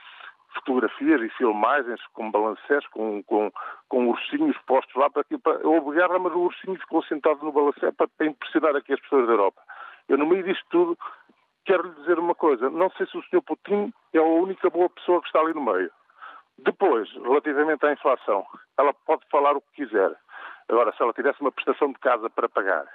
fotografias 0.53 1.21
e 1.21 1.29
filmagens 1.29 1.99
com 2.13 2.31
balancés, 2.31 2.85
com, 2.87 3.23
com, 3.23 3.51
com 3.87 4.07
ursinhos 4.07 4.57
postos 4.65 4.95
lá 4.95 5.09
para, 5.09 5.23
para 5.41 5.67
houve 5.67 5.97
guerra, 5.97 6.19
mas 6.19 6.33
o 6.33 6.39
ursinho 6.39 6.79
ficou 6.79 7.03
sentado 7.03 7.43
no 7.43 7.51
balancé 7.51 7.91
para, 7.91 8.07
para 8.07 8.27
impressionar 8.27 8.75
aqui 8.75 8.93
as 8.93 8.99
pessoas 9.01 9.27
da 9.27 9.33
Europa. 9.33 9.61
Eu, 10.07 10.17
no 10.17 10.25
meio 10.25 10.43
disto 10.43 10.65
tudo, 10.69 10.97
quero 11.65 11.83
lhe 11.83 11.95
dizer 11.95 12.17
uma 12.17 12.35
coisa. 12.35 12.69
Não 12.69 12.89
sei 12.91 13.05
se 13.05 13.17
o 13.17 13.23
Sr. 13.23 13.41
Putin 13.41 13.93
é 14.13 14.17
a 14.17 14.23
única 14.23 14.69
boa 14.69 14.89
pessoa 14.89 15.21
que 15.21 15.27
está 15.27 15.39
ali 15.39 15.53
no 15.53 15.61
meio. 15.61 15.91
Depois, 16.57 17.09
relativamente 17.13 17.85
à 17.85 17.93
inflação, 17.93 18.45
ela 18.77 18.93
pode 19.05 19.21
falar 19.29 19.55
o 19.55 19.61
que 19.61 19.85
quiser. 19.85 20.13
Agora, 20.67 20.91
se 20.91 21.01
ela 21.01 21.13
tivesse 21.13 21.39
uma 21.41 21.51
prestação 21.51 21.91
de 21.91 21.99
casa 21.99 22.29
para 22.29 22.49
pagar 22.49 22.85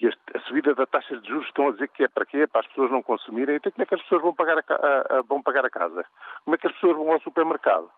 e 0.00 0.08
a 0.08 0.38
subida 0.40 0.74
da 0.74 0.86
taxa 0.86 1.16
de 1.18 1.28
juros 1.28 1.46
estão 1.46 1.68
a 1.68 1.72
dizer 1.72 1.88
que 1.88 2.04
é 2.04 2.08
para 2.08 2.26
quê? 2.26 2.46
Para 2.46 2.62
as 2.62 2.66
pessoas 2.66 2.90
não 2.90 3.02
consumirem. 3.02 3.56
Então 3.56 3.70
como 3.70 3.82
é 3.82 3.86
que 3.86 3.94
as 3.94 4.02
pessoas 4.02 4.22
vão 4.22 4.34
pagar 4.34 4.58
a, 4.58 4.62
a, 4.74 5.18
a, 5.18 5.22
vão 5.22 5.42
pagar 5.42 5.64
a 5.64 5.70
casa? 5.70 6.04
Como 6.44 6.54
é 6.54 6.58
que 6.58 6.66
as 6.66 6.72
pessoas 6.74 6.96
vão 6.96 7.12
ao 7.12 7.20
supermercado? 7.20 7.90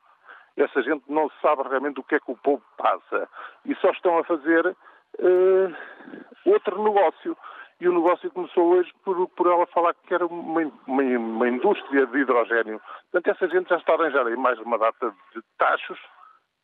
Essa 0.57 0.83
gente 0.83 1.05
não 1.09 1.31
sabe 1.43 1.63
realmente 1.69 2.01
o 2.01 2.03
que 2.03 2.15
é 2.15 2.21
que 2.21 2.31
o 2.31 2.37
povo 2.37 2.63
passa 2.77 3.29
e 3.65 3.75
só 3.77 3.91
estão 3.91 4.19
a 4.19 4.25
fazer 4.25 4.67
uh, 4.67 5.77
outro 6.47 6.83
negócio. 6.83 7.37
E 7.79 7.87
o 7.87 7.93
negócio 7.93 8.31
começou 8.31 8.73
hoje 8.73 8.91
por, 9.05 9.29
por 9.31 9.47
ela 9.47 9.67
falar 9.67 9.93
que 9.93 10.15
era 10.15 10.25
uma, 10.27 10.73
uma, 10.87 11.03
uma 11.03 11.49
indústria 11.49 12.07
de 12.07 12.19
hidrogênio. 12.19 12.81
Portanto, 13.11 13.37
essa 13.37 13.53
gente 13.53 13.69
já 13.69 13.77
está 13.77 13.93
a 13.93 13.97
arranjar 13.97 14.27
aí 14.27 14.37
mais 14.37 14.59
uma 14.61 14.79
data 14.79 15.15
de 15.35 15.43
taxos 15.59 15.99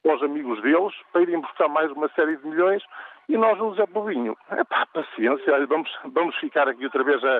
aos 0.09 0.23
amigos 0.23 0.61
deles 0.63 0.93
para 1.13 1.23
irem 1.23 1.41
buscar 1.41 1.69
mais 1.69 1.91
uma 1.93 2.09
série 2.11 2.37
de 2.37 2.47
milhões 2.47 2.83
e 3.29 3.37
nós 3.37 3.57
no 3.59 3.75
Zé 3.75 3.87
Bobinho, 3.87 4.37
é 4.51 4.65
pá, 4.65 4.87
paciência, 4.93 5.67
vamos, 5.67 5.89
vamos 6.13 6.37
ficar 6.37 6.69
aqui 6.69 6.85
outra 6.85 7.05
vez 7.05 7.23
a, 7.23 7.39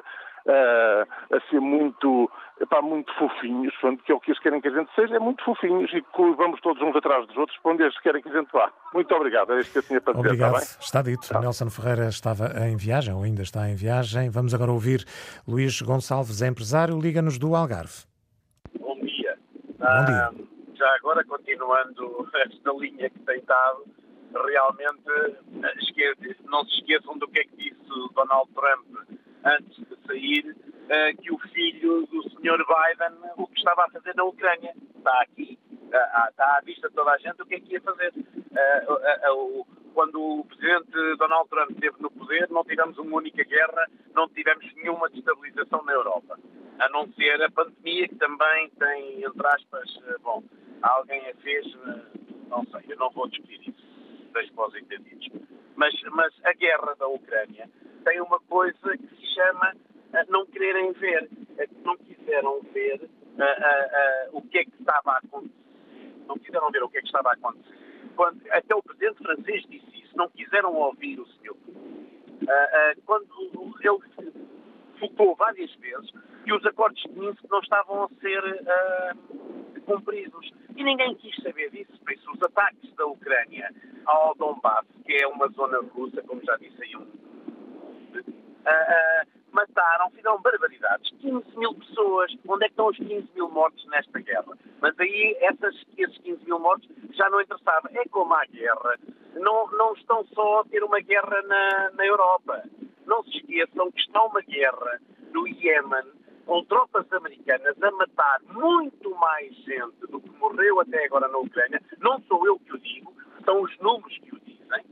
a, 0.49 1.37
a 1.37 1.41
ser 1.51 1.61
muito, 1.61 2.31
epá, 2.61 2.81
muito 2.81 3.13
fofinhos, 3.15 3.75
que 4.05 4.13
é 4.13 4.15
o 4.15 4.21
que 4.21 4.31
eles 4.31 4.41
querem 4.41 4.61
que 4.61 4.69
a 4.69 4.71
gente 4.71 4.95
seja, 4.95 5.17
é 5.17 5.19
muito 5.19 5.45
fofinhos 5.45 5.93
e 5.93 6.05
vamos 6.37 6.61
todos 6.61 6.81
uns 6.83 6.95
atrás 6.95 7.27
dos 7.27 7.37
outros 7.37 7.59
para 7.59 7.73
onde 7.73 7.83
eles 7.83 7.99
querem 8.01 8.23
que 8.23 8.29
a 8.29 8.41
gente 8.41 8.51
vá. 8.53 8.73
Muito 8.95 9.13
obrigado, 9.15 9.53
é 9.53 9.61
isto 9.61 9.73
que 9.73 9.79
eu 9.79 9.83
tinha 9.83 10.01
para 10.01 10.15
dizer. 10.15 10.27
Obrigado, 10.29 10.57
está, 10.57 10.81
está 10.81 11.03
dito. 11.03 11.29
Tá. 11.29 11.41
Nelson 11.41 11.69
Ferreira 11.69 12.09
estava 12.09 12.47
em 12.69 12.77
viagem, 12.77 13.13
ou 13.13 13.25
ainda 13.25 13.43
está 13.43 13.69
em 13.69 13.75
viagem. 13.75 14.31
Vamos 14.31 14.55
agora 14.55 14.71
ouvir 14.71 15.05
Luís 15.47 15.83
Gonçalves, 15.83 16.41
é 16.43 16.47
empresário, 16.47 16.99
liga-nos 16.99 17.39
do 17.39 17.57
Algarve. 17.57 18.05
Bom 18.79 18.95
dia. 19.01 19.37
Bom 19.79 20.05
dia. 20.05 20.29
Ah, 20.29 20.33
já 20.83 20.97
agora, 20.97 21.25
continuando 21.25 22.29
esta 22.35 22.73
linha 22.73 23.09
que 23.09 23.19
tem 23.21 23.41
dado, 23.45 23.85
realmente 24.35 25.11
eh, 25.11 26.37
não 26.45 26.65
se 26.65 26.81
esqueçam 26.81 27.17
do 27.19 27.29
que 27.29 27.39
é 27.41 27.45
que 27.45 27.57
disse 27.57 28.13
Donald 28.15 28.51
Trump 28.53 28.87
antes 29.45 29.77
de 29.77 29.97
sair, 30.07 30.57
eh, 30.89 31.13
que 31.15 31.33
o 31.33 31.39
filho 31.39 32.05
do 32.07 32.23
Sr. 32.31 32.65
Biden, 32.67 33.31
o 33.37 33.47
que 33.47 33.59
estava 33.59 33.85
a 33.85 33.91
fazer 33.91 34.13
na 34.17 34.25
Ucrânia, 34.25 34.75
está 34.97 35.23
aqui, 35.23 35.57
está 35.85 36.59
à 36.59 36.61
vista 36.65 36.89
de 36.89 36.95
toda 36.97 37.13
a 37.13 37.19
gente 37.19 37.41
o 37.41 37.47
que 37.47 37.55
é 37.55 37.61
que 37.61 37.75
ia 37.75 37.81
fazer. 37.81 38.13
Eh, 38.57 38.87
quando 39.95 40.21
o 40.21 40.45
presidente 40.47 41.17
Donald 41.17 41.49
Trump 41.49 41.71
esteve 41.71 41.97
no 42.01 42.11
poder, 42.11 42.49
não 42.51 42.65
tivemos 42.65 42.99
uma 42.99 43.19
única 43.19 43.45
guerra, 43.45 43.87
não 44.15 44.29
tivemos 44.29 44.67
nenhuma 44.75 45.09
destabilização 45.11 45.85
na 45.85 45.93
Europa, 45.93 46.41
a 46.81 46.89
não 46.89 47.07
ser 47.13 47.41
a 47.41 47.51
pandemia, 47.51 48.09
que 48.09 48.17
também 48.17 48.71
tem, 48.71 49.23
entre 49.23 49.47
aspas, 49.47 49.89
bom, 50.23 50.43
alguém 50.83 51.21
a 51.29 51.35
fez, 51.37 51.67
não 52.49 52.65
sei, 52.67 52.81
eu 52.89 52.97
não 52.97 53.11
vou 53.11 53.29
discutir 53.29 53.69
isso 53.69 53.93
deixo 54.33 54.53
para 54.55 54.69
os 54.69 54.75
entendidos. 54.75 55.29
Mas, 55.77 55.95
mas 56.13 56.33
a 56.45 56.53
guerra 56.55 56.95
da 56.99 57.07
Ucrânia 57.07 57.69
tem 58.05 58.21
uma 58.21 58.41
coisa 58.41 58.97
que 58.97 59.17
se 59.17 59.35
chama 59.35 59.75
não 60.29 60.45
quererem 60.47 60.93
ver, 60.93 61.29
é 61.59 61.67
não 61.85 61.97
quiseram 61.97 62.61
ver 62.73 63.01
uh, 63.03 63.43
uh, 63.43 64.35
uh, 64.35 64.39
o 64.39 64.43
que 64.43 64.59
é 64.59 64.65
que 64.65 64.75
estava 64.79 65.13
a 65.13 65.19
acontecer. 65.19 65.55
Não 66.27 66.39
quiseram 66.39 66.71
ver 66.71 66.83
o 66.83 66.89
que 66.89 66.99
é 66.99 67.01
que 67.01 67.07
estava 67.07 67.31
a 67.31 67.33
acontecer. 67.33 67.75
Quando, 68.15 68.43
até 68.51 68.75
o 68.75 68.83
presidente 68.83 69.19
francês 69.19 69.65
disse 69.69 70.03
isso, 70.03 70.17
não 70.17 70.29
quiseram 70.29 70.75
ouvir 70.75 71.19
o 71.19 71.27
senhor. 71.27 71.57
quando 73.07 73.73
ele 73.81 74.33
focou 75.01 75.35
várias 75.35 75.73
vezes 75.77 76.11
que 76.45 76.53
os 76.53 76.65
acordos 76.67 77.03
de 77.03 77.19
Minsk 77.19 77.43
não 77.51 77.61
estavam 77.61 78.05
a 78.05 78.09
ser 78.21 78.43
cumpridos. 79.83 80.51
E 80.77 80.83
ninguém 80.83 81.15
quis 81.17 81.35
saber 81.43 81.71
disso, 81.71 81.93
por 82.01 82.13
isso 82.13 82.31
os 82.33 82.43
ataques 82.43 82.95
da 82.95 83.07
Ucrânia 83.07 83.71
ao 84.07 84.35
Donbass, 84.35 84.87
que 85.05 85.15
é 85.23 85.27
uma 85.27 85.49
zona 85.49 85.81
russa, 85.95 86.23
como 86.23 86.43
já 86.45 86.57
disse 86.57 86.83
aí 86.83 86.97
um. 86.97 87.03
Uh, 88.63 88.71
uh, 88.71 89.43
mataram, 89.53 90.11
fizeram 90.11 90.41
barbaridades. 90.41 91.11
15 91.21 91.59
mil 91.59 91.75
pessoas. 91.75 92.33
Onde 92.49 92.65
é 92.65 92.69
que 92.69 92.73
estão 92.73 92.89
os 92.89 92.97
15 92.97 93.29
mil 93.35 93.49
mortos 93.51 93.85
nesta 93.87 94.19
guerra? 94.21 94.57
Mas 94.81 94.99
aí 94.99 95.37
essas, 95.41 95.75
esses 95.97 96.19
15 96.19 96.45
mil 96.45 96.59
mortos 96.59 96.89
já 97.13 97.29
não 97.31 97.41
interessavam. 97.41 97.91
É 97.95 98.05
como 98.09 98.35
a 98.35 98.45
guerra. 98.47 98.99
Não, 99.35 99.67
não 99.73 99.93
estão 99.95 100.25
só 100.35 100.61
a 100.61 100.65
ter 100.65 100.83
uma 100.83 101.01
guerra 101.01 101.43
na, 101.43 101.91
na 101.91 102.07
Europa. 102.07 102.63
Não 103.07 103.23
se 103.25 103.37
esqueçam 103.39 103.91
que 103.93 104.01
está 104.01 104.23
uma 104.25 104.41
guerra 104.41 105.01
no 105.33 105.47
Iémen 105.47 106.22
com 106.53 106.63
tropas 106.65 107.11
americanas 107.15 107.83
a 107.83 107.91
matar 107.93 108.41
muito 108.53 109.11
mais 109.17 109.57
gente 109.65 110.07
do 110.11 110.21
que 110.21 110.29
morreu 110.39 110.81
até 110.81 111.07
agora 111.07 111.27
na 111.29 111.39
Ucrânia. 111.39 111.81
Não 111.99 112.21
sou 112.29 112.47
eu 112.47 112.59
que 112.59 112.75
o 112.75 112.79
digo, 112.79 113.11
são 113.43 113.63
os 113.63 113.79
números 113.79 114.19
que 114.19 114.35
o 114.35 114.41
dizem. 114.41 114.85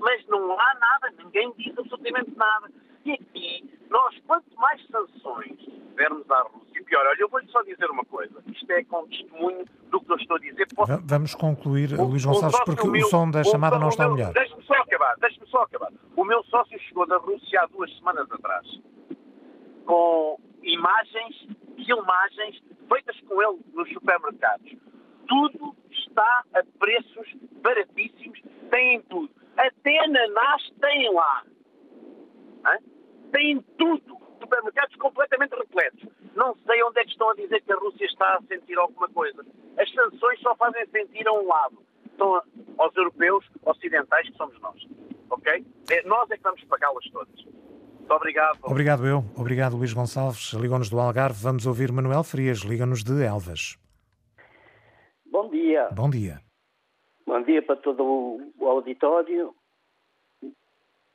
Mas 0.00 0.26
não 0.26 0.58
há 0.58 0.74
nada, 0.80 1.14
ninguém 1.16 1.52
diz 1.56 1.78
absolutamente 1.78 2.36
nada. 2.36 2.72
E 3.04 3.12
aqui, 3.12 3.70
nós, 3.88 4.18
quanto 4.26 4.52
mais 4.56 4.84
sanções 4.88 5.56
dermos 5.94 6.28
à 6.28 6.42
Rússia, 6.42 6.82
pior. 6.82 7.06
Olha, 7.06 7.20
eu 7.20 7.28
vou-lhe 7.28 7.46
só 7.52 7.62
dizer 7.62 7.88
uma 7.88 8.04
coisa. 8.06 8.42
Isto 8.48 8.72
é 8.72 8.82
com 8.82 9.06
testemunho 9.06 9.64
do 9.92 10.00
que 10.00 10.10
eu 10.10 10.16
estou 10.16 10.38
a 10.38 10.40
dizer. 10.40 10.66
Posso... 10.74 11.00
Vamos 11.04 11.34
concluir, 11.36 11.92
o, 11.92 12.02
Luís 12.02 12.24
Gonçalves, 12.24 12.58
porque 12.64 12.88
o, 12.88 12.90
meu, 12.90 13.06
o 13.06 13.10
som 13.10 13.30
da 13.30 13.44
chamada 13.44 13.78
não 13.78 13.90
está 13.90 14.08
melhor. 14.08 14.32
Deixe-me 14.32 14.64
só 14.64 14.74
acabar, 14.74 15.14
deixe-me 15.20 15.46
só 15.46 15.62
acabar. 15.62 15.92
O 16.16 16.24
meu 16.24 16.42
sócio 16.46 16.76
chegou 16.80 17.06
da 17.06 17.18
Rússia 17.18 17.60
há 17.62 17.66
duas 17.66 17.96
semanas 17.96 18.28
atrás 18.32 18.66
com 19.86 20.38
imagens, 20.72 21.48
filmagens 21.84 22.62
feitas 22.88 23.20
com 23.20 23.42
ele 23.42 23.60
nos 23.72 23.88
supermercados. 23.92 24.72
Tudo 25.28 25.76
está 25.90 26.44
a 26.54 26.62
preços 26.78 27.28
baratíssimos, 27.62 28.40
têm 28.70 29.00
tudo. 29.02 29.30
Até 29.56 29.98
ananás 30.04 30.70
têm 30.80 31.12
lá. 31.12 31.44
Hã? 32.66 32.78
Têm 33.32 33.60
tudo. 33.78 34.18
Supermercados 34.40 34.96
completamente 34.96 35.54
repletos. 35.54 36.08
Não 36.34 36.56
sei 36.66 36.82
onde 36.82 37.00
é 37.00 37.04
que 37.04 37.10
estão 37.10 37.30
a 37.30 37.34
dizer 37.34 37.60
que 37.62 37.72
a 37.72 37.76
Rússia 37.76 38.06
está 38.06 38.34
a 38.34 38.42
sentir 38.42 38.78
alguma 38.78 39.08
coisa. 39.08 39.44
As 39.78 39.92
sanções 39.92 40.40
só 40.40 40.54
fazem 40.56 40.86
sentir 40.86 41.26
a 41.28 41.32
um 41.32 41.46
lado. 41.46 41.78
Estão 42.06 42.42
aos 42.78 42.96
europeus 42.96 43.44
ocidentais, 43.64 44.28
que 44.28 44.36
somos 44.36 44.58
nós. 44.60 44.82
Ok? 45.30 45.64
É, 45.90 46.02
nós 46.04 46.30
é 46.30 46.36
que 46.36 46.42
vamos 46.42 46.64
pagá-las 46.64 47.04
todas. 47.10 47.46
Muito 48.10 48.22
obrigado. 48.22 48.58
Obrigado 48.64 49.06
eu. 49.06 49.24
Obrigado, 49.38 49.76
Luís 49.76 49.92
Gonçalves. 49.92 50.52
Ligou-nos 50.54 50.90
do 50.90 50.98
Algarve. 50.98 51.40
Vamos 51.40 51.64
ouvir 51.64 51.92
Manuel 51.92 52.24
Frias. 52.24 52.58
Liga-nos 52.58 53.04
de 53.04 53.24
Elvas. 53.24 53.78
Bom 55.26 55.48
dia. 55.48 55.88
Bom 55.92 56.10
dia. 56.10 56.40
Bom 57.24 57.40
dia 57.42 57.62
para 57.62 57.76
todo 57.76 58.02
o 58.58 58.68
auditório. 58.68 59.54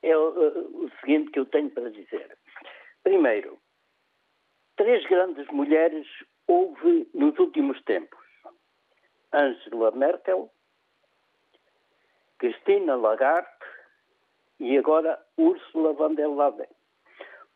É 0.01 0.15
o, 0.15 0.85
o 0.85 0.91
seguinte 1.01 1.31
que 1.31 1.39
eu 1.39 1.45
tenho 1.47 1.69
para 1.69 1.91
dizer. 1.91 2.37
Primeiro, 3.03 3.59
três 4.77 5.05
grandes 5.09 5.45
mulheres 5.49 6.07
houve 6.47 7.09
nos 7.13 7.37
últimos 7.37 7.39
últimos 7.39 7.83
tempos. 7.83 8.23
Angela 9.33 9.91
Merkel, 9.91 10.49
Cristina 12.39 12.95
Lagarde 12.95 13.49
e 14.61 14.77
agora 14.77 15.19
Ursula 15.37 15.91
von 15.91 16.15
der 16.15 16.29
Leyen. 16.29 16.69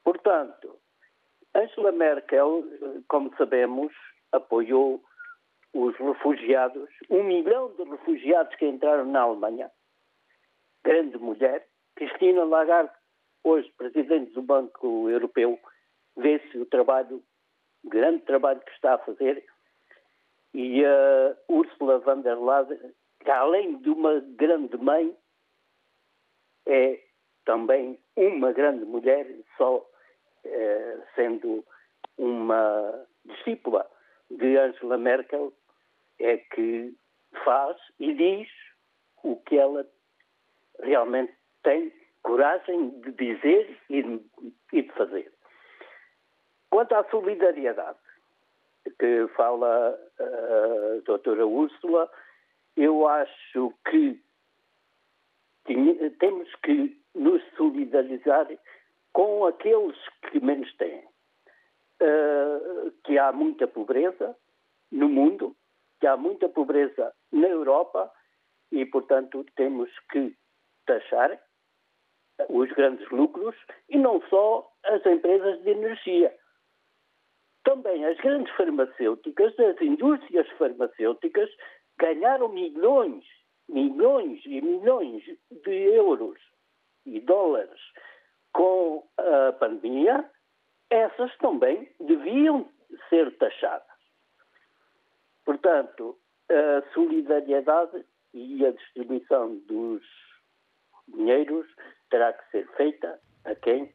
Portanto, 0.10 0.76
Angela 1.54 1.92
Merkel, 1.92 2.64
como 3.08 3.32
sabemos, 3.38 3.94
apoiou 4.32 5.04
os 5.72 5.96
refugiados, 5.98 6.90
um 7.12 7.22
milhão 7.22 7.72
de 7.76 7.84
refugiados 7.84 8.56
que 8.56 8.66
entraram 8.66 9.06
na 9.06 9.22
Alemanha. 9.22 9.70
Grande 10.84 11.16
mulher. 11.20 11.68
Cristina 11.96 12.44
Lagarde, 12.44 12.92
hoje 13.44 13.72
presidente 13.78 14.32
do 14.32 14.42
Banco 14.42 15.08
Europeu, 15.08 15.60
vê-se 16.18 16.58
o 16.58 16.66
trabalho, 16.66 17.24
o 17.84 17.90
grande 17.90 18.24
trabalho 18.24 18.62
que 18.62 18.72
está 18.72 18.96
a 18.96 19.06
fazer. 19.06 19.46
E 20.56 20.84
a 20.84 21.38
Ursula 21.48 22.00
von 22.00 22.22
der 22.22 22.40
Leyen, 22.40 22.96
que 23.20 23.30
além 23.30 23.78
de 23.78 23.92
uma 23.92 24.20
grande 24.22 24.76
mãe, 24.76 25.16
é 26.66 27.00
também 27.46 28.00
uma 28.18 28.52
grande 28.52 28.86
mulher, 28.86 29.28
só 29.56 29.86
eh, 30.46 30.98
sendo 31.16 31.64
uma 32.18 33.06
discípula 33.26 33.90
de 34.30 34.58
Angela 34.58 34.98
Merkel, 34.98 35.54
é 36.20 36.38
que 36.38 36.94
faz 37.44 37.78
e 38.00 38.14
diz 38.14 38.50
o 39.24 39.36
que 39.38 39.58
ela 39.58 39.88
realmente 40.82 41.34
tem 41.64 41.92
coragem 42.24 42.90
de 43.02 43.12
dizer 43.12 43.80
e 43.90 44.04
de, 44.72 44.92
fazer. 44.94 45.32
Quanto 46.70 46.94
à 46.94 47.04
solidariedade, 47.10 47.98
que 49.00 49.28
fala 49.36 49.98
a 50.20 51.02
doutora 51.06 51.46
Úrsula, 51.46 52.10
eu 52.76 53.08
acho 53.08 53.74
que 53.90 54.22
temos 56.20 56.54
que 56.64 57.00
nos 57.16 57.42
solidarizar 57.56 58.48
com 59.14 59.46
aqueles 59.46 59.98
que 60.30 60.40
menos 60.40 60.74
têm. 60.78 61.08
Uh, 62.02 62.92
que 63.04 63.18
há 63.18 63.32
muita 63.34 63.68
pobreza 63.68 64.36
no 64.90 65.10
mundo, 65.10 65.56
que 66.00 66.08
há 66.08 66.16
muita 66.16 66.48
pobreza 66.48 67.14
na 67.32 67.48
Europa 67.48 68.10
e, 68.72 68.86
portanto, 68.86 69.46
temos 69.56 69.90
que 70.12 70.34
taxar 70.86 71.38
os 72.48 72.72
grandes 72.72 73.08
lucros 73.10 73.56
e 73.90 73.98
não 73.98 74.22
só 74.30 74.72
as 74.86 75.06
empresas 75.06 75.62
de 75.64 75.72
energia. 75.72 76.34
Também 77.64 78.06
as 78.06 78.18
grandes 78.18 78.56
farmacêuticas, 78.56 79.60
as 79.60 79.82
indústrias 79.82 80.48
farmacêuticas, 80.58 81.50
ganharam 82.00 82.48
milhões, 82.48 83.26
milhões 83.68 84.42
e 84.46 84.62
milhões 84.62 85.24
de 85.52 85.72
euros 85.72 86.40
e 87.06 87.20
dólares 87.20 87.80
com 88.54 89.08
a 89.18 89.54
pandemia, 89.54 90.30
essas 90.90 91.36
também 91.38 91.90
deviam 92.00 92.70
ser 93.10 93.36
taxadas. 93.38 93.88
Portanto, 95.46 96.18
a 96.50 96.94
solidariedade 96.94 98.06
e 98.34 98.66
a 98.66 98.72
distribuição 98.72 99.56
dos 99.68 100.04
dinheiros 101.08 101.68
terá 102.10 102.34
que 102.34 102.52
ser 102.52 102.68
feita 102.76 103.20
a 103.46 103.56
quem, 103.56 103.94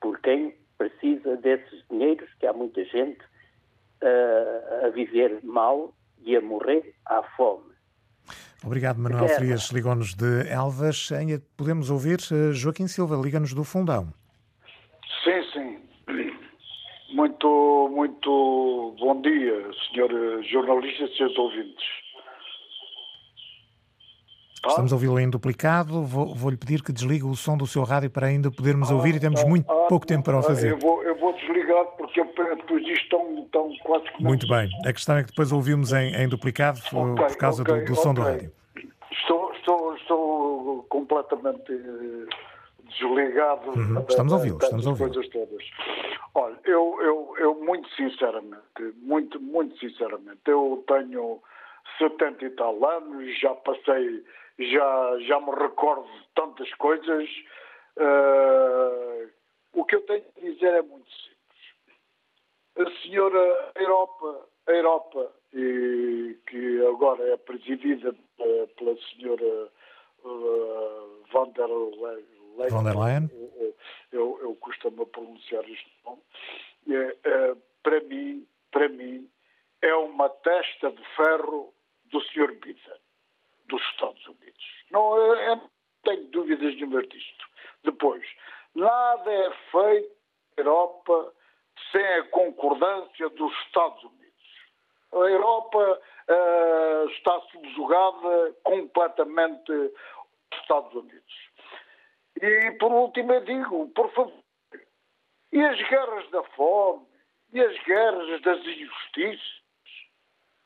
por 0.00 0.20
quem 0.20 0.56
precisa 0.78 1.36
desses 1.36 1.86
dinheiros, 1.88 2.32
que 2.34 2.46
há 2.46 2.52
muita 2.52 2.84
gente 2.84 3.22
uh, 4.02 4.86
a 4.86 4.88
viver 4.90 5.42
mal 5.44 5.94
e 6.20 6.36
a 6.36 6.40
morrer 6.40 6.94
à 7.06 7.22
fome. 7.36 7.71
Obrigado, 8.64 8.98
Manuel 8.98 9.26
Guerra. 9.26 9.38
Frias. 9.38 9.70
Ligou-nos 9.70 10.14
de 10.14 10.48
Elvas. 10.48 11.10
Ainda 11.12 11.42
podemos 11.56 11.90
ouvir 11.90 12.18
uh, 12.30 12.52
Joaquim 12.52 12.86
Silva, 12.86 13.16
liga-nos 13.16 13.52
do 13.54 13.64
Fundão. 13.64 14.12
Sim, 15.24 15.42
sim. 15.52 15.78
Muito, 17.14 17.90
muito 17.94 18.96
bom 18.98 19.20
dia, 19.20 19.70
senhor 19.90 20.10
jornalista 20.44 21.04
e 21.04 21.16
seus 21.16 21.36
ouvintes. 21.36 22.01
Estamos 24.66 24.92
a 24.92 24.96
ouvi-lo 24.96 25.18
em 25.18 25.28
duplicado. 25.28 26.02
Vou-lhe 26.02 26.34
vou 26.34 26.56
pedir 26.56 26.82
que 26.82 26.92
desligue 26.92 27.24
o 27.24 27.34
som 27.34 27.56
do 27.56 27.66
seu 27.66 27.82
rádio 27.82 28.10
para 28.10 28.28
ainda 28.28 28.50
podermos 28.50 28.90
ah, 28.90 28.94
ouvir 28.94 29.16
e 29.16 29.20
temos 29.20 29.42
ah, 29.42 29.46
muito 29.46 29.70
ah, 29.70 29.86
pouco 29.88 30.06
tempo 30.06 30.24
para 30.24 30.38
o 30.38 30.42
fazer. 30.42 30.72
Eu 30.72 30.78
vou, 30.78 31.02
eu 31.02 31.16
vou 31.16 31.32
desligar 31.34 31.84
porque 31.96 32.22
depois 32.22 32.84
disto 32.84 33.02
estão, 33.02 33.38
estão 33.38 33.72
quase 33.82 34.04
que... 34.04 34.22
Muito 34.22 34.46
bem. 34.46 34.70
A 34.86 34.92
questão 34.92 35.16
é 35.16 35.22
que 35.22 35.30
depois 35.30 35.50
ouvimos 35.50 35.92
em, 35.92 36.14
em 36.14 36.28
duplicado 36.28 36.78
okay, 36.78 37.26
por 37.26 37.36
causa 37.36 37.62
okay, 37.62 37.80
do, 37.80 37.86
do, 37.86 37.94
som 37.96 38.14
do 38.14 38.22
rádio. 38.22 38.52
Estou, 39.10 39.52
estou, 39.54 39.96
estou 39.96 40.86
completamente 40.88 41.72
desligado. 42.88 43.70
Uhum, 43.70 44.04
estamos 44.08 44.32
a 44.32 44.36
ouvi-lo, 44.36 44.58
estamos 44.62 44.86
a 44.86 44.90
ouvi-lo. 44.90 45.12
coisas 45.12 45.30
todas. 45.32 45.64
Olha, 46.34 46.56
eu, 46.64 46.98
eu, 47.02 47.34
eu 47.38 47.54
muito 47.62 47.88
sinceramente, 47.94 48.94
muito, 49.02 49.40
muito 49.40 49.76
sinceramente, 49.78 50.40
eu 50.46 50.82
tenho 50.86 51.40
70 51.98 52.44
e 52.44 52.50
tal 52.50 52.84
anos, 52.84 53.38
já 53.38 53.54
passei 53.54 54.24
já, 54.58 55.18
já 55.20 55.40
me 55.40 55.50
recordo 55.54 56.04
de 56.04 56.28
tantas 56.34 56.72
coisas. 56.74 57.28
Uh, 57.96 59.30
o 59.74 59.84
que 59.84 59.96
eu 59.96 60.02
tenho 60.02 60.24
a 60.36 60.40
dizer 60.40 60.74
é 60.74 60.82
muito 60.82 61.10
simples. 61.10 61.38
A 62.78 63.02
senhora 63.02 63.72
Europa, 63.76 64.48
a 64.66 64.72
Europa 64.72 65.32
e, 65.52 66.38
que 66.46 66.86
agora 66.86 67.22
é 67.28 67.36
presidida 67.36 68.14
pela, 68.36 68.66
pela 68.68 68.96
senhora 69.10 69.68
uh, 70.24 71.24
van 71.32 71.50
der 71.50 71.68
Leyen, 71.68 72.70
Von 72.70 72.84
der 72.84 72.96
Leyen. 72.96 73.30
Eu, 73.32 73.74
eu, 74.12 74.38
eu 74.42 74.54
costumo 74.56 75.06
pronunciar 75.06 75.64
este 75.68 75.90
nome. 76.04 76.22
É, 76.88 77.16
é, 77.24 77.56
para 77.82 78.00
mim, 78.00 78.46
para 78.70 78.88
mim, 78.88 79.28
é 79.80 79.94
uma 79.94 80.28
testa 80.28 80.90
de 80.90 81.04
ferro 81.16 81.72
do 82.06 82.20
Sr. 82.20 82.52
Biden 82.60 83.00
dos 83.66 83.82
Estados 83.90 84.26
Unidos. 84.26 84.84
Não, 84.90 85.16
eu 85.16 85.56
não 85.56 85.70
tenho 86.04 86.24
dúvidas 86.28 86.74
nenhuma 86.74 87.02
disto. 87.02 87.46
Depois, 87.84 88.24
nada 88.74 89.32
é 89.32 89.50
feito 89.70 90.16
na 90.56 90.64
Europa 90.64 91.32
sem 91.90 92.04
a 92.04 92.24
concordância 92.24 93.28
dos 93.30 93.52
Estados 93.66 94.02
Unidos. 94.04 94.22
A 95.12 95.16
Europa 95.16 96.00
uh, 96.28 97.08
está 97.10 97.40
subjugada 97.52 98.54
completamente 98.62 99.72
aos 99.72 100.60
Estados 100.60 100.94
Unidos. 100.94 101.50
Eu 103.14 103.40
digo, 103.44 103.88
por 103.90 104.10
favor, 104.12 104.42
e 105.52 105.60
as 105.60 105.88
guerras 105.88 106.30
da 106.30 106.42
fome, 106.44 107.06
e 107.52 107.60
as 107.60 107.84
guerras 107.84 108.40
das 108.40 108.58
injustiças, 108.60 109.62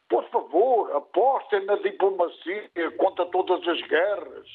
por 0.09 0.29
favor, 0.31 0.95
apostem 0.95 1.65
na 1.65 1.75
diplomacia 1.77 2.71
contra 2.97 3.27
todas 3.27 3.67
as 3.67 3.81
guerras. 3.89 4.47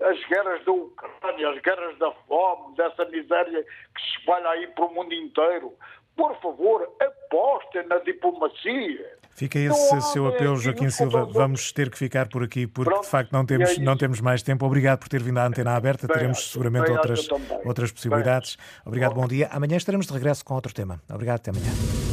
As 0.00 0.24
guerras 0.28 0.64
da 0.64 0.72
Ucrânia, 0.72 1.50
as 1.50 1.58
guerras 1.60 1.98
da 1.98 2.12
fome, 2.12 2.76
dessa 2.76 3.04
miséria 3.06 3.64
que 3.64 4.00
se 4.00 4.18
espalha 4.18 4.48
aí 4.50 4.68
para 4.68 4.84
o 4.84 4.94
mundo 4.94 5.12
inteiro. 5.12 5.76
Por 6.16 6.34
favor, 6.40 6.94
apostem 7.00 7.86
na 7.86 7.98
diplomacia. 7.98 9.09
Fica 9.40 9.58
esse 9.58 9.94
não 9.94 10.02
seu 10.02 10.26
apelo, 10.26 10.58
Joaquim 10.58 10.90
Silva. 10.90 11.24
Vamos 11.24 11.72
ter 11.72 11.88
que 11.88 11.96
ficar 11.96 12.28
por 12.28 12.42
aqui, 12.42 12.66
porque 12.66 12.90
Pronto, 12.90 13.04
de 13.04 13.10
facto 13.10 13.32
não 13.32 13.46
temos, 13.46 13.70
é 13.70 13.80
não 13.80 13.96
temos 13.96 14.20
mais 14.20 14.42
tempo. 14.42 14.66
Obrigado 14.66 14.98
por 14.98 15.08
ter 15.08 15.22
vindo 15.22 15.38
à 15.38 15.46
antena 15.46 15.74
aberta. 15.74 16.06
Bem, 16.06 16.14
Teremos 16.14 16.50
seguramente 16.52 16.90
outras, 16.90 17.26
outras 17.64 17.90
possibilidades. 17.90 18.58
Obrigado, 18.84 19.14
bom 19.14 19.26
dia. 19.26 19.48
Amanhã 19.50 19.78
estaremos 19.78 20.06
de 20.06 20.12
regresso 20.12 20.44
com 20.44 20.52
outro 20.52 20.74
tema. 20.74 21.00
Obrigado, 21.08 21.36
até 21.36 21.52
amanhã. 21.52 22.09